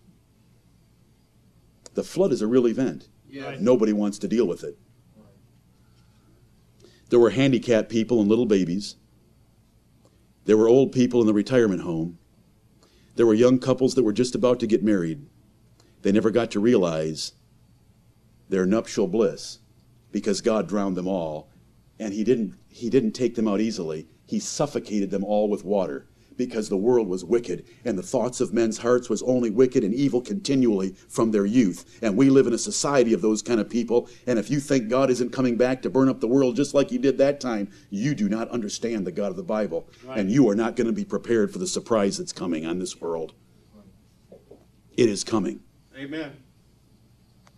The 1.93 2.03
flood 2.03 2.31
is 2.31 2.41
a 2.41 2.47
real 2.47 2.67
event. 2.67 3.07
Yes. 3.31 3.61
Nobody 3.61 3.93
wants 3.93 4.19
to 4.19 4.27
deal 4.27 4.45
with 4.45 4.63
it. 4.63 4.77
There 7.09 7.19
were 7.19 7.29
handicapped 7.29 7.89
people 7.89 8.19
and 8.19 8.29
little 8.29 8.45
babies. 8.45 8.97
There 10.45 10.57
were 10.57 10.67
old 10.67 10.91
people 10.91 11.21
in 11.21 11.27
the 11.27 11.33
retirement 11.33 11.81
home. 11.81 12.19
There 13.15 13.25
were 13.25 13.33
young 13.33 13.59
couples 13.59 13.95
that 13.95 14.03
were 14.03 14.13
just 14.13 14.35
about 14.35 14.59
to 14.59 14.67
get 14.67 14.83
married. 14.83 15.25
They 16.01 16.11
never 16.11 16.29
got 16.29 16.51
to 16.51 16.59
realize 16.59 17.33
their 18.49 18.65
nuptial 18.65 19.07
bliss 19.07 19.59
because 20.11 20.41
God 20.41 20.67
drowned 20.67 20.97
them 20.97 21.07
all 21.07 21.49
and 21.99 22.13
he 22.13 22.23
didn't 22.23 22.55
he 22.67 22.89
didn't 22.89 23.11
take 23.11 23.35
them 23.35 23.47
out 23.47 23.61
easily. 23.61 24.07
He 24.25 24.39
suffocated 24.39 25.09
them 25.09 25.23
all 25.23 25.49
with 25.49 25.63
water 25.63 26.07
because 26.45 26.69
the 26.69 26.77
world 26.77 27.07
was 27.07 27.23
wicked 27.23 27.65
and 27.85 27.97
the 27.97 28.03
thoughts 28.03 28.41
of 28.41 28.51
men's 28.51 28.79
hearts 28.79 29.09
was 29.09 29.21
only 29.21 29.51
wicked 29.51 29.83
and 29.83 29.93
evil 29.93 30.21
continually 30.21 30.95
from 31.07 31.29
their 31.29 31.45
youth. 31.45 31.99
And 32.01 32.17
we 32.17 32.31
live 32.31 32.47
in 32.47 32.53
a 32.53 32.57
society 32.57 33.13
of 33.13 33.21
those 33.21 33.43
kind 33.43 33.59
of 33.59 33.69
people. 33.69 34.09
And 34.25 34.39
if 34.39 34.49
you 34.49 34.59
think 34.59 34.89
God 34.89 35.11
isn't 35.11 35.31
coming 35.31 35.55
back 35.55 35.83
to 35.83 35.89
burn 35.89 36.09
up 36.09 36.19
the 36.19 36.27
world 36.27 36.55
just 36.55 36.73
like 36.73 36.89
he 36.89 36.97
did 36.97 37.19
that 37.19 37.39
time, 37.39 37.69
you 37.91 38.15
do 38.15 38.27
not 38.27 38.49
understand 38.49 39.05
the 39.05 39.11
God 39.11 39.29
of 39.29 39.35
the 39.35 39.43
Bible. 39.43 39.87
Right. 40.03 40.17
And 40.17 40.31
you 40.31 40.49
are 40.49 40.55
not 40.55 40.75
going 40.75 40.87
to 40.87 40.93
be 40.93 41.05
prepared 41.05 41.53
for 41.53 41.59
the 41.59 41.67
surprise 41.67 42.17
that's 42.17 42.33
coming 42.33 42.65
on 42.65 42.79
this 42.79 42.99
world. 42.99 43.33
It 44.97 45.07
is 45.07 45.23
coming. 45.23 45.61
Amen. 45.95 46.37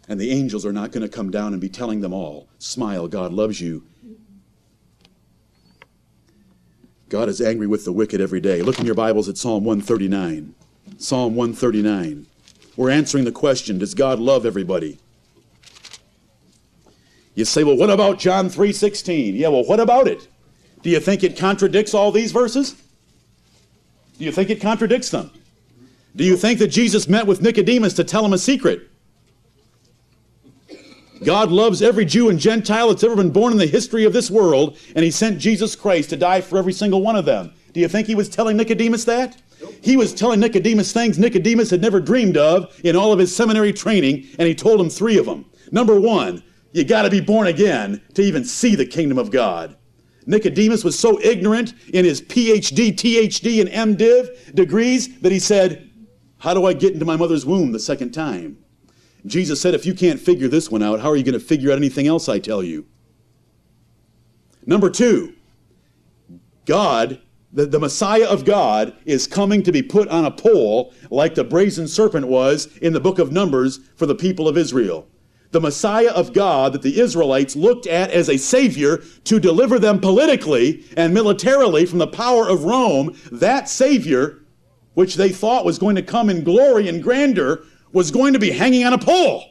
And 0.10 0.20
the 0.20 0.32
angels 0.32 0.66
are 0.66 0.74
not 0.74 0.91
going 0.91 1.03
to 1.03 1.10
come 1.10 1.32
down 1.32 1.53
and 1.53 1.62
be 1.62 1.70
telling 1.70 2.01
them 2.01 2.12
all, 2.12 2.49
smile, 2.57 3.07
God 3.07 3.32
loves 3.32 3.62
you. 3.62 3.86
God 7.10 7.30
is 7.30 7.41
angry 7.41 7.68
with 7.68 7.86
the 7.86 7.91
wicked 7.91 8.22
every 8.22 8.41
day. 8.41 8.62
Look 8.62 8.80
in 8.80 8.86
your 8.86 8.95
Bibles 8.95 9.30
at 9.30 9.38
Psalm 9.38 9.64
139. 9.64 10.56
Psalm 10.97 11.36
139. 11.36 12.26
We're 12.76 12.89
answering 12.89 13.26
the 13.26 13.32
question 13.32 13.78
Does 13.78 13.93
God 13.93 14.20
love 14.20 14.45
everybody? 14.45 14.99
You 17.36 17.45
say, 17.45 17.64
well, 17.64 17.78
what 17.78 17.89
about 17.89 18.20
John 18.20 18.49
3:16? 18.49 19.36
Yeah, 19.36 19.49
well, 19.49 19.66
what 19.66 19.80
about 19.80 20.08
it? 20.08 20.28
Do 20.82 20.89
you 20.89 20.99
think 20.99 21.24
it 21.24 21.38
contradicts 21.38 21.93
all 21.93 22.12
these 22.12 22.32
verses? 22.32 22.76
Do 24.18 24.26
you 24.26 24.32
think 24.32 24.49
it 24.49 24.62
contradicts 24.62 25.10
them? 25.10 25.32
Do 26.16 26.24
you 26.24 26.38
think 26.38 26.60
that 26.60 26.68
Jesus 26.68 27.08
met 27.08 27.26
with 27.26 27.41
Nicodemus 27.41 27.93
to 27.93 28.04
tell 28.04 28.24
him 28.24 28.34
a 28.34 28.38
secret? 28.38 28.89
God 31.24 31.51
loves 31.51 31.82
every 31.82 32.05
Jew 32.05 32.30
and 32.30 32.39
Gentile 32.39 32.89
that's 32.89 33.03
ever 33.03 33.15
been 33.15 33.32
born 33.32 33.53
in 33.53 33.59
the 33.59 33.65
history 33.65 34.05
of 34.05 34.13
this 34.13 34.30
world, 34.30 34.78
and 34.95 35.03
He 35.03 35.11
sent 35.11 35.39
Jesus 35.39 35.76
Christ 35.76 36.09
to 36.09 36.17
die 36.17 36.41
for 36.41 36.57
every 36.57 36.74
single 36.74 37.01
one 37.01 37.15
of 37.15 37.26
them. 37.26 37.53
Do 37.74 37.80
you 37.80 37.88
think 37.88 38.07
He 38.07 38.15
was 38.15 38.30
telling 38.30 38.57
Nicodemus 38.57 39.05
that? 39.05 39.41
He 39.82 39.97
was 39.97 40.13
telling 40.13 40.39
Nicodemus 40.39 40.91
things 40.91 41.17
Nicodemus 41.17 41.69
had 41.69 41.82
never 41.82 41.99
dreamed 41.99 42.38
of 42.38 42.78
in 42.84 42.95
all 42.95 43.13
of 43.13 43.19
his 43.19 43.36
seminary 43.36 43.74
training, 43.74 44.28
and 44.38 44.47
He 44.47 44.55
told 44.55 44.80
him 44.80 44.89
three 44.89 45.17
of 45.17 45.26
them. 45.26 45.45
Number 45.71 45.99
one, 45.99 46.43
you 46.74 46.84
got 46.84 47.03
to 47.03 47.09
be 47.09 47.21
born 47.21 47.47
again 47.47 48.01
to 48.15 48.21
even 48.21 48.43
see 48.43 48.76
the 48.76 48.86
kingdom 48.86 49.17
of 49.17 49.32
God. 49.32 49.78
Nicodemus 50.26 50.84
was 50.84 50.97
so 50.97 51.19
ignorant 51.21 51.74
in 51.93 52.05
his 52.05 52.21
PhD, 52.21 52.93
THD, 52.93 53.61
and 53.61 53.97
MDiv 53.97 54.55
degrees 54.55 55.19
that 55.19 55.32
he 55.32 55.39
said, 55.39 55.89
How 56.39 56.53
do 56.53 56.65
I 56.65 56.74
get 56.74 56.93
into 56.93 57.05
my 57.05 57.15
mother's 57.15 57.45
womb 57.45 57.71
the 57.71 57.80
second 57.80 58.11
time? 58.11 58.62
Jesus 59.26 59.61
said, 59.61 59.74
If 59.74 59.86
you 59.86 59.93
can't 59.93 60.19
figure 60.19 60.47
this 60.47 60.69
one 60.69 60.84
out, 60.84 60.99
how 60.99 61.09
are 61.09 61.15
you 61.15 61.24
going 61.24 61.34
to 61.34 61.39
figure 61.39 61.71
out 61.71 61.78
anything 61.78 62.07
else 62.07 62.28
I 62.28 62.39
tell 62.39 62.63
you? 62.63 62.86
Number 64.65 64.89
two, 64.89 65.34
God, 66.65 67.21
the, 67.51 67.65
the 67.65 67.80
Messiah 67.80 68.26
of 68.26 68.45
God, 68.45 68.95
is 69.05 69.28
coming 69.28 69.63
to 69.63 69.71
be 69.71 69.84
put 69.84 70.07
on 70.07 70.26
a 70.26 70.32
pole 70.32 70.93
like 71.09 71.36
the 71.36 71.43
brazen 71.43 71.88
serpent 71.88 72.28
was 72.28 72.78
in 72.78 72.93
the 72.93 72.99
book 72.99 73.19
of 73.19 73.32
Numbers 73.32 73.80
for 73.95 74.05
the 74.05 74.15
people 74.15 74.47
of 74.47 74.57
Israel. 74.57 75.07
The 75.51 75.61
Messiah 75.61 76.09
of 76.09 76.34
God 76.34 76.74
that 76.74 76.82
the 76.82 76.99
Israelites 76.99 77.55
looked 77.55 77.86
at 77.86 78.09
as 78.09 78.28
a 78.28 78.38
Savior 78.38 79.03
to 79.26 79.39
deliver 79.39 79.78
them 79.78 79.99
politically 79.99 80.84
and 80.97 81.13
militarily 81.13 81.86
from 81.86 81.99
the 81.99 82.07
power 82.07 82.49
of 82.49 82.63
Rome, 82.63 83.15
that 83.32 83.69
Savior, 83.69 84.39
which 84.95 85.15
they 85.15 85.30
thought 85.30 85.65
was 85.65 85.78
going 85.78 85.95
to 85.95 86.01
come 86.01 86.30
in 86.30 86.43
glory 86.43 86.88
and 86.88 87.03
grandeur, 87.03 87.63
was 87.94 88.12
going 88.12 88.34
to 88.34 88.39
be 88.39 88.52
hanging 88.52 88.86
on 88.86 88.91
a 88.91 88.98
pole. 88.98 89.46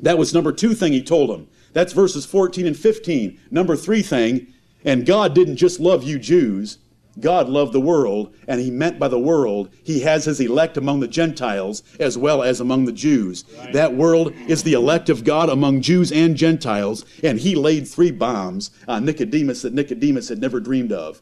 That 0.00 0.18
was 0.18 0.34
number 0.34 0.52
two 0.52 0.74
thing 0.74 0.92
he 0.92 1.02
told 1.02 1.30
him. 1.30 1.48
That's 1.72 1.92
verses 1.92 2.26
14 2.26 2.66
and 2.66 2.76
15. 2.76 3.40
Number 3.50 3.76
three 3.76 4.02
thing, 4.02 4.52
and 4.84 5.06
God 5.06 5.34
didn't 5.34 5.56
just 5.56 5.80
love 5.80 6.02
you 6.02 6.18
Jews, 6.18 6.78
God 7.18 7.48
loved 7.48 7.72
the 7.72 7.80
world, 7.80 8.34
and 8.46 8.60
he 8.60 8.70
meant 8.70 8.98
by 8.98 9.08
the 9.08 9.18
world, 9.18 9.70
he 9.82 10.00
has 10.00 10.24
his 10.24 10.40
elect 10.40 10.76
among 10.76 11.00
the 11.00 11.08
Gentiles 11.08 11.82
as 11.98 12.16
well 12.16 12.42
as 12.42 12.60
among 12.60 12.84
the 12.84 12.92
Jews. 12.92 13.44
Right. 13.58 13.72
That 13.72 13.94
world 13.94 14.32
is 14.46 14.62
the 14.62 14.72
elect 14.74 15.10
of 15.10 15.24
God 15.24 15.48
among 15.48 15.82
Jews 15.82 16.12
and 16.12 16.36
Gentiles, 16.36 17.04
and 17.22 17.38
he 17.38 17.54
laid 17.54 17.86
three 17.86 18.10
bombs 18.10 18.70
on 18.88 19.04
Nicodemus 19.04 19.62
that 19.62 19.74
Nicodemus 19.74 20.28
had 20.28 20.40
never 20.40 20.60
dreamed 20.60 20.92
of. 20.92 21.20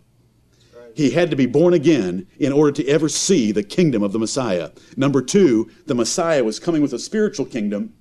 He 0.99 1.11
had 1.11 1.30
to 1.30 1.36
be 1.36 1.46
born 1.46 1.74
again 1.74 2.26
in 2.40 2.53
order 2.53 2.72
to 2.72 2.88
ever 2.88 3.09
see 3.09 3.53
the 3.53 3.62
kingdom 3.62 4.03
of 4.03 4.11
the 4.11 4.18
Messiah. 4.18 4.72
Number 4.96 5.22
two, 5.22 5.70
the 5.86 5.94
Messiah 5.94 6.42
was 6.42 6.59
coming 6.59 6.82
with 6.82 6.92
a 6.92 6.99
spiritual 6.99 7.46
kingdom 7.46 7.94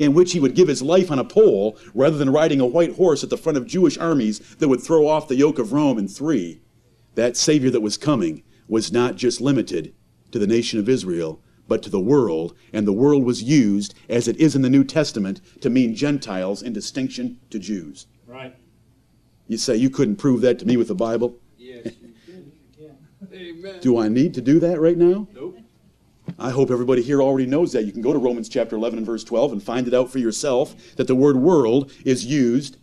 in 0.00 0.14
which 0.14 0.32
he 0.32 0.40
would 0.40 0.56
give 0.56 0.66
his 0.66 0.82
life 0.82 1.12
on 1.12 1.20
a 1.20 1.24
pole 1.24 1.78
rather 1.94 2.18
than 2.18 2.32
riding 2.32 2.58
a 2.58 2.66
white 2.66 2.96
horse 2.96 3.22
at 3.22 3.30
the 3.30 3.36
front 3.36 3.56
of 3.56 3.68
Jewish 3.68 3.96
armies 3.98 4.40
that 4.56 4.66
would 4.66 4.82
throw 4.82 5.06
off 5.06 5.28
the 5.28 5.36
yoke 5.36 5.60
of 5.60 5.72
Rome 5.72 5.96
in 5.96 6.08
three 6.08 6.60
that 7.14 7.36
Savior 7.36 7.70
that 7.70 7.82
was 7.82 7.96
coming 7.96 8.42
was 8.66 8.90
not 8.90 9.14
just 9.14 9.40
limited 9.40 9.94
to 10.32 10.40
the 10.40 10.46
nation 10.48 10.80
of 10.80 10.88
Israel, 10.88 11.40
but 11.68 11.84
to 11.84 11.90
the 11.90 12.00
world, 12.00 12.56
and 12.72 12.84
the 12.84 12.92
world 12.92 13.22
was 13.22 13.44
used, 13.44 13.94
as 14.08 14.26
it 14.26 14.36
is 14.38 14.56
in 14.56 14.62
the 14.62 14.68
New 14.68 14.82
Testament, 14.82 15.40
to 15.60 15.70
mean 15.70 15.94
Gentiles 15.94 16.62
in 16.64 16.72
distinction 16.72 17.38
to 17.50 17.60
Jews. 17.60 18.08
Right. 18.26 18.56
You 19.46 19.56
say 19.56 19.76
you 19.76 19.88
couldn't 19.88 20.16
prove 20.16 20.40
that 20.40 20.58
to 20.58 20.66
me 20.66 20.76
with 20.76 20.88
the 20.88 20.96
Bible? 20.96 21.38
Yes, 21.68 21.86
you 22.00 22.14
can. 22.24 22.52
You 22.78 22.86
can. 22.86 23.27
Amen. 23.38 23.78
Do 23.80 23.98
I 23.98 24.08
need 24.08 24.34
to 24.34 24.40
do 24.40 24.58
that 24.60 24.80
right 24.80 24.96
now? 24.96 25.28
Nope. 25.32 25.58
I 26.38 26.50
hope 26.50 26.70
everybody 26.70 27.02
here 27.02 27.22
already 27.22 27.46
knows 27.46 27.72
that. 27.72 27.84
You 27.84 27.92
can 27.92 28.02
go 28.02 28.12
to 28.12 28.18
Romans 28.18 28.48
chapter 28.48 28.76
11 28.76 28.98
and 28.98 29.06
verse 29.06 29.24
12 29.24 29.52
and 29.52 29.62
find 29.62 29.86
it 29.86 29.94
out 29.94 30.10
for 30.10 30.18
yourself 30.18 30.74
that 30.96 31.06
the 31.06 31.14
word 31.14 31.36
world 31.36 31.92
is 32.04 32.26
used 32.26 32.76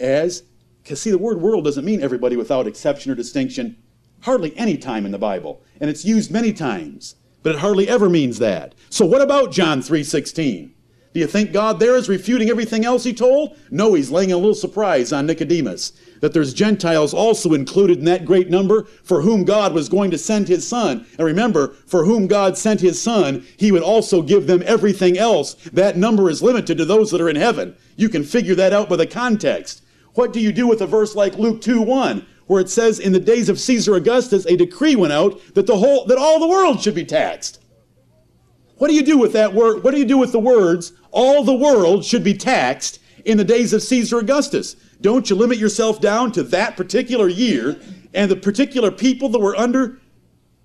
as 0.00 0.42
because, 0.82 1.02
see, 1.02 1.10
the 1.10 1.18
word 1.18 1.40
world 1.40 1.64
doesn't 1.64 1.84
mean 1.84 2.02
everybody 2.02 2.34
without 2.34 2.66
exception 2.66 3.12
or 3.12 3.14
distinction 3.14 3.76
hardly 4.22 4.56
any 4.56 4.76
time 4.76 5.04
in 5.04 5.12
the 5.12 5.18
Bible. 5.18 5.62
And 5.80 5.90
it's 5.90 6.04
used 6.04 6.30
many 6.30 6.52
times, 6.52 7.16
but 7.42 7.54
it 7.54 7.58
hardly 7.58 7.88
ever 7.88 8.08
means 8.08 8.38
that. 8.38 8.74
So 8.90 9.04
what 9.04 9.20
about 9.20 9.52
John 9.52 9.80
3.16? 9.80 10.70
Do 11.14 11.20
you 11.20 11.26
think 11.26 11.52
God 11.52 11.80
there 11.80 11.96
is 11.96 12.08
refuting 12.08 12.50
everything 12.50 12.84
else 12.84 13.04
he 13.04 13.12
told? 13.12 13.56
No, 13.70 13.94
he's 13.94 14.10
laying 14.10 14.32
a 14.32 14.36
little 14.36 14.54
surprise 14.54 15.12
on 15.12 15.26
Nicodemus 15.26 15.92
that 16.20 16.32
there's 16.32 16.54
Gentiles 16.54 17.14
also 17.14 17.54
included 17.54 17.98
in 17.98 18.04
that 18.06 18.24
great 18.24 18.50
number 18.50 18.84
for 19.02 19.22
whom 19.22 19.44
God 19.44 19.72
was 19.72 19.88
going 19.88 20.10
to 20.10 20.18
send 20.18 20.48
his 20.48 20.66
son. 20.66 21.06
And 21.18 21.26
remember, 21.26 21.68
for 21.86 22.04
whom 22.04 22.26
God 22.26 22.58
sent 22.58 22.80
his 22.80 23.00
son, 23.00 23.46
he 23.56 23.72
would 23.72 23.82
also 23.82 24.22
give 24.22 24.46
them 24.46 24.62
everything 24.66 25.18
else. 25.18 25.54
That 25.72 25.96
number 25.96 26.28
is 26.28 26.42
limited 26.42 26.78
to 26.78 26.84
those 26.84 27.10
that 27.10 27.20
are 27.20 27.28
in 27.28 27.36
heaven. 27.36 27.76
You 27.96 28.08
can 28.08 28.24
figure 28.24 28.54
that 28.56 28.72
out 28.72 28.88
by 28.88 28.96
the 28.96 29.06
context. 29.06 29.82
What 30.14 30.32
do 30.32 30.40
you 30.40 30.52
do 30.52 30.66
with 30.66 30.80
a 30.80 30.86
verse 30.86 31.14
like 31.14 31.38
Luke 31.38 31.60
2 31.60 31.80
1, 31.80 32.26
where 32.46 32.60
it 32.60 32.70
says, 32.70 32.98
In 32.98 33.12
the 33.12 33.20
days 33.20 33.48
of 33.48 33.60
Caesar 33.60 33.94
Augustus, 33.94 34.46
a 34.46 34.56
decree 34.56 34.96
went 34.96 35.12
out 35.12 35.40
that 35.54 35.66
the 35.66 35.76
whole 35.76 36.04
that 36.06 36.18
all 36.18 36.40
the 36.40 36.48
world 36.48 36.80
should 36.80 36.94
be 36.94 37.04
taxed? 37.04 37.60
What 38.78 38.88
do 38.88 38.94
you 38.94 39.02
do 39.02 39.18
with 39.18 39.32
that 39.32 39.52
word? 39.52 39.82
What 39.82 39.92
do 39.92 39.98
you 39.98 40.04
do 40.04 40.18
with 40.18 40.32
the 40.32 40.38
words, 40.38 40.92
all 41.10 41.42
the 41.42 41.54
world 41.54 42.04
should 42.04 42.22
be 42.22 42.34
taxed 42.34 43.00
in 43.24 43.36
the 43.36 43.44
days 43.44 43.72
of 43.72 43.82
Caesar 43.82 44.18
Augustus? 44.18 44.76
Don't 45.00 45.28
you 45.28 45.36
limit 45.36 45.58
yourself 45.58 46.00
down 46.00 46.32
to 46.32 46.42
that 46.44 46.76
particular 46.76 47.28
year 47.28 47.80
and 48.14 48.30
the 48.30 48.36
particular 48.36 48.90
people 48.90 49.28
that 49.30 49.40
were 49.40 49.56
under 49.56 50.00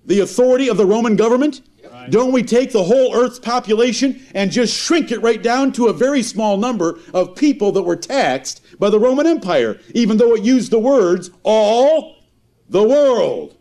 the 0.04 0.20
authority 0.20 0.68
of 0.68 0.76
the 0.76 0.86
Roman 0.86 1.16
government? 1.16 1.62
Right. 1.90 2.10
Don't 2.10 2.32
we 2.32 2.42
take 2.44 2.72
the 2.72 2.84
whole 2.84 3.14
earth's 3.14 3.38
population 3.40 4.24
and 4.34 4.50
just 4.50 4.76
shrink 4.76 5.10
it 5.10 5.20
right 5.20 5.42
down 5.42 5.72
to 5.72 5.88
a 5.88 5.92
very 5.92 6.22
small 6.22 6.56
number 6.56 7.00
of 7.12 7.34
people 7.34 7.72
that 7.72 7.82
were 7.82 7.96
taxed 7.96 8.62
by 8.78 8.90
the 8.90 8.98
Roman 8.98 9.26
Empire, 9.26 9.80
even 9.92 10.18
though 10.18 10.34
it 10.34 10.44
used 10.44 10.70
the 10.70 10.78
words 10.78 11.30
all 11.42 12.16
the 12.68 12.82
world? 12.82 13.56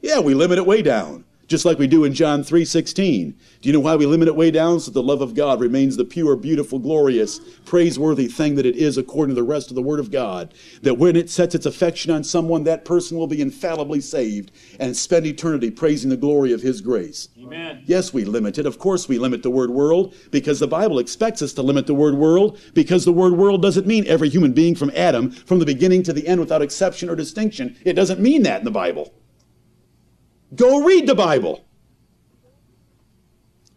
Yeah, 0.00 0.20
we 0.20 0.34
limit 0.34 0.58
it 0.58 0.66
way 0.66 0.82
down 0.82 1.24
just 1.48 1.64
like 1.64 1.78
we 1.78 1.86
do 1.86 2.04
in 2.04 2.12
John 2.12 2.44
3:16. 2.44 3.34
Do 3.62 3.68
you 3.68 3.72
know 3.72 3.80
why 3.80 3.96
we 3.96 4.06
limit 4.06 4.28
it 4.28 4.36
way 4.36 4.50
down 4.50 4.78
so 4.80 4.90
the 4.90 5.02
love 5.02 5.22
of 5.22 5.34
God 5.34 5.60
remains 5.60 5.96
the 5.96 6.04
pure, 6.04 6.36
beautiful, 6.36 6.78
glorious, 6.78 7.40
praiseworthy 7.64 8.28
thing 8.28 8.54
that 8.54 8.66
it 8.66 8.76
is 8.76 8.98
according 8.98 9.34
to 9.34 9.40
the 9.40 9.46
rest 9.46 9.70
of 9.70 9.74
the 9.74 9.82
word 9.82 9.98
of 9.98 10.10
God, 10.10 10.52
that 10.82 10.98
when 10.98 11.16
it 11.16 11.30
sets 11.30 11.54
its 11.54 11.66
affection 11.66 12.12
on 12.12 12.22
someone 12.22 12.64
that 12.64 12.84
person 12.84 13.16
will 13.16 13.26
be 13.26 13.40
infallibly 13.40 14.00
saved 14.00 14.52
and 14.78 14.96
spend 14.96 15.26
eternity 15.26 15.70
praising 15.70 16.10
the 16.10 16.16
glory 16.16 16.52
of 16.52 16.60
his 16.60 16.82
grace. 16.82 17.28
Amen. 17.42 17.82
Yes, 17.86 18.12
we 18.12 18.24
limit 18.24 18.58
it. 18.58 18.66
Of 18.66 18.78
course 18.78 19.08
we 19.08 19.18
limit 19.18 19.42
the 19.42 19.50
word 19.50 19.70
world 19.70 20.14
because 20.30 20.60
the 20.60 20.68
Bible 20.68 20.98
expects 20.98 21.40
us 21.40 21.54
to 21.54 21.62
limit 21.62 21.86
the 21.86 21.94
word 21.94 22.14
world 22.14 22.58
because 22.74 23.06
the 23.06 23.12
word 23.12 23.32
world 23.32 23.62
doesn't 23.62 23.86
mean 23.86 24.06
every 24.06 24.28
human 24.28 24.52
being 24.52 24.74
from 24.74 24.92
Adam 24.94 25.30
from 25.30 25.58
the 25.58 25.66
beginning 25.66 26.02
to 26.02 26.12
the 26.12 26.28
end 26.28 26.40
without 26.40 26.60
exception 26.60 27.08
or 27.08 27.16
distinction. 27.16 27.74
It 27.86 27.94
doesn't 27.94 28.20
mean 28.20 28.42
that 28.42 28.58
in 28.58 28.64
the 28.66 28.70
Bible. 28.70 29.14
Go 30.54 30.82
read 30.84 31.06
the 31.06 31.14
Bible. 31.14 31.64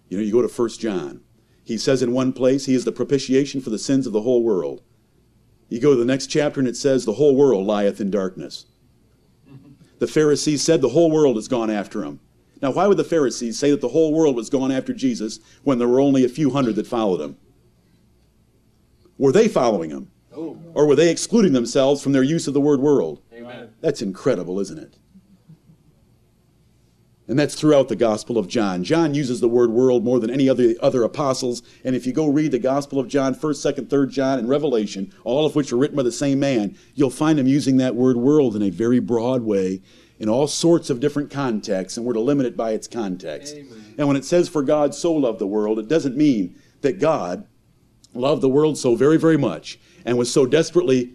You 0.09 0.17
know, 0.17 0.23
you 0.23 0.31
go 0.31 0.45
to 0.45 0.47
1 0.47 0.69
John. 0.71 1.21
He 1.63 1.77
says 1.77 2.01
in 2.01 2.11
one 2.11 2.33
place, 2.33 2.65
He 2.65 2.73
is 2.73 2.85
the 2.85 2.91
propitiation 2.91 3.61
for 3.61 3.69
the 3.69 3.79
sins 3.79 4.07
of 4.07 4.13
the 4.13 4.21
whole 4.21 4.43
world. 4.43 4.81
You 5.69 5.79
go 5.79 5.91
to 5.91 5.99
the 5.99 6.05
next 6.05 6.27
chapter 6.27 6.59
and 6.59 6.67
it 6.67 6.75
says, 6.75 7.05
The 7.05 7.13
whole 7.13 7.35
world 7.35 7.65
lieth 7.65 8.01
in 8.01 8.11
darkness. 8.11 8.65
The 9.99 10.07
Pharisees 10.07 10.63
said 10.63 10.81
the 10.81 10.89
whole 10.89 11.11
world 11.11 11.35
has 11.35 11.47
gone 11.47 11.69
after 11.69 12.03
him. 12.03 12.19
Now, 12.59 12.71
why 12.71 12.87
would 12.87 12.97
the 12.97 13.03
Pharisees 13.03 13.59
say 13.59 13.69
that 13.69 13.81
the 13.81 13.89
whole 13.89 14.11
world 14.13 14.35
was 14.35 14.49
gone 14.49 14.71
after 14.71 14.93
Jesus 14.93 15.39
when 15.63 15.77
there 15.77 15.87
were 15.87 16.01
only 16.01 16.25
a 16.25 16.29
few 16.29 16.49
hundred 16.49 16.75
that 16.77 16.87
followed 16.87 17.21
him? 17.21 17.37
Were 19.19 19.31
they 19.31 19.47
following 19.47 19.91
him? 19.91 20.09
Oh. 20.35 20.57
Or 20.73 20.87
were 20.87 20.95
they 20.95 21.11
excluding 21.11 21.53
themselves 21.53 22.01
from 22.01 22.13
their 22.13 22.23
use 22.23 22.47
of 22.47 22.55
the 22.55 22.61
word 22.61 22.79
world? 22.79 23.21
Amen. 23.31 23.69
That's 23.79 24.01
incredible, 24.01 24.59
isn't 24.59 24.79
it? 24.79 24.97
And 27.31 27.39
that's 27.39 27.55
throughout 27.55 27.87
the 27.87 27.95
Gospel 27.95 28.37
of 28.37 28.49
John. 28.49 28.83
John 28.83 29.13
uses 29.13 29.39
the 29.39 29.47
word 29.47 29.69
world 29.69 30.03
more 30.03 30.19
than 30.19 30.29
any 30.29 30.49
other 30.49 30.75
other 30.81 31.05
apostles. 31.05 31.63
And 31.85 31.95
if 31.95 32.05
you 32.05 32.11
go 32.11 32.27
read 32.27 32.51
the 32.51 32.59
Gospel 32.59 32.99
of 32.99 33.07
John, 33.07 33.35
1st, 33.35 33.73
2nd, 33.73 33.87
3rd 33.87 34.09
John, 34.11 34.37
and 34.37 34.49
Revelation, 34.49 35.13
all 35.23 35.45
of 35.45 35.55
which 35.55 35.71
are 35.71 35.77
written 35.77 35.95
by 35.95 36.03
the 36.03 36.11
same 36.11 36.41
man, 36.41 36.77
you'll 36.93 37.09
find 37.09 37.39
him 37.39 37.47
using 37.47 37.77
that 37.77 37.95
word 37.95 38.17
world 38.17 38.53
in 38.57 38.61
a 38.61 38.69
very 38.69 38.99
broad 38.99 39.43
way 39.43 39.81
in 40.19 40.27
all 40.27 40.45
sorts 40.45 40.89
of 40.89 40.99
different 40.99 41.31
contexts, 41.31 41.95
and 41.95 42.05
we're 42.05 42.11
to 42.11 42.19
limit 42.19 42.47
it 42.47 42.57
by 42.57 42.71
its 42.71 42.85
context. 42.85 43.55
Amen. 43.55 43.95
And 43.97 44.09
when 44.09 44.17
it 44.17 44.25
says, 44.25 44.49
For 44.49 44.61
God 44.61 44.93
so 44.93 45.13
loved 45.13 45.39
the 45.39 45.47
world, 45.47 45.79
it 45.79 45.87
doesn't 45.87 46.17
mean 46.17 46.59
that 46.81 46.99
God 46.99 47.47
loved 48.13 48.41
the 48.41 48.49
world 48.49 48.77
so 48.77 48.95
very, 48.95 49.17
very 49.17 49.37
much 49.37 49.79
and 50.03 50.17
was 50.17 50.29
so 50.29 50.45
desperately 50.45 51.13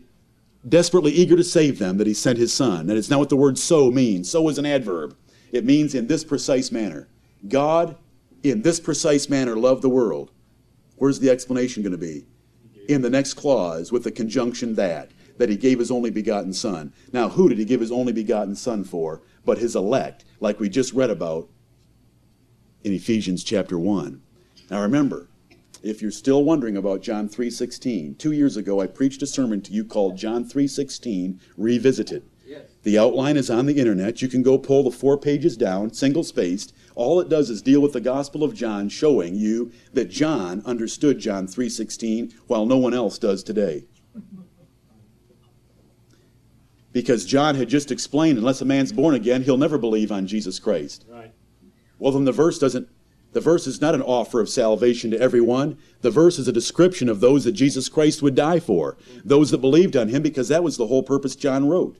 desperately 0.66 1.12
eager 1.12 1.36
to 1.36 1.44
save 1.44 1.78
them 1.78 1.98
that 1.98 2.06
he 2.06 2.14
sent 2.14 2.38
his 2.38 2.54
son. 2.54 2.88
And 2.88 2.98
it's 2.98 3.10
not 3.10 3.18
what 3.18 3.28
the 3.28 3.36
word 3.36 3.58
so 3.58 3.90
means. 3.90 4.30
So 4.30 4.48
is 4.48 4.56
an 4.56 4.64
adverb. 4.64 5.14
It 5.52 5.64
means 5.64 5.94
in 5.94 6.06
this 6.06 6.24
precise 6.24 6.72
manner. 6.72 7.08
God, 7.48 7.96
in 8.42 8.62
this 8.62 8.80
precise 8.80 9.28
manner, 9.28 9.56
loved 9.56 9.82
the 9.82 9.88
world. 9.88 10.30
Where's 10.96 11.20
the 11.20 11.30
explanation 11.30 11.82
going 11.82 11.92
to 11.92 11.98
be? 11.98 12.26
In 12.88 13.02
the 13.02 13.10
next 13.10 13.34
clause 13.34 13.92
with 13.92 14.04
the 14.04 14.10
conjunction 14.10 14.74
that. 14.74 15.10
that 15.38 15.48
he 15.48 15.56
gave 15.56 15.78
his 15.78 15.90
only 15.90 16.10
begotten 16.10 16.52
Son. 16.52 16.92
Now, 17.12 17.28
who 17.28 17.48
did 17.48 17.58
he 17.58 17.64
give 17.64 17.80
his 17.80 17.92
only 17.92 18.12
begotten 18.12 18.54
Son 18.54 18.84
for? 18.84 19.22
But 19.44 19.58
his 19.58 19.76
elect, 19.76 20.24
like 20.40 20.58
we 20.58 20.68
just 20.68 20.92
read 20.92 21.10
about 21.10 21.48
in 22.84 22.92
Ephesians 22.92 23.44
chapter 23.44 23.78
1. 23.78 24.22
Now 24.70 24.82
remember, 24.82 25.28
if 25.82 26.02
you're 26.02 26.10
still 26.10 26.42
wondering 26.44 26.76
about 26.76 27.02
John 27.02 27.28
3:16, 27.28 28.16
2 28.18 28.32
years 28.32 28.56
ago 28.56 28.80
I 28.80 28.86
preached 28.86 29.22
a 29.22 29.26
sermon 29.26 29.60
to 29.62 29.72
you 29.72 29.84
called 29.84 30.16
John 30.16 30.44
3:16 30.44 31.38
Revisited. 31.56 32.24
The 32.86 32.98
outline 32.98 33.36
is 33.36 33.50
on 33.50 33.66
the 33.66 33.78
internet. 33.80 34.22
You 34.22 34.28
can 34.28 34.44
go 34.44 34.58
pull 34.58 34.84
the 34.84 34.92
four 34.92 35.18
pages 35.18 35.56
down, 35.56 35.92
single 35.92 36.22
spaced. 36.22 36.72
All 36.94 37.18
it 37.18 37.28
does 37.28 37.50
is 37.50 37.60
deal 37.60 37.80
with 37.80 37.92
the 37.92 38.00
Gospel 38.00 38.44
of 38.44 38.54
John, 38.54 38.88
showing 38.88 39.34
you 39.34 39.72
that 39.92 40.08
John 40.08 40.62
understood 40.64 41.18
John 41.18 41.48
3:16 41.48 42.32
while 42.46 42.64
no 42.64 42.76
one 42.76 42.94
else 42.94 43.18
does 43.18 43.42
today. 43.42 43.86
Because 46.92 47.24
John 47.24 47.56
had 47.56 47.68
just 47.68 47.90
explained, 47.90 48.38
unless 48.38 48.60
a 48.60 48.64
man's 48.64 48.92
born 48.92 49.16
again, 49.16 49.42
he'll 49.42 49.56
never 49.56 49.78
believe 49.78 50.12
on 50.12 50.28
Jesus 50.28 50.60
Christ. 50.60 51.04
Right. 51.10 51.32
Well, 51.98 52.12
then 52.12 52.24
the 52.24 52.30
verse 52.30 52.56
doesn't. 52.56 52.86
The 53.32 53.40
verse 53.40 53.66
is 53.66 53.80
not 53.80 53.96
an 53.96 54.02
offer 54.02 54.38
of 54.38 54.48
salvation 54.48 55.10
to 55.10 55.20
everyone. 55.20 55.76
The 56.02 56.12
verse 56.12 56.38
is 56.38 56.46
a 56.46 56.52
description 56.52 57.08
of 57.08 57.18
those 57.18 57.42
that 57.42 57.52
Jesus 57.52 57.88
Christ 57.88 58.22
would 58.22 58.36
die 58.36 58.60
for, 58.60 58.96
those 59.24 59.50
that 59.50 59.58
believed 59.58 59.96
on 59.96 60.10
him, 60.10 60.22
because 60.22 60.46
that 60.46 60.62
was 60.62 60.76
the 60.76 60.86
whole 60.86 61.02
purpose 61.02 61.34
John 61.34 61.68
wrote. 61.68 61.98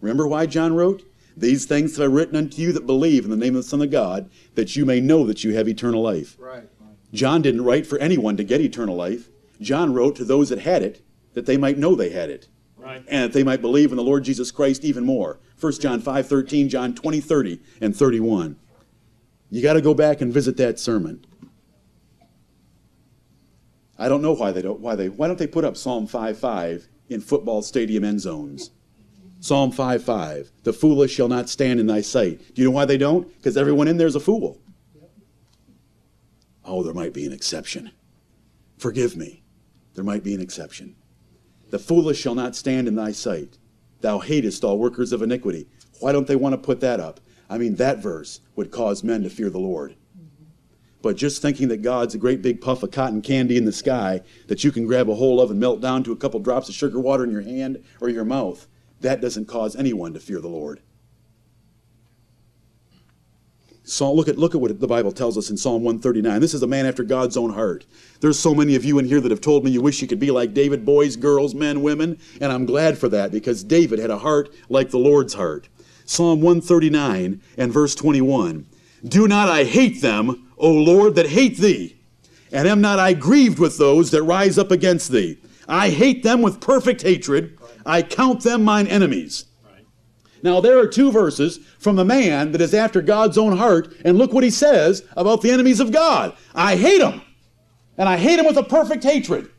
Remember 0.00 0.26
why 0.26 0.46
John 0.46 0.74
wrote? 0.74 1.02
These 1.36 1.66
things 1.66 1.96
have 1.96 2.10
I 2.10 2.12
written 2.12 2.36
unto 2.36 2.60
you 2.60 2.72
that 2.72 2.86
believe 2.86 3.24
in 3.24 3.30
the 3.30 3.36
name 3.36 3.54
of 3.54 3.62
the 3.62 3.68
Son 3.68 3.80
of 3.82 3.90
God, 3.90 4.28
that 4.54 4.74
you 4.74 4.84
may 4.84 5.00
know 5.00 5.24
that 5.24 5.44
you 5.44 5.54
have 5.54 5.68
eternal 5.68 6.02
life. 6.02 6.36
Right. 6.38 6.64
John 7.12 7.42
didn't 7.42 7.64
write 7.64 7.86
for 7.86 7.98
anyone 7.98 8.36
to 8.36 8.44
get 8.44 8.60
eternal 8.60 8.96
life. 8.96 9.28
John 9.60 9.94
wrote 9.94 10.16
to 10.16 10.24
those 10.24 10.48
that 10.50 10.60
had 10.60 10.82
it, 10.82 11.02
that 11.34 11.46
they 11.46 11.56
might 11.56 11.78
know 11.78 11.94
they 11.94 12.10
had 12.10 12.28
it, 12.28 12.48
Right. 12.76 13.02
and 13.08 13.24
that 13.24 13.32
they 13.32 13.44
might 13.44 13.60
believe 13.62 13.90
in 13.90 13.96
the 13.96 14.02
Lord 14.02 14.24
Jesus 14.24 14.50
Christ 14.50 14.84
even 14.84 15.04
more. 15.04 15.38
1 15.60 15.72
John 15.74 16.00
5 16.00 16.28
13, 16.28 16.68
John 16.68 16.94
20 16.94 17.20
30, 17.20 17.60
and 17.80 17.96
31. 17.96 18.56
You 19.50 19.62
got 19.62 19.74
to 19.74 19.80
go 19.80 19.94
back 19.94 20.20
and 20.20 20.32
visit 20.32 20.56
that 20.58 20.78
sermon. 20.78 21.24
I 23.98 24.08
don't 24.08 24.22
know 24.22 24.32
why 24.34 24.52
they 24.52 24.62
don't. 24.62 24.80
Why 24.80 24.94
they? 24.94 25.08
Why 25.08 25.26
don't 25.26 25.38
they 25.38 25.46
put 25.46 25.64
up 25.64 25.76
Psalm 25.76 26.06
5, 26.06 26.38
5 26.38 26.88
in 27.08 27.20
football 27.20 27.62
stadium 27.62 28.04
end 28.04 28.20
zones? 28.20 28.70
Psalm 29.40 29.72
5:5. 29.72 30.50
The 30.64 30.72
foolish 30.72 31.12
shall 31.12 31.28
not 31.28 31.48
stand 31.48 31.78
in 31.78 31.86
thy 31.86 32.00
sight. 32.00 32.40
Do 32.54 32.62
you 32.62 32.68
know 32.68 32.74
why 32.74 32.84
they 32.84 32.98
don't? 32.98 33.28
Because 33.36 33.56
everyone 33.56 33.88
in 33.88 33.96
there 33.96 34.06
is 34.06 34.16
a 34.16 34.20
fool. 34.20 34.58
Oh, 36.64 36.82
there 36.82 36.94
might 36.94 37.14
be 37.14 37.24
an 37.24 37.32
exception. 37.32 37.90
Forgive 38.78 39.16
me. 39.16 39.42
There 39.94 40.04
might 40.04 40.22
be 40.22 40.34
an 40.34 40.40
exception. 40.40 40.96
The 41.70 41.78
foolish 41.78 42.18
shall 42.18 42.34
not 42.34 42.56
stand 42.56 42.88
in 42.88 42.94
thy 42.94 43.12
sight. 43.12 43.58
Thou 44.00 44.18
hatest 44.18 44.64
all 44.64 44.78
workers 44.78 45.12
of 45.12 45.22
iniquity. 45.22 45.66
Why 46.00 46.12
don't 46.12 46.26
they 46.26 46.36
want 46.36 46.52
to 46.52 46.58
put 46.58 46.80
that 46.80 47.00
up? 47.00 47.20
I 47.50 47.58
mean, 47.58 47.76
that 47.76 47.98
verse 47.98 48.40
would 48.56 48.70
cause 48.70 49.02
men 49.02 49.22
to 49.22 49.30
fear 49.30 49.50
the 49.50 49.58
Lord. 49.58 49.92
Mm-hmm. 49.92 50.44
But 51.02 51.16
just 51.16 51.42
thinking 51.42 51.68
that 51.68 51.82
God's 51.82 52.14
a 52.14 52.18
great 52.18 52.42
big 52.42 52.60
puff 52.60 52.82
of 52.82 52.90
cotton 52.90 53.22
candy 53.22 53.56
in 53.56 53.64
the 53.64 53.72
sky 53.72 54.20
that 54.46 54.62
you 54.62 54.70
can 54.70 54.86
grab 54.86 55.08
a 55.08 55.14
hold 55.14 55.40
of 55.40 55.50
and 55.50 55.58
melt 55.58 55.80
down 55.80 56.04
to 56.04 56.12
a 56.12 56.16
couple 56.16 56.40
drops 56.40 56.68
of 56.68 56.74
sugar 56.74 57.00
water 57.00 57.24
in 57.24 57.30
your 57.30 57.42
hand 57.42 57.82
or 58.00 58.08
your 58.08 58.24
mouth, 58.24 58.66
that 59.00 59.20
doesn't 59.20 59.46
cause 59.46 59.76
anyone 59.76 60.12
to 60.14 60.20
fear 60.20 60.40
the 60.40 60.48
Lord. 60.48 60.80
Look 64.00 64.28
at 64.28 64.36
look 64.38 64.54
at 64.54 64.60
what 64.60 64.78
the 64.78 64.86
Bible 64.86 65.12
tells 65.12 65.38
us 65.38 65.48
in 65.48 65.56
Psalm 65.56 65.82
139. 65.82 66.40
This 66.40 66.52
is 66.52 66.62
a 66.62 66.66
man 66.66 66.84
after 66.84 67.02
God's 67.02 67.38
own 67.38 67.54
heart. 67.54 67.86
There's 68.20 68.38
so 68.38 68.54
many 68.54 68.74
of 68.76 68.84
you 68.84 68.98
in 68.98 69.06
here 69.06 69.20
that 69.20 69.30
have 69.30 69.40
told 69.40 69.64
me 69.64 69.70
you 69.70 69.80
wish 69.80 70.02
you 70.02 70.08
could 70.08 70.20
be 70.20 70.30
like 70.30 70.52
David, 70.52 70.84
boys, 70.84 71.16
girls, 71.16 71.54
men, 71.54 71.80
women, 71.80 72.18
and 72.40 72.52
I'm 72.52 72.66
glad 72.66 72.98
for 72.98 73.08
that 73.08 73.32
because 73.32 73.64
David 73.64 73.98
had 73.98 74.10
a 74.10 74.18
heart 74.18 74.54
like 74.68 74.90
the 74.90 74.98
Lord's 74.98 75.34
heart. 75.34 75.68
Psalm 76.04 76.42
139 76.42 77.40
and 77.56 77.72
verse 77.72 77.94
21. 77.94 78.66
Do 79.06 79.26
not 79.26 79.48
I 79.48 79.64
hate 79.64 80.02
them, 80.02 80.52
O 80.58 80.70
Lord, 80.70 81.14
that 81.14 81.28
hate 81.28 81.56
thee, 81.56 81.96
and 82.52 82.68
am 82.68 82.80
not 82.80 82.98
I 82.98 83.14
grieved 83.14 83.58
with 83.58 83.78
those 83.78 84.10
that 84.10 84.22
rise 84.22 84.58
up 84.58 84.70
against 84.70 85.10
thee? 85.12 85.38
I 85.68 85.90
hate 85.90 86.22
them 86.22 86.42
with 86.42 86.60
perfect 86.60 87.02
hatred. 87.02 87.57
I 87.86 88.02
count 88.02 88.42
them 88.42 88.64
mine 88.64 88.86
enemies. 88.86 89.46
Right. 89.64 89.84
Now, 90.42 90.60
there 90.60 90.78
are 90.78 90.86
two 90.86 91.10
verses 91.10 91.58
from 91.78 91.96
the 91.96 92.04
man 92.04 92.52
that 92.52 92.60
is 92.60 92.74
after 92.74 93.02
God's 93.02 93.38
own 93.38 93.56
heart, 93.56 93.94
and 94.04 94.18
look 94.18 94.32
what 94.32 94.44
he 94.44 94.50
says 94.50 95.02
about 95.16 95.42
the 95.42 95.50
enemies 95.50 95.80
of 95.80 95.92
God. 95.92 96.36
I 96.54 96.76
hate 96.76 97.00
them, 97.00 97.22
and 97.96 98.08
I 98.08 98.16
hate 98.16 98.36
them 98.36 98.46
with 98.46 98.56
a 98.56 98.62
perfect 98.62 99.04
hatred. 99.04 99.50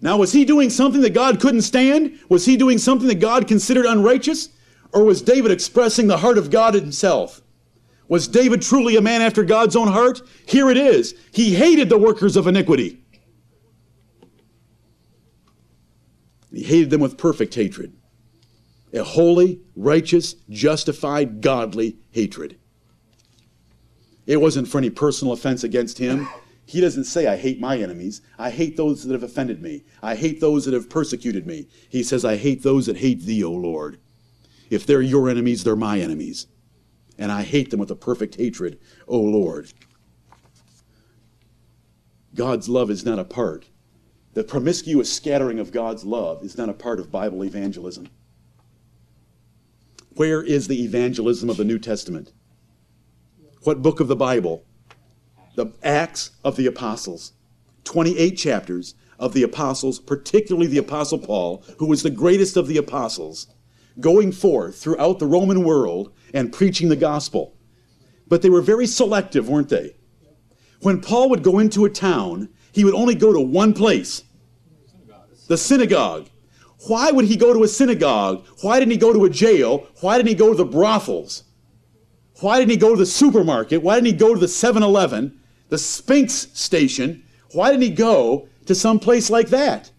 Now, 0.00 0.16
was 0.16 0.32
he 0.32 0.44
doing 0.44 0.70
something 0.70 1.00
that 1.00 1.14
God 1.14 1.40
couldn't 1.40 1.62
stand? 1.62 2.18
Was 2.28 2.44
he 2.44 2.56
doing 2.56 2.78
something 2.78 3.08
that 3.08 3.20
God 3.20 3.48
considered 3.48 3.86
unrighteous? 3.86 4.50
Or 4.92 5.04
was 5.04 5.22
David 5.22 5.50
expressing 5.50 6.06
the 6.06 6.18
heart 6.18 6.38
of 6.38 6.50
God 6.50 6.74
himself? 6.74 7.42
Was 8.08 8.26
David 8.26 8.62
truly 8.62 8.96
a 8.96 9.02
man 9.02 9.20
after 9.20 9.44
God's 9.44 9.76
own 9.76 9.88
heart? 9.88 10.22
Here 10.46 10.70
it 10.70 10.78
is. 10.78 11.14
He 11.32 11.54
hated 11.54 11.88
the 11.88 11.98
workers 11.98 12.36
of 12.36 12.46
iniquity. 12.46 13.02
He 16.58 16.64
hated 16.64 16.90
them 16.90 17.00
with 17.00 17.16
perfect 17.16 17.54
hatred 17.54 17.92
a 18.92 19.04
holy, 19.04 19.60
righteous, 19.76 20.34
justified, 20.50 21.40
godly 21.40 21.98
hatred. 22.10 22.58
It 24.26 24.40
wasn't 24.40 24.66
for 24.66 24.78
any 24.78 24.90
personal 24.90 25.34
offense 25.34 25.62
against 25.62 25.98
him. 25.98 26.26
He 26.66 26.80
doesn't 26.80 27.04
say, 27.04 27.28
I 27.28 27.36
hate 27.36 27.60
my 27.60 27.78
enemies. 27.78 28.22
I 28.40 28.50
hate 28.50 28.76
those 28.76 29.04
that 29.04 29.12
have 29.12 29.22
offended 29.22 29.62
me. 29.62 29.84
I 30.02 30.16
hate 30.16 30.40
those 30.40 30.64
that 30.64 30.74
have 30.74 30.90
persecuted 30.90 31.46
me. 31.46 31.68
He 31.90 32.02
says, 32.02 32.24
I 32.24 32.36
hate 32.36 32.64
those 32.64 32.86
that 32.86 32.96
hate 32.96 33.20
thee, 33.20 33.44
O 33.44 33.52
Lord. 33.52 34.00
If 34.68 34.84
they're 34.84 35.00
your 35.00 35.28
enemies, 35.28 35.62
they're 35.62 35.76
my 35.76 36.00
enemies. 36.00 36.48
And 37.18 37.30
I 37.30 37.42
hate 37.42 37.70
them 37.70 37.78
with 37.78 37.90
a 37.92 37.96
perfect 37.96 38.34
hatred, 38.34 38.80
O 39.06 39.20
Lord. 39.20 39.72
God's 42.34 42.68
love 42.68 42.90
is 42.90 43.04
not 43.04 43.20
a 43.20 43.24
part. 43.24 43.68
The 44.38 44.44
promiscuous 44.44 45.12
scattering 45.12 45.58
of 45.58 45.72
God's 45.72 46.04
love 46.04 46.44
is 46.44 46.56
not 46.56 46.68
a 46.68 46.72
part 46.72 47.00
of 47.00 47.10
Bible 47.10 47.44
evangelism. 47.44 48.08
Where 50.14 50.40
is 50.40 50.68
the 50.68 50.84
evangelism 50.84 51.50
of 51.50 51.56
the 51.56 51.64
New 51.64 51.80
Testament? 51.80 52.32
What 53.64 53.82
book 53.82 53.98
of 53.98 54.06
the 54.06 54.14
Bible? 54.14 54.64
The 55.56 55.72
Acts 55.82 56.30
of 56.44 56.54
the 56.54 56.66
Apostles. 56.66 57.32
28 57.82 58.36
chapters 58.36 58.94
of 59.18 59.32
the 59.32 59.42
apostles, 59.42 59.98
particularly 59.98 60.68
the 60.68 60.78
Apostle 60.78 61.18
Paul, 61.18 61.64
who 61.78 61.86
was 61.86 62.04
the 62.04 62.08
greatest 62.08 62.56
of 62.56 62.68
the 62.68 62.76
apostles, 62.76 63.48
going 63.98 64.30
forth 64.30 64.80
throughout 64.80 65.18
the 65.18 65.26
Roman 65.26 65.64
world 65.64 66.12
and 66.32 66.52
preaching 66.52 66.90
the 66.90 66.94
gospel. 66.94 67.56
But 68.28 68.42
they 68.42 68.50
were 68.50 68.62
very 68.62 68.86
selective, 68.86 69.48
weren't 69.48 69.68
they? 69.68 69.96
When 70.80 71.00
Paul 71.00 71.28
would 71.30 71.42
go 71.42 71.58
into 71.58 71.84
a 71.84 71.90
town, 71.90 72.50
he 72.70 72.84
would 72.84 72.94
only 72.94 73.16
go 73.16 73.32
to 73.32 73.40
one 73.40 73.74
place 73.74 74.22
the 75.48 75.56
synagogue. 75.56 76.28
Why 76.86 77.10
would 77.10 77.24
he 77.24 77.36
go 77.36 77.52
to 77.52 77.64
a 77.64 77.68
synagogue? 77.68 78.46
Why 78.62 78.78
didn't 78.78 78.92
he 78.92 78.98
go 78.98 79.12
to 79.12 79.24
a 79.24 79.30
jail? 79.30 79.88
Why 80.00 80.16
didn't 80.16 80.28
he 80.28 80.34
go 80.34 80.50
to 80.50 80.56
the 80.56 80.64
brothels? 80.64 81.42
Why 82.40 82.58
didn't 82.58 82.70
he 82.70 82.76
go 82.76 82.90
to 82.90 82.98
the 82.98 83.06
supermarket? 83.06 83.82
Why 83.82 83.96
didn't 83.96 84.06
he 84.06 84.12
go 84.12 84.32
to 84.32 84.40
the 84.40 84.46
7 84.46 84.82
Eleven, 84.82 85.40
the 85.70 85.78
Sphinx 85.78 86.48
station? 86.52 87.24
Why 87.52 87.70
didn't 87.70 87.82
he 87.82 87.90
go 87.90 88.48
to 88.66 88.74
some 88.74 89.00
place 89.00 89.28
like 89.28 89.48
that? 89.48 89.90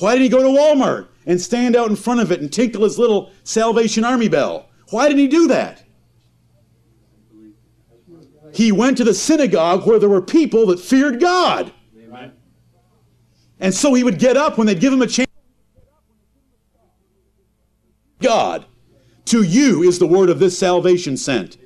Why 0.00 0.12
didn't 0.14 0.24
he 0.24 0.28
go 0.28 0.42
to 0.42 0.48
Walmart 0.48 1.08
and 1.26 1.40
stand 1.40 1.76
out 1.76 1.90
in 1.90 1.96
front 1.96 2.20
of 2.20 2.32
it 2.32 2.40
and 2.40 2.52
tinkle 2.52 2.82
his 2.82 2.98
little 2.98 3.30
Salvation 3.44 4.04
Army 4.04 4.28
bell? 4.28 4.68
Why 4.90 5.06
didn't 5.06 5.20
he 5.20 5.28
do 5.28 5.46
that? 5.48 5.84
He 8.52 8.72
went 8.72 8.96
to 8.96 9.04
the 9.04 9.14
synagogue 9.14 9.86
where 9.86 9.98
there 9.98 10.08
were 10.08 10.22
people 10.22 10.66
that 10.66 10.80
feared 10.80 11.20
God. 11.20 11.72
And 13.60 13.74
so 13.74 13.94
he 13.94 14.04
would 14.04 14.18
get 14.18 14.36
up 14.36 14.58
when 14.58 14.66
they'd 14.66 14.80
give 14.80 14.92
him 14.92 15.02
a 15.02 15.06
chance. 15.06 15.30
God, 18.20 18.66
to 19.26 19.42
you 19.42 19.82
is 19.82 19.98
the 19.98 20.06
word 20.06 20.30
of 20.30 20.38
this 20.38 20.58
salvation 20.58 21.16
sent. 21.16 21.56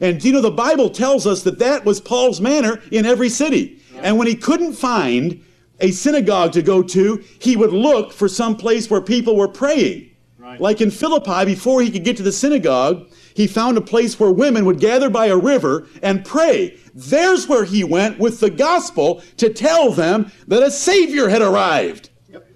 And 0.00 0.22
you 0.24 0.32
know, 0.32 0.40
the 0.40 0.50
Bible 0.50 0.90
tells 0.90 1.26
us 1.26 1.42
that 1.42 1.58
that 1.58 1.84
was 1.84 2.00
Paul's 2.00 2.40
manner 2.40 2.80
in 2.90 3.04
every 3.04 3.28
city. 3.28 3.80
And 4.02 4.18
when 4.18 4.26
he 4.26 4.34
couldn't 4.34 4.72
find 4.72 5.44
a 5.80 5.90
synagogue 5.90 6.52
to 6.52 6.62
go 6.62 6.82
to, 6.82 7.24
he 7.38 7.56
would 7.56 7.72
look 7.72 8.12
for 8.12 8.28
some 8.28 8.56
place 8.56 8.90
where 8.90 9.00
people 9.00 9.36
were 9.36 9.48
praying. 9.48 10.10
Right. 10.38 10.60
Like 10.60 10.80
in 10.80 10.90
Philippi, 10.90 11.44
before 11.44 11.82
he 11.82 11.90
could 11.90 12.04
get 12.04 12.16
to 12.16 12.22
the 12.22 12.32
synagogue, 12.32 13.08
he 13.34 13.46
found 13.46 13.76
a 13.76 13.82
place 13.82 14.18
where 14.18 14.30
women 14.30 14.64
would 14.64 14.80
gather 14.80 15.10
by 15.10 15.26
a 15.26 15.36
river 15.36 15.86
and 16.02 16.24
pray. 16.24 16.78
There's 16.94 17.48
where 17.48 17.64
he 17.64 17.84
went 17.84 18.18
with 18.18 18.40
the 18.40 18.50
gospel 18.50 19.22
to 19.36 19.52
tell 19.52 19.92
them 19.92 20.32
that 20.48 20.62
a 20.62 20.70
Savior 20.70 21.28
had 21.28 21.42
arrived. 21.42 22.10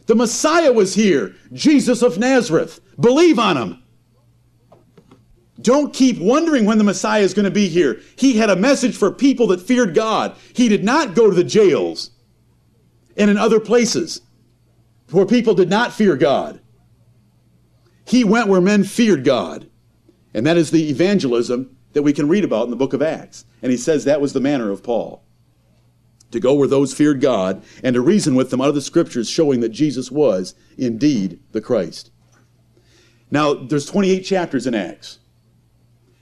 The 0.06 0.14
Messiah 0.14 0.72
was 0.72 0.94
here, 0.94 1.34
Jesus 1.52 2.02
of 2.02 2.18
Nazareth. 2.18 2.80
Believe 3.00 3.38
on 3.38 3.56
him. 3.56 3.82
Don't 5.60 5.94
keep 5.94 6.18
wondering 6.18 6.66
when 6.66 6.78
the 6.78 6.84
Messiah 6.84 7.22
is 7.22 7.32
going 7.32 7.44
to 7.44 7.50
be 7.50 7.68
here. 7.68 8.00
He 8.16 8.34
had 8.36 8.50
a 8.50 8.56
message 8.56 8.96
for 8.96 9.10
people 9.10 9.46
that 9.48 9.62
feared 9.62 9.94
God. 9.94 10.36
He 10.52 10.68
did 10.68 10.84
not 10.84 11.14
go 11.14 11.30
to 11.30 11.34
the 11.34 11.44
jails 11.44 12.10
and 13.16 13.30
in 13.30 13.38
other 13.38 13.60
places 13.60 14.20
where 15.10 15.24
people 15.24 15.54
did 15.54 15.70
not 15.70 15.92
fear 15.92 16.16
God. 16.16 16.60
He 18.04 18.24
went 18.24 18.48
where 18.48 18.60
men 18.60 18.84
feared 18.84 19.24
God. 19.24 19.70
And 20.34 20.44
that 20.46 20.56
is 20.56 20.70
the 20.70 20.90
evangelism 20.90 21.76
that 21.94 22.02
we 22.02 22.12
can 22.12 22.28
read 22.28 22.44
about 22.44 22.64
in 22.64 22.70
the 22.70 22.76
book 22.76 22.92
of 22.92 23.02
Acts. 23.02 23.46
And 23.62 23.72
he 23.72 23.78
says 23.78 24.04
that 24.04 24.20
was 24.20 24.32
the 24.32 24.40
manner 24.40 24.70
of 24.70 24.82
Paul 24.82 25.24
to 26.34 26.40
go 26.40 26.52
where 26.52 26.68
those 26.68 26.92
feared 26.92 27.20
God 27.20 27.62
and 27.82 27.94
to 27.94 28.00
reason 28.00 28.34
with 28.34 28.50
them 28.50 28.60
out 28.60 28.68
of 28.68 28.74
the 28.74 28.82
scriptures 28.82 29.30
showing 29.30 29.60
that 29.60 29.70
Jesus 29.70 30.10
was 30.10 30.54
indeed 30.76 31.40
the 31.52 31.60
Christ. 31.60 32.10
Now, 33.30 33.54
there's 33.54 33.86
28 33.86 34.20
chapters 34.20 34.66
in 34.66 34.74
Acts. 34.74 35.20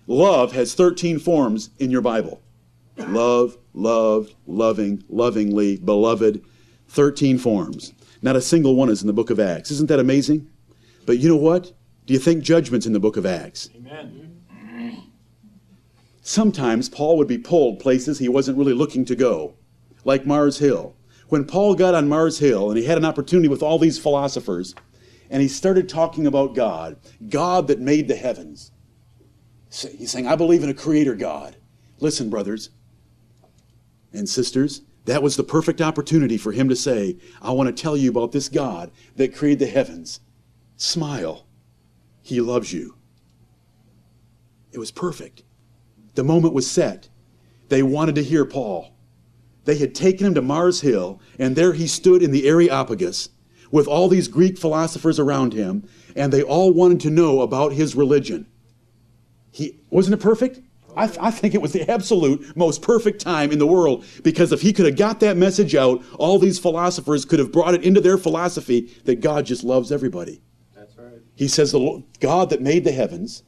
Love 0.07 0.53
has 0.53 0.75
13 0.75 1.19
forms 1.19 1.71
in 1.79 1.91
your 1.91 2.03
Bible. 2.03 2.43
Love, 2.99 3.57
loved, 3.73 4.35
loving, 4.47 5.03
lovingly, 5.09 5.79
beloved, 5.79 6.45
13 6.89 7.39
forms. 7.39 7.93
Not 8.21 8.37
a 8.37 8.41
single 8.41 8.77
one 8.77 8.91
is 8.91 9.01
in 9.01 9.07
the 9.07 9.13
book 9.13 9.31
of 9.31 9.41
Acts. 9.41 9.71
Isn't 9.71 9.89
that 9.89 9.99
amazing? 9.99 10.49
But 11.07 11.19
you 11.19 11.29
know 11.29 11.37
what? 11.37 11.73
Do 12.07 12.13
you 12.13 12.21
think 12.21 12.45
judgment's 12.45 12.87
in 12.87 12.93
the 12.93 13.01
book 13.01 13.17
of 13.17 13.25
Acts? 13.25 13.71
Amen. 13.75 14.32
Sometimes 16.33 16.89
Paul 16.89 17.19
would 17.19 17.29
be 17.29 17.37
pulled 17.37 17.79
places 17.79 18.19
he 18.19 18.27
wasn't 18.27 18.57
really 18.57 18.73
looking 18.73 19.05
to 19.05 19.15
go, 19.15 19.55
like 20.03 20.25
Mars 20.25 20.61
Hill. 20.61 20.97
When 21.29 21.45
Paul 21.45 21.75
got 21.75 21.95
on 21.95 22.09
Mars 22.09 22.39
Hill 22.39 22.71
and 22.71 22.79
he 22.79 22.87
had 22.87 22.97
an 22.97 23.05
opportunity 23.05 23.49
with 23.49 23.63
all 23.63 23.79
these 23.79 23.99
philosophers, 23.99 24.75
and 25.29 25.43
he 25.43 25.49
started 25.49 25.91
talking 25.91 26.27
about 26.27 26.55
God, 26.55 26.97
God 27.29 27.67
that 27.69 27.81
made 27.81 28.09
the 28.09 28.17
heavens. 28.17 28.73
He's 29.71 30.11
saying, 30.11 30.27
I 30.27 30.35
believe 30.37 30.63
in 30.63 30.71
a 30.71 30.75
creator 30.75 31.15
God. 31.15 31.57
Listen, 32.01 32.31
brothers 32.31 32.71
and 34.15 34.27
sisters, 34.27 34.81
that 35.05 35.23
was 35.23 35.37
the 35.37 35.45
perfect 35.45 35.83
opportunity 35.83 36.39
for 36.39 36.53
him 36.53 36.71
to 36.71 36.77
say, 36.77 37.19
I 37.43 37.51
want 37.51 37.67
to 37.67 37.83
tell 37.83 37.95
you 37.95 38.09
about 38.09 38.33
this 38.33 38.49
God 38.49 38.91
that 39.17 39.37
created 39.37 39.59
the 39.59 39.71
heavens. 39.71 40.21
Smile. 40.79 41.45
He 42.23 42.41
loves 42.41 42.73
you. 42.73 42.97
It 44.73 44.79
was 44.79 44.91
perfect. 44.91 45.43
The 46.15 46.25
moment 46.25 46.55
was 46.55 46.71
set. 46.71 47.09
They 47.69 47.83
wanted 47.83 48.15
to 48.17 48.23
hear 48.23 48.45
Paul. 48.45 48.93
They 49.65 49.79
had 49.79 49.95
taken 49.95 50.27
him 50.27 50.35
to 50.35 50.43
Mars 50.43 50.81
Hill, 50.81 51.21
and 51.39 51.57
there 51.57 51.73
he 51.73 51.87
stood 51.87 52.23
in 52.23 52.33
the 52.33 52.49
Areopagus 52.49 53.29
with 53.71 53.87
all 53.87 54.09
these 54.09 54.29
Greek 54.29 54.59
philosophers 54.59 55.19
around 55.19 55.53
him, 55.53 55.89
and 56.15 56.33
they 56.33 56.43
all 56.43 56.73
wanted 56.73 57.01
to 57.01 57.11
know 57.11 57.41
about 57.41 57.73
his 57.73 57.95
religion. 57.95 58.47
He 59.51 59.81
wasn't 59.91 60.15
it 60.15 60.23
perfect? 60.23 60.61
I, 60.95 61.07
th- 61.07 61.19
I, 61.21 61.31
think 61.31 61.55
it 61.55 61.63
was 61.63 61.73
the 61.73 61.91
absolute 61.91 62.55
most 62.55 62.83
perfect 62.83 63.21
time 63.21 63.51
in 63.51 63.59
the 63.59 63.67
world 63.67 64.05
because 64.23 64.53
if 64.53 64.61
he 64.61 64.75
could 64.75 64.85
have 64.85 64.97
got 64.97 65.21
that 65.21 65.39
message 65.39 65.75
out, 65.75 66.03
all 66.19 66.39
these 66.39 66.59
philosophers 66.59 67.25
could 67.25 67.39
have 67.39 67.51
brought 67.51 67.73
it 67.73 67.83
into 67.83 68.01
their 68.01 68.19
philosophy 68.19 68.93
that 69.05 69.23
God 69.23 69.47
just 69.47 69.65
loves 69.65 69.91
everybody. 69.91 70.43
That's 70.77 70.97
right. 70.99 71.21
He 71.35 71.49
says, 71.49 71.73
The 71.73 71.79
Lord, 71.79 72.03
God 72.21 72.51
that 72.51 72.61
made 72.61 72.85
the 72.85 72.93
heavens 72.93 73.43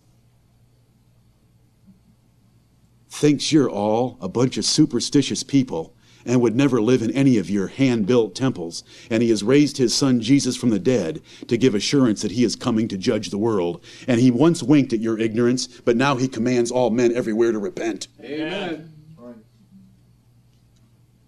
thinks 3.14 3.52
you're 3.52 3.70
all 3.70 4.18
a 4.20 4.28
bunch 4.28 4.58
of 4.58 4.64
superstitious 4.64 5.42
people 5.42 5.94
and 6.26 6.40
would 6.40 6.56
never 6.56 6.80
live 6.80 7.02
in 7.02 7.10
any 7.10 7.38
of 7.38 7.50
your 7.50 7.68
hand 7.68 8.06
built 8.06 8.34
temples. 8.34 8.82
And 9.10 9.22
he 9.22 9.30
has 9.30 9.42
raised 9.42 9.76
his 9.76 9.94
son 9.94 10.20
Jesus 10.20 10.56
from 10.56 10.70
the 10.70 10.78
dead 10.78 11.20
to 11.48 11.56
give 11.56 11.74
assurance 11.74 12.22
that 12.22 12.32
he 12.32 12.44
is 12.44 12.56
coming 12.56 12.88
to 12.88 12.96
judge 12.96 13.30
the 13.30 13.38
world. 13.38 13.84
And 14.08 14.20
he 14.20 14.30
once 14.30 14.62
winked 14.62 14.92
at 14.92 15.00
your 15.00 15.18
ignorance, 15.18 15.66
but 15.66 15.96
now 15.96 16.16
he 16.16 16.28
commands 16.28 16.70
all 16.70 16.90
men 16.90 17.14
everywhere 17.14 17.52
to 17.52 17.58
repent. 17.58 18.08
Amen. 18.22 18.90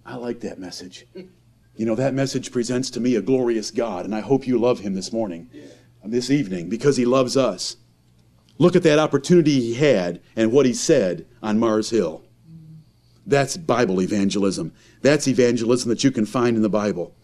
I 0.05 0.15
like 0.15 0.41
that 0.41 0.59
message. 0.59 1.05
You 1.15 1.85
know, 1.85 1.97
that 1.97 2.15
message 2.15 2.53
presents 2.53 2.91
to 2.91 3.01
me 3.01 3.17
a 3.17 3.21
glorious 3.21 3.71
God, 3.71 4.05
and 4.05 4.15
I 4.15 4.21
hope 4.21 4.47
you 4.47 4.57
love 4.57 4.79
him 4.79 4.95
this 4.95 5.13
morning, 5.13 5.51
this 6.05 6.31
evening, 6.31 6.69
because 6.69 6.97
he 6.97 7.05
loves 7.05 7.37
us. 7.37 7.77
Look 8.59 8.77
at 8.77 8.83
that 8.85 8.99
opportunity 8.99 9.61
he 9.61 9.75
had 9.75 10.21
and 10.35 10.53
what 10.53 10.67
he 10.67 10.73
said 10.73 11.27
on 11.43 11.59
Mars 11.59 11.91
Hill. 11.91 12.23
That's 13.27 13.57
Bible 13.57 14.01
evangelism. 14.01 14.73
That's 15.03 15.29
evangelism 15.29 15.89
that 15.89 16.05
you 16.05 16.11
can 16.11 16.27
find 16.27 16.57
in 16.57 16.63
the 16.63 16.69
Bible. 16.69 17.15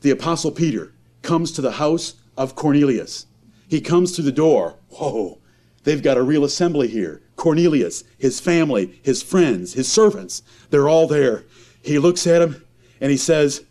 The 0.00 0.10
Apostle 0.10 0.50
Peter 0.50 0.92
comes 1.22 1.52
to 1.52 1.62
the 1.62 1.72
house 1.72 2.14
of 2.36 2.56
Cornelius. 2.56 3.26
He 3.68 3.80
comes 3.80 4.14
through 4.14 4.24
the 4.24 4.32
door. 4.32 4.76
Whoa, 4.90 5.38
they've 5.84 6.02
got 6.02 6.18
a 6.18 6.22
real 6.22 6.44
assembly 6.44 6.88
here. 6.88 7.22
Cornelius, 7.36 8.04
his 8.18 8.40
family, 8.40 9.00
his 9.02 9.22
friends, 9.22 9.74
his 9.74 9.90
servants, 9.90 10.42
they're 10.70 10.88
all 10.88 11.06
there. 11.06 11.44
He 11.80 11.98
looks 11.98 12.26
at 12.26 12.42
him 12.42 12.64
and 13.00 13.10
he 13.10 13.16
says, 13.16 13.64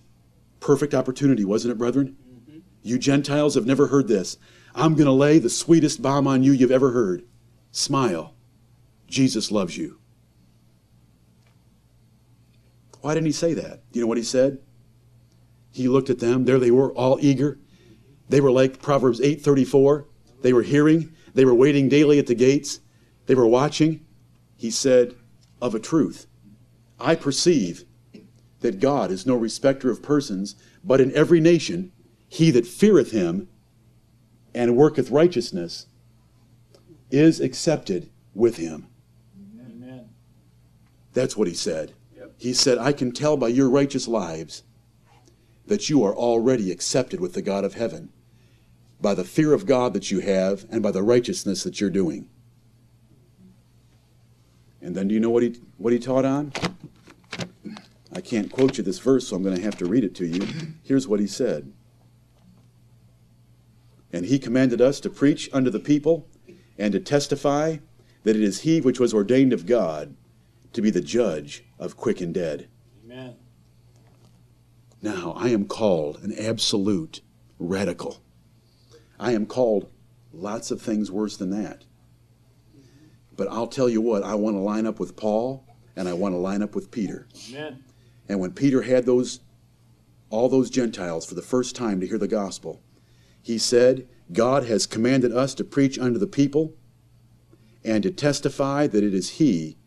Perfect 0.60 0.94
opportunity, 0.94 1.44
wasn't 1.44 1.74
it, 1.74 1.78
brethren? 1.78 2.16
Mm-hmm. 2.30 2.60
You 2.84 2.98
Gentiles 2.98 3.56
have 3.56 3.66
never 3.66 3.88
heard 3.88 4.08
this. 4.08 4.38
I'm 4.74 4.96
going 4.96 5.06
to 5.06 5.12
lay 5.12 5.40
the 5.40 5.50
sweetest 5.50 6.02
bomb 6.02 6.28
on 6.28 6.44
you 6.44 6.52
you've 6.52 6.72
ever 6.72 6.92
heard. 6.92 7.24
Smile. 7.72 8.34
Jesus 9.08 9.52
loves 9.52 9.78
you. 9.78 10.00
Why 13.02 13.14
didn't 13.14 13.28
he 13.28 13.34
say 13.34 13.54
that? 13.54 13.82
You 13.92 14.02
know 14.02 14.08
what 14.08 14.18
he 14.18 14.24
said? 14.24 14.60
He 15.72 15.88
looked 15.88 16.10
at 16.10 16.20
them. 16.20 16.46
There 16.46 16.60
they 16.60 16.72
were, 16.72 16.92
all 16.94 17.18
eager. 17.22 17.60
They 18.30 18.42
were 18.42 18.52
like 18.52 18.82
Proverbs 18.82 19.20
8:34. 19.20 20.06
They 20.42 20.54
were 20.54 20.62
hearing. 20.62 21.14
They 21.34 21.46
were 21.46 21.54
waiting 21.54 21.90
daily 21.90 22.20
at 22.20 22.28
the 22.28 22.36
gates. 22.36 22.80
They 23.26 23.36
were 23.36 23.48
watching. 23.48 24.06
He 24.56 24.70
said, 24.70 25.16
"Of 25.62 25.74
a 25.74 25.80
truth, 25.80 26.28
I 27.00 27.16
perceive 27.16 27.86
that 28.60 28.80
God 28.80 29.12
is 29.12 29.26
no 29.26 29.36
respecter 29.36 29.90
of 29.90 30.02
persons, 30.02 30.56
but 30.84 31.02
in 31.02 31.12
every 31.14 31.40
nation 31.40 31.92
he 32.30 32.52
that 32.52 32.68
feareth 32.68 33.12
him 33.12 33.48
and 34.54 34.76
worketh 34.76 35.10
righteousness 35.12 35.88
is 37.10 37.40
accepted 37.40 38.10
with 38.34 38.58
him." 38.58 38.88
Amen. 39.60 40.10
That's 41.14 41.36
what 41.36 41.48
he 41.48 41.54
said. 41.54 41.94
He 42.38 42.54
said, 42.54 42.80
I 42.80 42.92
can 42.92 43.12
tell 43.12 43.38
by 43.38 43.50
your 43.50 43.70
righteous 43.70 44.08
lives 44.08 44.64
that 45.68 45.90
you 45.90 46.04
are 46.04 46.16
already 46.16 46.72
accepted 46.72 47.20
with 47.20 47.34
the 47.34 47.42
God 47.44 47.64
of 47.64 47.76
heaven 47.76 48.12
by 49.02 49.16
the 49.16 49.24
fear 49.24 49.54
of 49.54 49.66
God 49.66 49.94
that 49.94 50.12
you 50.12 50.20
have 50.20 50.66
and 50.70 50.84
by 50.84 50.92
the 50.92 51.02
righteousness 51.02 51.64
that 51.64 51.82
you're 51.82 51.90
doing. 51.90 52.30
And 54.82 54.96
then 54.96 55.08
do 55.08 55.14
you 55.14 55.20
know 55.20 55.30
what 55.30 55.44
he, 55.44 55.60
what 55.78 55.92
he 55.92 56.00
taught 56.00 56.26
on? 56.26 56.54
I 58.14 58.22
can't 58.22 58.52
quote 58.52 58.78
you 58.78 58.84
this 58.84 59.00
verse, 59.00 59.28
so 59.28 59.36
I'm 59.36 59.44
going 59.44 59.56
to 59.56 59.62
have 59.62 59.78
to 59.78 59.86
read 59.86 60.04
it 60.04 60.16
to 60.16 60.26
you. 60.26 60.46
Here's 60.84 61.08
what 61.08 61.20
he 61.20 61.28
said. 61.28 61.72
And 64.14 64.26
he 64.26 64.40
commanded 64.40 64.82
us 64.82 65.00
to 65.02 65.10
preach 65.10 65.50
unto 65.54 65.70
the 65.70 65.80
people 65.80 66.28
and 66.78 66.92
to 66.94 67.00
testify 67.00 67.78
that 68.24 68.36
it 68.36 68.42
is 68.42 68.62
he 68.62 68.82
which 68.82 69.00
was 69.00 69.14
ordained 69.14 69.54
of 69.54 69.66
God 69.66 70.16
to 70.74 70.82
be 70.82 70.90
the 70.90 71.02
judge 71.02 71.64
of 71.80 71.98
quick 71.98 72.22
and 72.22 72.34
dead. 72.34 72.68
Amen. 73.06 73.36
Now, 75.02 75.34
I 75.36 75.50
am 75.50 75.66
called 75.66 76.20
an 76.22 76.34
absolute 76.38 77.22
radical. 77.60 78.22
I 79.20 79.32
am 79.34 79.46
called 79.46 79.90
lots 80.32 80.72
of 80.72 80.82
things 80.82 81.12
worse 81.12 81.38
than 81.38 81.50
that. 81.52 81.86
But 83.36 83.48
I'll 83.50 83.68
tell 83.68 83.90
you 83.90 84.02
what, 84.02 84.24
I 84.24 84.36
want 84.36 84.56
to 84.56 84.62
line 84.62 84.86
up 84.86 85.00
with 85.00 85.16
Paul 85.16 85.66
and 85.96 86.08
I 86.08 86.14
want 86.14 86.34
to 86.34 86.38
line 86.38 86.62
up 86.62 86.76
with 86.76 86.92
Peter. 86.92 87.28
Amen. 87.50 87.84
And 88.30 88.40
when 88.40 88.52
Peter 88.52 88.82
had 88.82 89.06
those 89.06 89.40
all 90.30 90.48
those 90.48 90.70
Gentiles 90.70 91.26
for 91.26 91.36
the 91.36 91.42
first 91.42 91.76
time 91.76 92.00
to 92.00 92.08
hear 92.08 92.18
the 92.18 92.28
gospel, 92.28 92.82
he 93.42 93.58
said, 93.58 94.08
God 94.32 94.66
has 94.66 94.86
commanded 94.86 95.32
us 95.32 95.54
to 95.56 95.64
preach 95.64 96.00
unto 96.00 96.20
the 96.20 96.28
people 96.28 96.76
and 97.84 98.04
to 98.04 98.12
testify 98.12 98.88
that 98.88 99.04
it 99.04 99.14
is 99.14 99.32
he 99.32 99.78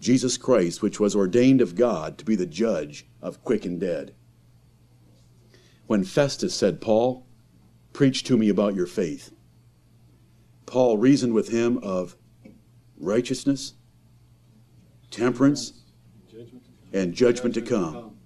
Jesus 0.00 0.36
Christ, 0.36 0.82
which 0.82 1.00
was 1.00 1.16
ordained 1.16 1.60
of 1.60 1.74
God 1.74 2.18
to 2.18 2.24
be 2.24 2.36
the 2.36 2.46
judge 2.46 3.06
of 3.22 3.42
quick 3.42 3.64
and 3.64 3.80
dead. 3.80 4.14
When 5.86 6.04
Festus 6.04 6.54
said, 6.54 6.80
Paul, 6.80 7.26
preach 7.92 8.22
to 8.24 8.36
me 8.36 8.48
about 8.48 8.74
your 8.74 8.86
faith, 8.86 9.32
Paul 10.66 10.98
reasoned 10.98 11.32
with 11.32 11.48
him 11.48 11.78
of 11.78 12.16
righteousness, 12.98 13.74
temperance, 15.10 15.84
and 16.92 17.14
judgment 17.14 17.54
to 17.54 17.62
come. 17.62 18.16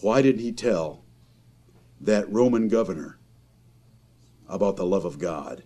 Why 0.00 0.22
didn't 0.22 0.42
he 0.42 0.52
tell 0.52 1.04
that 2.00 2.32
Roman 2.32 2.68
governor 2.68 3.17
about 4.48 4.76
the 4.76 4.86
love 4.86 5.04
of 5.04 5.18
God? 5.18 5.62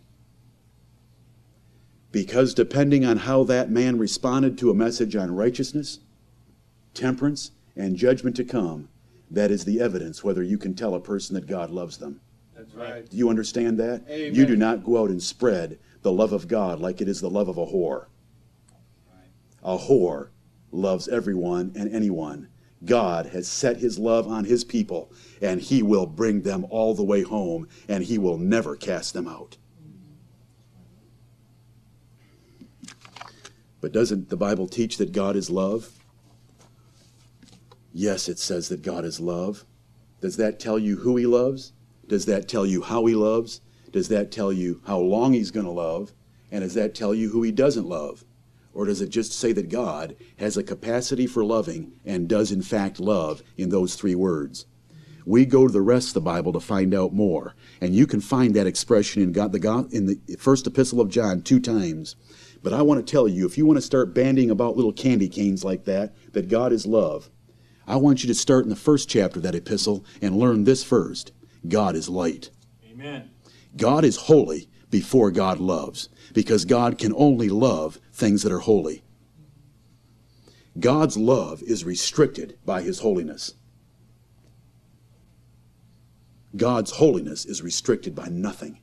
Because 2.11 2.53
depending 2.53 3.05
on 3.05 3.19
how 3.19 3.45
that 3.45 3.71
man 3.71 3.99
responded 3.99 4.59
to 4.59 4.71
a 4.71 4.75
message 4.75 5.17
on 5.17 5.35
righteousness, 5.35 6.01
temperance, 6.93 7.53
and 7.75 7.97
judgment 7.97 8.37
to 8.37 8.45
come, 8.45 8.89
that 9.31 9.51
is 9.51 9.65
the 9.65 9.81
evidence 9.81 10.23
whether 10.23 10.43
you 10.43 10.59
can 10.59 10.75
tell 10.75 10.95
a 10.95 11.01
person 11.01 11.35
that 11.35 11.47
God 11.47 11.71
loves 11.71 11.97
them. 11.97 12.21
That's 12.55 12.75
right. 12.75 13.09
Do 13.09 13.17
you 13.17 13.31
understand 13.31 13.79
that? 13.79 14.05
Amen. 14.09 14.35
You 14.35 14.45
do 14.45 14.57
not 14.57 14.85
go 14.85 15.01
out 15.01 15.11
and 15.11 15.23
spread 15.23 15.79
the 16.03 16.13
love 16.13 16.35
of 16.35 16.49
God 16.49 16.81
like 16.81 17.01
it 17.01 17.09
is 17.09 17.21
the 17.21 17.31
love 17.31 17.49
of 17.49 17.57
a 17.57 17.67
whore. 17.67 18.07
A 19.63 19.79
whore 19.79 20.29
loves 20.71 21.09
everyone 21.09 21.73
and 21.75 21.93
anyone. 21.95 22.49
God 22.85 23.27
has 23.27 23.47
set 23.47 23.77
his 23.77 23.99
love 23.99 24.27
on 24.27 24.45
his 24.45 24.65
people, 24.65 25.13
and 25.41 25.61
he 25.61 25.83
will 25.83 26.07
bring 26.07 26.43
them 26.43 26.67
all 26.71 26.95
the 26.95 27.05
way 27.05 27.23
home, 27.23 27.69
and 27.89 28.05
he 28.05 28.19
will 28.19 28.39
never 28.39 28.77
cast 28.77 29.15
them 29.15 29.29
out. 29.29 29.57
But 33.81 33.93
doesn't 33.93 34.29
the 34.29 34.37
Bible 34.37 34.69
teach 34.69 34.97
that 34.99 35.13
God 35.13 35.37
is 35.37 35.51
love? 35.51 35.91
Yes, 37.93 38.29
it 38.29 38.39
says 38.39 38.69
that 38.69 38.83
God 38.83 39.05
is 39.05 39.21
love. 39.21 39.65
Does 40.21 40.37
that 40.37 40.61
tell 40.61 40.79
you 40.79 40.97
who 40.97 41.17
he 41.17 41.27
loves? 41.27 41.73
Does 42.09 42.27
that 42.27 42.49
tell 42.49 42.65
you 42.65 42.83
how 42.83 43.05
he 43.07 43.15
loves? 43.15 43.61
Does 43.91 44.09
that 44.09 44.31
tell 44.31 44.53
you 44.53 44.81
how 44.87 44.99
long 44.99 45.33
he's 45.33 45.51
going 45.51 45.67
to 45.67 45.73
love? 45.73 46.13
And 46.51 46.63
does 46.63 46.75
that 46.75 46.95
tell 46.95 47.15
you 47.15 47.31
who 47.31 47.43
he 47.43 47.53
doesn't 47.53 47.87
love? 47.87 48.25
Or 48.75 48.87
does 48.87 49.01
it 49.01 49.11
just 49.11 49.33
say 49.33 49.53
that 49.53 49.69
God 49.69 50.17
has 50.39 50.57
a 50.57 50.63
capacity 50.63 51.27
for 51.27 51.45
loving 51.45 51.93
and 52.05 52.29
does 52.29 52.51
in 52.51 52.63
fact 52.63 52.99
love 52.99 53.43
in 53.57 53.69
those 53.69 53.95
three 53.95 54.15
words? 54.15 54.67
We 55.25 55.45
go 55.45 55.67
to 55.67 55.73
the 55.73 55.83
rest 55.83 56.09
of 56.09 56.15
the 56.15 56.21
Bible 56.23 56.53
to 56.53 56.61
find 56.61 56.95
out 56.95 57.13
more. 57.13 57.55
And 57.81 57.95
you 57.95 58.07
can 58.07 58.21
find 58.21 58.55
that 58.55 58.67
expression 58.67 59.23
in, 59.23 59.33
God, 59.33 59.53
the, 59.53 59.59
God, 59.59 59.93
in 59.93 60.07
the 60.07 60.19
first 60.37 60.67
epistle 60.67 61.01
of 61.01 61.11
John 61.11 61.43
two 61.43 61.61
times. 61.61 62.17
But 62.63 62.73
I 62.73 62.83
want 62.83 63.05
to 63.05 63.11
tell 63.11 63.29
you, 63.29 63.47
if 63.47 63.59
you 63.59 63.67
want 63.67 63.77
to 63.77 63.83
start 63.83 64.15
bandying 64.15 64.51
about 64.51 64.77
little 64.77 64.93
candy 64.93 65.29
canes 65.29 65.65
like 65.65 65.85
that, 65.85 66.15
that 66.33 66.49
God 66.49 66.73
is 66.73 66.87
love, 66.87 67.31
I 67.87 67.97
want 67.97 68.23
you 68.23 68.29
to 68.29 68.35
start 68.35 68.65
in 68.65 68.71
the 68.71 68.77
first 68.77 69.09
chapter 69.09 69.39
of 69.39 69.43
that 69.43 69.55
epistle 69.55 70.05
and 70.21 70.37
learn 70.37 70.65
this 70.65 70.85
first 70.85 71.33
God 71.69 71.95
is 71.95 72.09
light. 72.09 72.51
Amen. 72.91 73.31
God 73.77 74.05
is 74.05 74.17
holy 74.17 74.69
before 74.93 75.33
God 75.33 75.59
loves, 75.59 76.11
because 76.35 76.65
God 76.65 76.99
can 76.99 77.13
only 77.17 77.49
love 77.49 77.99
things 78.13 78.43
that 78.43 78.53
are 78.53 78.61
holy. 78.61 79.03
God's 80.79 81.17
love 81.17 81.63
is 81.63 81.85
restricted 81.85 82.59
by 82.65 82.83
his 82.83 83.01
holiness. 83.01 83.55
God's 86.55 86.93
holiness 86.93 87.47
is 87.47 87.63
restricted 87.63 88.15
by 88.15 88.29
nothing. 88.29 88.79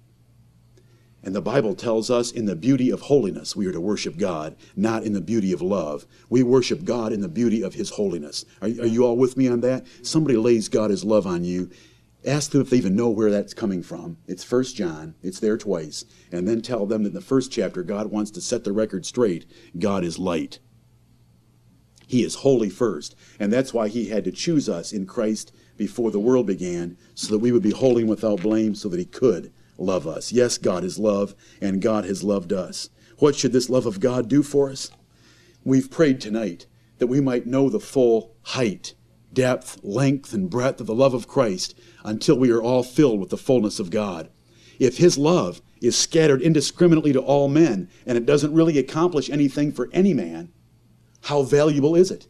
And 1.22 1.36
the 1.36 1.42
Bible 1.42 1.76
tells 1.76 2.10
us 2.10 2.32
in 2.32 2.46
the 2.46 2.56
beauty 2.56 2.90
of 2.90 3.02
holiness 3.02 3.56
we 3.56 3.68
are 3.68 3.72
to 3.72 3.82
worship 3.82 4.18
God, 4.18 4.56
not 4.76 5.04
in 5.04 5.14
the 5.14 5.22
beauty 5.22 5.52
of 5.52 5.62
love. 5.62 6.08
We 6.30 6.42
worship 6.42 6.86
God 6.86 7.12
in 7.12 7.22
the 7.22 7.28
beauty 7.28 7.62
of 7.62 7.76
His 7.76 7.92
holiness. 7.92 8.46
Are, 8.62 8.68
are 8.68 8.88
you 8.88 9.06
all 9.06 9.18
with 9.18 9.38
me 9.38 9.48
on 9.48 9.60
that? 9.62 9.86
Somebody 10.02 10.38
lays 10.38 10.70
God 10.70 10.90
His 10.90 11.04
love 11.04 11.28
on 11.28 11.44
you. 11.44 11.70
Ask 12.26 12.52
them 12.52 12.62
if 12.62 12.70
they 12.70 12.78
even 12.78 12.96
know 12.96 13.10
where 13.10 13.32
that's 13.32 13.54
coming 13.54 13.82
from. 13.82 14.18
It's 14.28 14.44
First 14.44 14.76
John. 14.76 15.16
It's 15.24 15.40
there 15.40 15.58
twice. 15.58 16.04
And 16.32 16.48
then 16.48 16.62
tell 16.62 16.86
them 16.86 17.04
that 17.04 17.10
in 17.10 17.16
the 17.16 17.22
first 17.22 17.52
chapter, 17.52 17.82
God 17.82 18.08
wants 18.08 18.30
to 18.32 18.42
set 18.42 18.66
the 18.66 18.74
record 18.74 19.06
straight. 19.06 19.46
God 19.78 20.04
is 20.04 20.20
light. 20.20 20.60
He 22.08 22.24
is 22.24 22.36
holy 22.36 22.70
first. 22.70 23.16
And 23.40 23.54
that's 23.54 23.74
why 23.74 23.88
He 23.88 24.10
had 24.10 24.26
to 24.26 24.32
choose 24.32 24.68
us 24.68 24.92
in 24.92 25.06
Christ 25.06 25.54
before 25.78 26.12
the 26.12 26.20
world 26.20 26.46
began, 26.46 26.98
so 27.16 27.32
that 27.32 27.40
we 27.40 27.54
would 27.54 27.64
be 27.64 27.72
holy 27.72 28.02
and 28.02 28.10
without 28.10 28.42
blame, 28.42 28.76
so 28.76 28.90
that 28.90 29.00
He 29.00 29.06
could 29.06 29.54
love 29.78 30.06
us. 30.06 30.34
Yes, 30.34 30.58
God 30.58 30.84
is 30.84 31.00
love, 31.00 31.36
and 31.62 31.82
God 31.82 32.04
has 32.04 32.22
loved 32.22 32.52
us. 32.52 32.90
What 33.20 33.36
should 33.36 33.54
this 33.54 33.70
love 33.70 33.86
of 33.86 34.02
God 34.02 34.28
do 34.28 34.44
for 34.44 34.70
us? 34.70 34.92
We've 35.64 35.90
prayed 35.90 36.20
tonight 36.20 36.66
that 36.98 37.08
we 37.08 37.22
might 37.22 37.48
know 37.48 37.70
the 37.70 37.80
full 37.80 38.36
height, 38.42 38.94
depth, 39.34 39.80
length, 39.84 40.34
and 40.34 40.50
breadth 40.50 40.82
of 40.82 40.88
the 40.88 40.96
love 40.96 41.14
of 41.14 41.28
Christ 41.28 41.76
until 42.04 42.38
we 42.38 42.52
are 42.52 42.62
all 42.62 42.84
filled 42.84 43.20
with 43.20 43.30
the 43.30 43.38
fullness 43.38 43.80
of 43.80 43.90
God. 43.90 44.30
If 44.80 44.98
His 44.98 45.18
love 45.18 45.62
is 45.82 45.98
scattered 45.98 46.42
indiscriminately 46.42 47.14
to 47.14 47.20
all 47.20 47.48
men 47.48 47.90
and 48.06 48.18
it 48.18 48.26
doesn't 48.26 48.54
really 48.54 48.78
accomplish 48.78 49.30
anything 49.30 49.72
for 49.72 49.90
any 49.92 50.14
man, 50.14 50.52
how 51.24 51.44
valuable 51.44 51.96
is 51.96 52.12
it? 52.12 52.28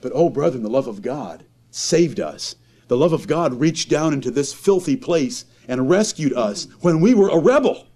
But, 0.00 0.12
oh, 0.14 0.28
brethren, 0.28 0.62
the 0.62 0.70
love 0.70 0.86
of 0.86 1.02
God 1.02 1.44
saved 1.70 2.20
us. 2.20 2.56
The 2.88 2.96
love 2.96 3.12
of 3.12 3.26
God 3.26 3.54
reached 3.54 3.88
down 3.88 4.12
into 4.12 4.30
this 4.30 4.52
filthy 4.52 4.96
place 4.96 5.46
and 5.66 5.88
rescued 5.88 6.32
us 6.34 6.68
when 6.80 7.00
we 7.00 7.14
were 7.14 7.30
a 7.30 7.38
rebel. 7.38 7.86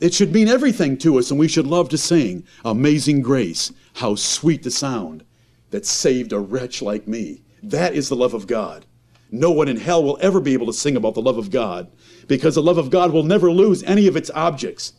It 0.00 0.14
should 0.14 0.32
mean 0.32 0.48
everything 0.48 0.96
to 0.98 1.18
us, 1.18 1.30
and 1.30 1.40
we 1.40 1.48
should 1.48 1.66
love 1.66 1.88
to 1.90 1.98
sing 1.98 2.44
Amazing 2.64 3.22
Grace, 3.22 3.72
how 3.94 4.14
sweet 4.14 4.62
the 4.62 4.70
sound 4.70 5.24
that 5.70 5.86
saved 5.86 6.32
a 6.32 6.38
wretch 6.38 6.82
like 6.82 7.06
me. 7.06 7.42
That 7.62 7.94
is 7.94 8.08
the 8.08 8.16
love 8.16 8.34
of 8.34 8.46
God. 8.46 8.86
No 9.30 9.50
one 9.50 9.68
in 9.68 9.76
hell 9.76 10.02
will 10.02 10.18
ever 10.20 10.40
be 10.40 10.54
able 10.54 10.66
to 10.66 10.72
sing 10.72 10.96
about 10.96 11.14
the 11.14 11.22
love 11.22 11.36
of 11.36 11.50
God 11.50 11.90
because 12.26 12.54
the 12.54 12.62
love 12.62 12.78
of 12.78 12.90
God 12.90 13.12
will 13.12 13.22
never 13.22 13.50
lose 13.50 13.82
any 13.82 14.06
of 14.06 14.16
its 14.16 14.30
objects. 14.34 14.94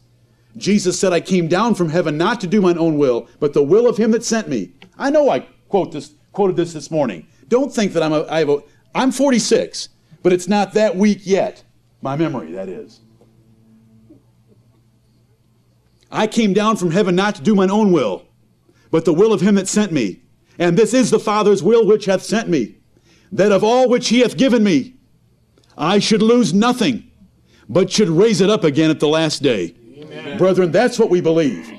Jesus 0.57 0.99
said, 0.99 1.13
I 1.13 1.21
came 1.21 1.47
down 1.47 1.75
from 1.75 1.89
heaven 1.89 2.17
not 2.17 2.41
to 2.41 2.47
do 2.47 2.61
mine 2.61 2.77
own 2.77 2.97
will, 2.97 3.27
but 3.39 3.53
the 3.53 3.63
will 3.63 3.87
of 3.87 3.97
him 3.97 4.11
that 4.11 4.23
sent 4.23 4.47
me. 4.47 4.73
I 4.97 5.09
know 5.09 5.29
I 5.29 5.41
quote 5.67 5.91
this, 5.91 6.13
quoted 6.31 6.55
this 6.55 6.73
this 6.73 6.91
morning. 6.91 7.27
Don't 7.47 7.73
think 7.73 7.93
that 7.93 8.03
I'm 8.03 8.13
a, 8.13 8.25
I 8.25 8.39
have 8.39 8.49
a, 8.49 8.63
I'm 8.93 9.11
46 9.11 9.89
but 10.21 10.33
it's 10.33 10.47
not 10.47 10.73
that 10.73 10.95
weak 10.95 11.19
yet. 11.23 11.63
My 12.01 12.15
memory, 12.15 12.51
that 12.53 12.69
is. 12.69 13.01
I 16.11 16.27
came 16.27 16.53
down 16.53 16.77
from 16.77 16.91
heaven 16.91 17.15
not 17.15 17.35
to 17.35 17.41
do 17.41 17.55
mine 17.55 17.69
own 17.69 17.91
will, 17.91 18.25
but 18.89 19.05
the 19.05 19.13
will 19.13 19.31
of 19.31 19.41
him 19.41 19.55
that 19.55 19.67
sent 19.67 19.91
me. 19.91 20.23
And 20.59 20.77
this 20.77 20.93
is 20.93 21.09
the 21.09 21.19
Father's 21.19 21.63
will 21.63 21.87
which 21.87 22.05
hath 22.05 22.21
sent 22.21 22.49
me, 22.49 22.75
that 23.31 23.51
of 23.51 23.63
all 23.63 23.89
which 23.89 24.09
he 24.09 24.19
hath 24.19 24.37
given 24.37 24.63
me, 24.63 24.95
I 25.77 25.99
should 25.99 26.21
lose 26.21 26.53
nothing, 26.53 27.09
but 27.69 27.89
should 27.89 28.09
raise 28.09 28.41
it 28.41 28.49
up 28.49 28.65
again 28.65 28.91
at 28.91 28.99
the 28.99 29.07
last 29.07 29.41
day. 29.41 29.73
Amen. 29.97 30.37
Brethren, 30.37 30.71
that's 30.71 30.99
what 30.99 31.09
we 31.09 31.21
believe. 31.21 31.71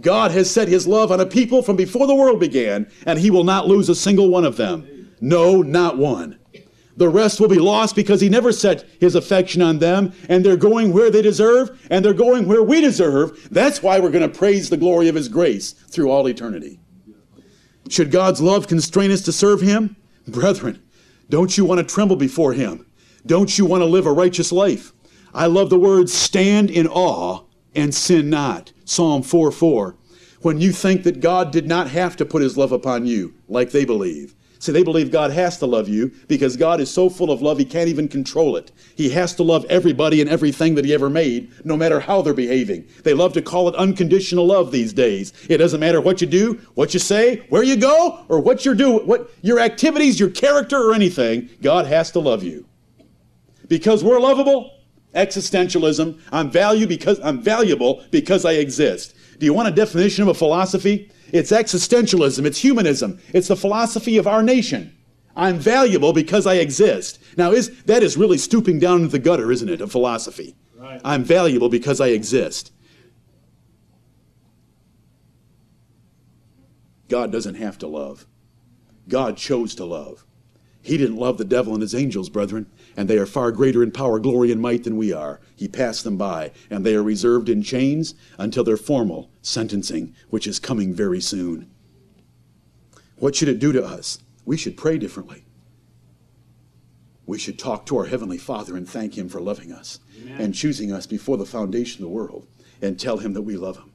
God 0.00 0.30
has 0.32 0.50
set 0.50 0.68
his 0.68 0.86
love 0.86 1.10
on 1.10 1.20
a 1.20 1.26
people 1.26 1.62
from 1.62 1.76
before 1.76 2.06
the 2.06 2.14
world 2.14 2.38
began, 2.38 2.90
and 3.06 3.18
he 3.18 3.30
will 3.30 3.44
not 3.44 3.66
lose 3.66 3.88
a 3.88 3.94
single 3.94 4.28
one 4.28 4.44
of 4.44 4.58
them. 4.58 5.14
No, 5.22 5.62
not 5.62 5.96
one. 5.96 6.38
The 6.98 7.08
rest 7.08 7.40
will 7.40 7.48
be 7.48 7.58
lost 7.58 7.94
because 7.94 8.20
he 8.20 8.28
never 8.28 8.52
set 8.52 8.86
his 9.00 9.14
affection 9.14 9.62
on 9.62 9.78
them, 9.78 10.12
and 10.28 10.44
they're 10.44 10.56
going 10.56 10.92
where 10.92 11.10
they 11.10 11.22
deserve, 11.22 11.86
and 11.90 12.04
they're 12.04 12.14
going 12.14 12.46
where 12.46 12.62
we 12.62 12.82
deserve. 12.82 13.48
That's 13.50 13.82
why 13.82 14.00
we're 14.00 14.10
going 14.10 14.30
to 14.30 14.38
praise 14.38 14.68
the 14.68 14.76
glory 14.76 15.08
of 15.08 15.14
his 15.14 15.28
grace 15.28 15.72
through 15.72 16.10
all 16.10 16.28
eternity. 16.28 16.80
Should 17.88 18.10
God's 18.10 18.40
love 18.40 18.66
constrain 18.66 19.10
us 19.10 19.22
to 19.22 19.32
serve 19.32 19.60
him? 19.60 19.96
Brethren, 20.26 20.82
don't 21.30 21.56
you 21.56 21.64
want 21.64 21.86
to 21.86 21.94
tremble 21.94 22.16
before 22.16 22.52
him? 22.52 22.86
Don't 23.24 23.58
you 23.58 23.64
want 23.64 23.82
to 23.82 23.86
live 23.86 24.06
a 24.06 24.12
righteous 24.12 24.52
life? 24.52 24.92
I 25.34 25.46
love 25.46 25.70
the 25.70 25.78
words 25.78 26.12
stand 26.12 26.70
in 26.70 26.86
awe 26.86 27.44
and 27.74 27.94
sin 27.94 28.30
not. 28.30 28.72
Psalm 28.84 29.22
4 29.22 29.52
4. 29.52 29.96
When 30.40 30.60
you 30.60 30.72
think 30.72 31.02
that 31.02 31.20
God 31.20 31.50
did 31.50 31.66
not 31.66 31.90
have 31.90 32.16
to 32.16 32.24
put 32.24 32.42
his 32.42 32.56
love 32.56 32.72
upon 32.72 33.06
you, 33.06 33.34
like 33.48 33.70
they 33.70 33.84
believe, 33.84 34.34
See, 34.58 34.72
they 34.72 34.82
believe 34.82 35.10
God 35.10 35.30
has 35.32 35.58
to 35.58 35.66
love 35.66 35.88
you 35.88 36.10
because 36.28 36.56
God 36.56 36.80
is 36.80 36.90
so 36.90 37.10
full 37.10 37.30
of 37.30 37.42
love 37.42 37.58
he 37.58 37.64
can't 37.64 37.88
even 37.88 38.08
control 38.08 38.56
it. 38.56 38.72
He 38.94 39.10
has 39.10 39.34
to 39.36 39.42
love 39.42 39.66
everybody 39.68 40.20
and 40.20 40.30
everything 40.30 40.74
that 40.76 40.84
he 40.84 40.94
ever 40.94 41.10
made, 41.10 41.50
no 41.64 41.76
matter 41.76 42.00
how 42.00 42.22
they're 42.22 42.34
behaving. 42.34 42.86
They 43.02 43.14
love 43.14 43.32
to 43.34 43.42
call 43.42 43.68
it 43.68 43.74
unconditional 43.76 44.46
love 44.46 44.72
these 44.72 44.92
days. 44.92 45.32
It 45.48 45.58
doesn't 45.58 45.80
matter 45.80 46.00
what 46.00 46.20
you 46.20 46.26
do, 46.26 46.60
what 46.74 46.94
you 46.94 47.00
say, 47.00 47.44
where 47.48 47.62
you 47.62 47.76
go, 47.76 48.24
or 48.28 48.40
what 48.40 48.64
you're 48.64 48.74
doing, 48.74 49.06
what 49.06 49.30
your 49.42 49.60
activities, 49.60 50.18
your 50.18 50.30
character, 50.30 50.78
or 50.78 50.94
anything. 50.94 51.50
God 51.60 51.86
has 51.86 52.10
to 52.12 52.20
love 52.20 52.42
you. 52.42 52.66
Because 53.68 54.04
we're 54.04 54.20
lovable, 54.20 54.76
existentialism. 55.16 56.20
I'm 56.30 56.50
value 56.50 56.86
because 56.86 57.18
I'm 57.20 57.42
valuable 57.42 58.04
because 58.10 58.44
I 58.44 58.52
exist. 58.52 59.15
Do 59.38 59.46
you 59.46 59.54
want 59.54 59.68
a 59.68 59.72
definition 59.72 60.22
of 60.22 60.28
a 60.28 60.34
philosophy? 60.34 61.10
It's 61.32 61.50
existentialism, 61.50 62.44
it's 62.44 62.58
humanism, 62.58 63.18
it's 63.32 63.48
the 63.48 63.56
philosophy 63.56 64.16
of 64.16 64.26
our 64.26 64.42
nation. 64.42 64.96
I'm 65.34 65.58
valuable 65.58 66.12
because 66.12 66.46
I 66.46 66.54
exist. 66.54 67.18
Now, 67.36 67.52
is, 67.52 67.82
that 67.82 68.02
is 68.02 68.16
really 68.16 68.38
stooping 68.38 68.78
down 68.78 69.02
into 69.02 69.08
the 69.08 69.18
gutter, 69.18 69.52
isn't 69.52 69.68
it, 69.68 69.82
of 69.82 69.92
philosophy? 69.92 70.56
Right. 70.74 71.00
I'm 71.04 71.24
valuable 71.24 71.68
because 71.68 72.00
I 72.00 72.08
exist. 72.08 72.72
God 77.08 77.30
doesn't 77.30 77.56
have 77.56 77.78
to 77.78 77.86
love. 77.86 78.26
God 79.08 79.36
chose 79.36 79.74
to 79.76 79.84
love. 79.84 80.24
He 80.82 80.96
didn't 80.96 81.16
love 81.16 81.36
the 81.36 81.44
devil 81.44 81.74
and 81.74 81.82
his 81.82 81.94
angels, 81.94 82.28
brethren, 82.28 82.66
and 82.96 83.08
they 83.08 83.18
are 83.18 83.26
far 83.26 83.52
greater 83.52 83.82
in 83.82 83.90
power, 83.90 84.18
glory, 84.18 84.50
and 84.50 84.60
might 84.60 84.84
than 84.84 84.96
we 84.96 85.12
are. 85.12 85.40
He 85.54 85.68
passed 85.68 86.04
them 86.04 86.16
by, 86.16 86.52
and 86.70 86.84
they 86.84 86.94
are 86.94 87.02
reserved 87.02 87.48
in 87.48 87.62
chains 87.62 88.14
until 88.38 88.64
their 88.64 88.76
formal 88.76 89.30
sentencing, 89.42 90.14
which 90.30 90.46
is 90.46 90.58
coming 90.58 90.94
very 90.94 91.20
soon. 91.20 91.70
What 93.18 93.34
should 93.34 93.48
it 93.48 93.58
do 93.58 93.72
to 93.72 93.84
us? 93.84 94.18
We 94.44 94.56
should 94.56 94.76
pray 94.76 94.98
differently. 94.98 95.44
We 97.26 97.38
should 97.38 97.58
talk 97.58 97.86
to 97.86 97.98
our 97.98 98.06
Heavenly 98.06 98.38
Father 98.38 98.76
and 98.76 98.88
thank 98.88 99.18
Him 99.18 99.28
for 99.28 99.40
loving 99.40 99.72
us 99.72 99.98
Amen. 100.22 100.40
and 100.40 100.54
choosing 100.54 100.92
us 100.92 101.06
before 101.06 101.36
the 101.36 101.44
foundation 101.46 102.04
of 102.04 102.10
the 102.10 102.14
world 102.14 102.46
and 102.80 102.98
tell 102.98 103.18
Him 103.18 103.32
that 103.32 103.42
we 103.42 103.56
love 103.56 103.76
Him. 103.76 103.92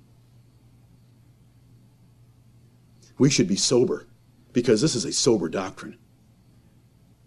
We 3.18 3.30
should 3.30 3.48
be 3.48 3.56
sober 3.56 4.08
because 4.52 4.82
this 4.82 4.96
is 4.96 5.06
a 5.06 5.14
sober 5.14 5.48
doctrine. 5.48 5.98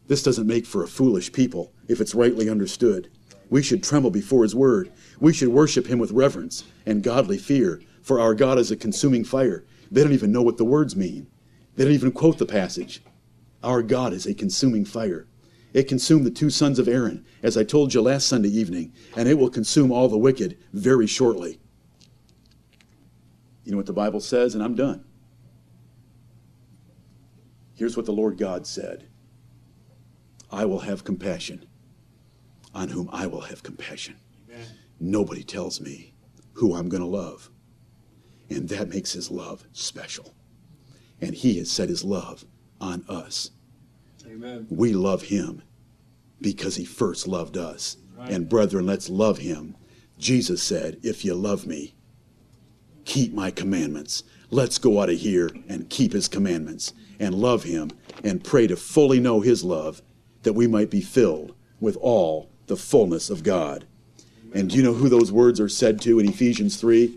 This 0.06 0.22
doesn't 0.22 0.46
make 0.46 0.66
for 0.66 0.82
a 0.82 0.88
foolish 0.88 1.32
people 1.32 1.72
if 1.88 2.00
it's 2.00 2.14
rightly 2.14 2.48
understood. 2.48 3.10
We 3.50 3.62
should 3.62 3.82
tremble 3.82 4.10
before 4.10 4.42
his 4.42 4.54
word. 4.54 4.92
We 5.20 5.32
should 5.32 5.48
worship 5.48 5.86
him 5.86 5.98
with 5.98 6.12
reverence 6.12 6.64
and 6.84 7.02
godly 7.02 7.38
fear, 7.38 7.80
for 8.02 8.20
our 8.20 8.34
God 8.34 8.58
is 8.58 8.70
a 8.70 8.76
consuming 8.76 9.24
fire. 9.24 9.64
They 9.90 10.02
don't 10.02 10.12
even 10.12 10.32
know 10.32 10.42
what 10.42 10.56
the 10.56 10.64
words 10.64 10.96
mean. 10.96 11.28
They 11.76 11.84
don't 11.84 11.92
even 11.94 12.12
quote 12.12 12.38
the 12.38 12.46
passage. 12.46 13.02
Our 13.62 13.82
God 13.82 14.12
is 14.12 14.26
a 14.26 14.34
consuming 14.34 14.84
fire. 14.84 15.26
It 15.72 15.88
consumed 15.88 16.24
the 16.24 16.30
two 16.30 16.50
sons 16.50 16.78
of 16.78 16.86
Aaron, 16.86 17.24
as 17.42 17.56
I 17.56 17.64
told 17.64 17.94
you 17.94 18.00
last 18.00 18.28
Sunday 18.28 18.48
evening, 18.48 18.92
and 19.16 19.28
it 19.28 19.38
will 19.38 19.50
consume 19.50 19.90
all 19.90 20.08
the 20.08 20.18
wicked 20.18 20.56
very 20.72 21.06
shortly. 21.06 21.58
You 23.64 23.72
know 23.72 23.78
what 23.78 23.86
the 23.86 23.92
Bible 23.92 24.20
says, 24.20 24.54
and 24.54 24.62
I'm 24.62 24.74
done. 24.74 25.04
Here's 27.74 27.96
what 27.96 28.06
the 28.06 28.12
Lord 28.12 28.38
God 28.38 28.66
said 28.66 29.08
I 30.50 30.64
will 30.64 30.80
have 30.80 31.04
compassion 31.04 31.66
on 32.74 32.88
whom 32.88 33.08
I 33.12 33.26
will 33.26 33.42
have 33.42 33.62
compassion. 33.62 34.16
Amen. 34.50 34.66
Nobody 35.00 35.42
tells 35.42 35.80
me 35.80 36.14
who 36.54 36.74
I'm 36.74 36.88
going 36.88 37.02
to 37.02 37.08
love. 37.08 37.50
And 38.50 38.68
that 38.68 38.88
makes 38.88 39.12
his 39.12 39.30
love 39.30 39.64
special. 39.72 40.34
And 41.20 41.34
he 41.34 41.58
has 41.58 41.70
set 41.70 41.88
his 41.88 42.04
love 42.04 42.44
on 42.80 43.04
us. 43.08 43.50
Amen. 44.26 44.66
We 44.70 44.92
love 44.92 45.22
him 45.22 45.62
because 46.40 46.76
he 46.76 46.84
first 46.84 47.26
loved 47.26 47.56
us. 47.56 47.96
Right. 48.16 48.30
And 48.30 48.48
brethren, 48.48 48.86
let's 48.86 49.08
love 49.08 49.38
him. 49.38 49.76
Jesus 50.18 50.62
said, 50.62 50.98
If 51.02 51.24
you 51.24 51.34
love 51.34 51.66
me, 51.66 51.94
keep 53.04 53.32
my 53.32 53.50
commandments. 53.50 54.24
Let's 54.50 54.78
go 54.78 55.00
out 55.00 55.10
of 55.10 55.18
here 55.18 55.50
and 55.68 55.88
keep 55.90 56.12
his 56.12 56.28
commandments 56.28 56.92
and 57.18 57.34
love 57.34 57.64
him 57.64 57.90
and 58.22 58.44
pray 58.44 58.66
to 58.66 58.76
fully 58.76 59.20
know 59.20 59.40
his 59.40 59.64
love 59.64 60.02
that 60.44 60.52
we 60.52 60.66
might 60.66 60.90
be 60.90 61.00
filled 61.00 61.54
with 61.80 61.96
all 61.96 62.48
the 62.66 62.76
fullness 62.76 63.28
of 63.28 63.42
God. 63.42 63.86
And 64.54 64.70
do 64.70 64.76
you 64.76 64.82
know 64.82 64.94
who 64.94 65.08
those 65.08 65.32
words 65.32 65.60
are 65.60 65.68
said 65.68 66.00
to 66.02 66.18
in 66.18 66.28
Ephesians 66.28 66.76
3? 66.76 67.16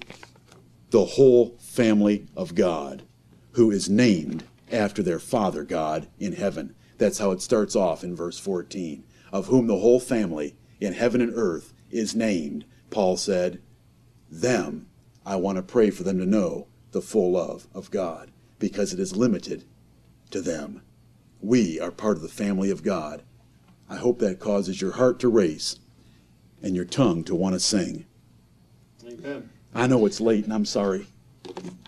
The 0.90 1.06
whole 1.06 1.56
family 1.60 2.26
of 2.36 2.56
God, 2.56 3.04
who 3.52 3.70
is 3.70 3.90
named 3.90 4.44
after 4.72 5.04
their 5.04 5.20
Father 5.20 5.64
God 5.64 6.08
in 6.20 6.34
heaven. 6.34 6.76
That's 6.98 7.20
how 7.20 7.32
it 7.32 7.42
starts 7.42 7.76
off 7.76 8.04
in 8.04 8.16
verse 8.16 8.40
14. 8.40 9.04
Of 9.32 9.48
whom 9.48 9.68
the 9.68 9.78
whole 9.78 10.00
family 10.00 10.56
in 10.80 10.94
heaven 10.94 11.22
and 11.22 11.34
earth 11.36 11.74
is 11.92 12.16
named, 12.16 12.66
Paul 12.90 13.18
said, 13.18 13.62
Them 14.30 14.88
I 15.26 15.36
want 15.36 15.58
to 15.58 15.62
pray 15.62 15.90
for 15.90 16.04
them 16.04 16.18
to 16.20 16.26
know 16.26 16.68
the 16.92 17.02
full 17.02 17.32
love 17.34 17.68
of 17.74 17.92
God, 17.92 18.32
because 18.60 18.94
it 18.94 19.00
is 19.00 19.16
limited 19.16 19.66
to 20.32 20.42
them. 20.42 20.82
We 21.42 21.80
are 21.80 21.92
part 21.92 22.18
of 22.18 22.24
the 22.24 22.30
family 22.30 22.72
of 22.72 22.84
God. 22.84 23.24
I 23.90 23.96
hope 23.96 24.20
that 24.20 24.40
causes 24.40 24.82
your 24.82 24.94
heart 24.94 25.20
to 25.20 25.30
race 25.30 25.80
and 26.62 26.76
your 26.76 26.86
tongue 26.86 27.24
to 27.26 27.36
want 27.36 27.54
to 27.54 27.60
sing. 27.60 28.06
Amen. 29.06 29.50
I 29.74 29.88
know 29.88 30.06
it's 30.06 30.20
late 30.20 30.44
and 30.44 30.54
I'm 30.54 30.66
sorry. 30.66 31.08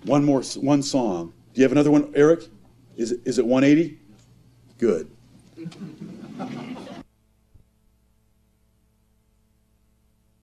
One 0.04 0.24
more, 0.24 0.42
one 0.42 0.82
song. 0.82 1.34
Do 1.54 1.62
you 1.62 1.64
have 1.64 1.72
another 1.72 1.92
one, 1.92 2.12
Eric? 2.16 2.48
Is 2.96 3.12
it, 3.12 3.22
is 3.26 3.40
it 3.40 3.46
180? 3.46 4.00
Good. 4.78 5.10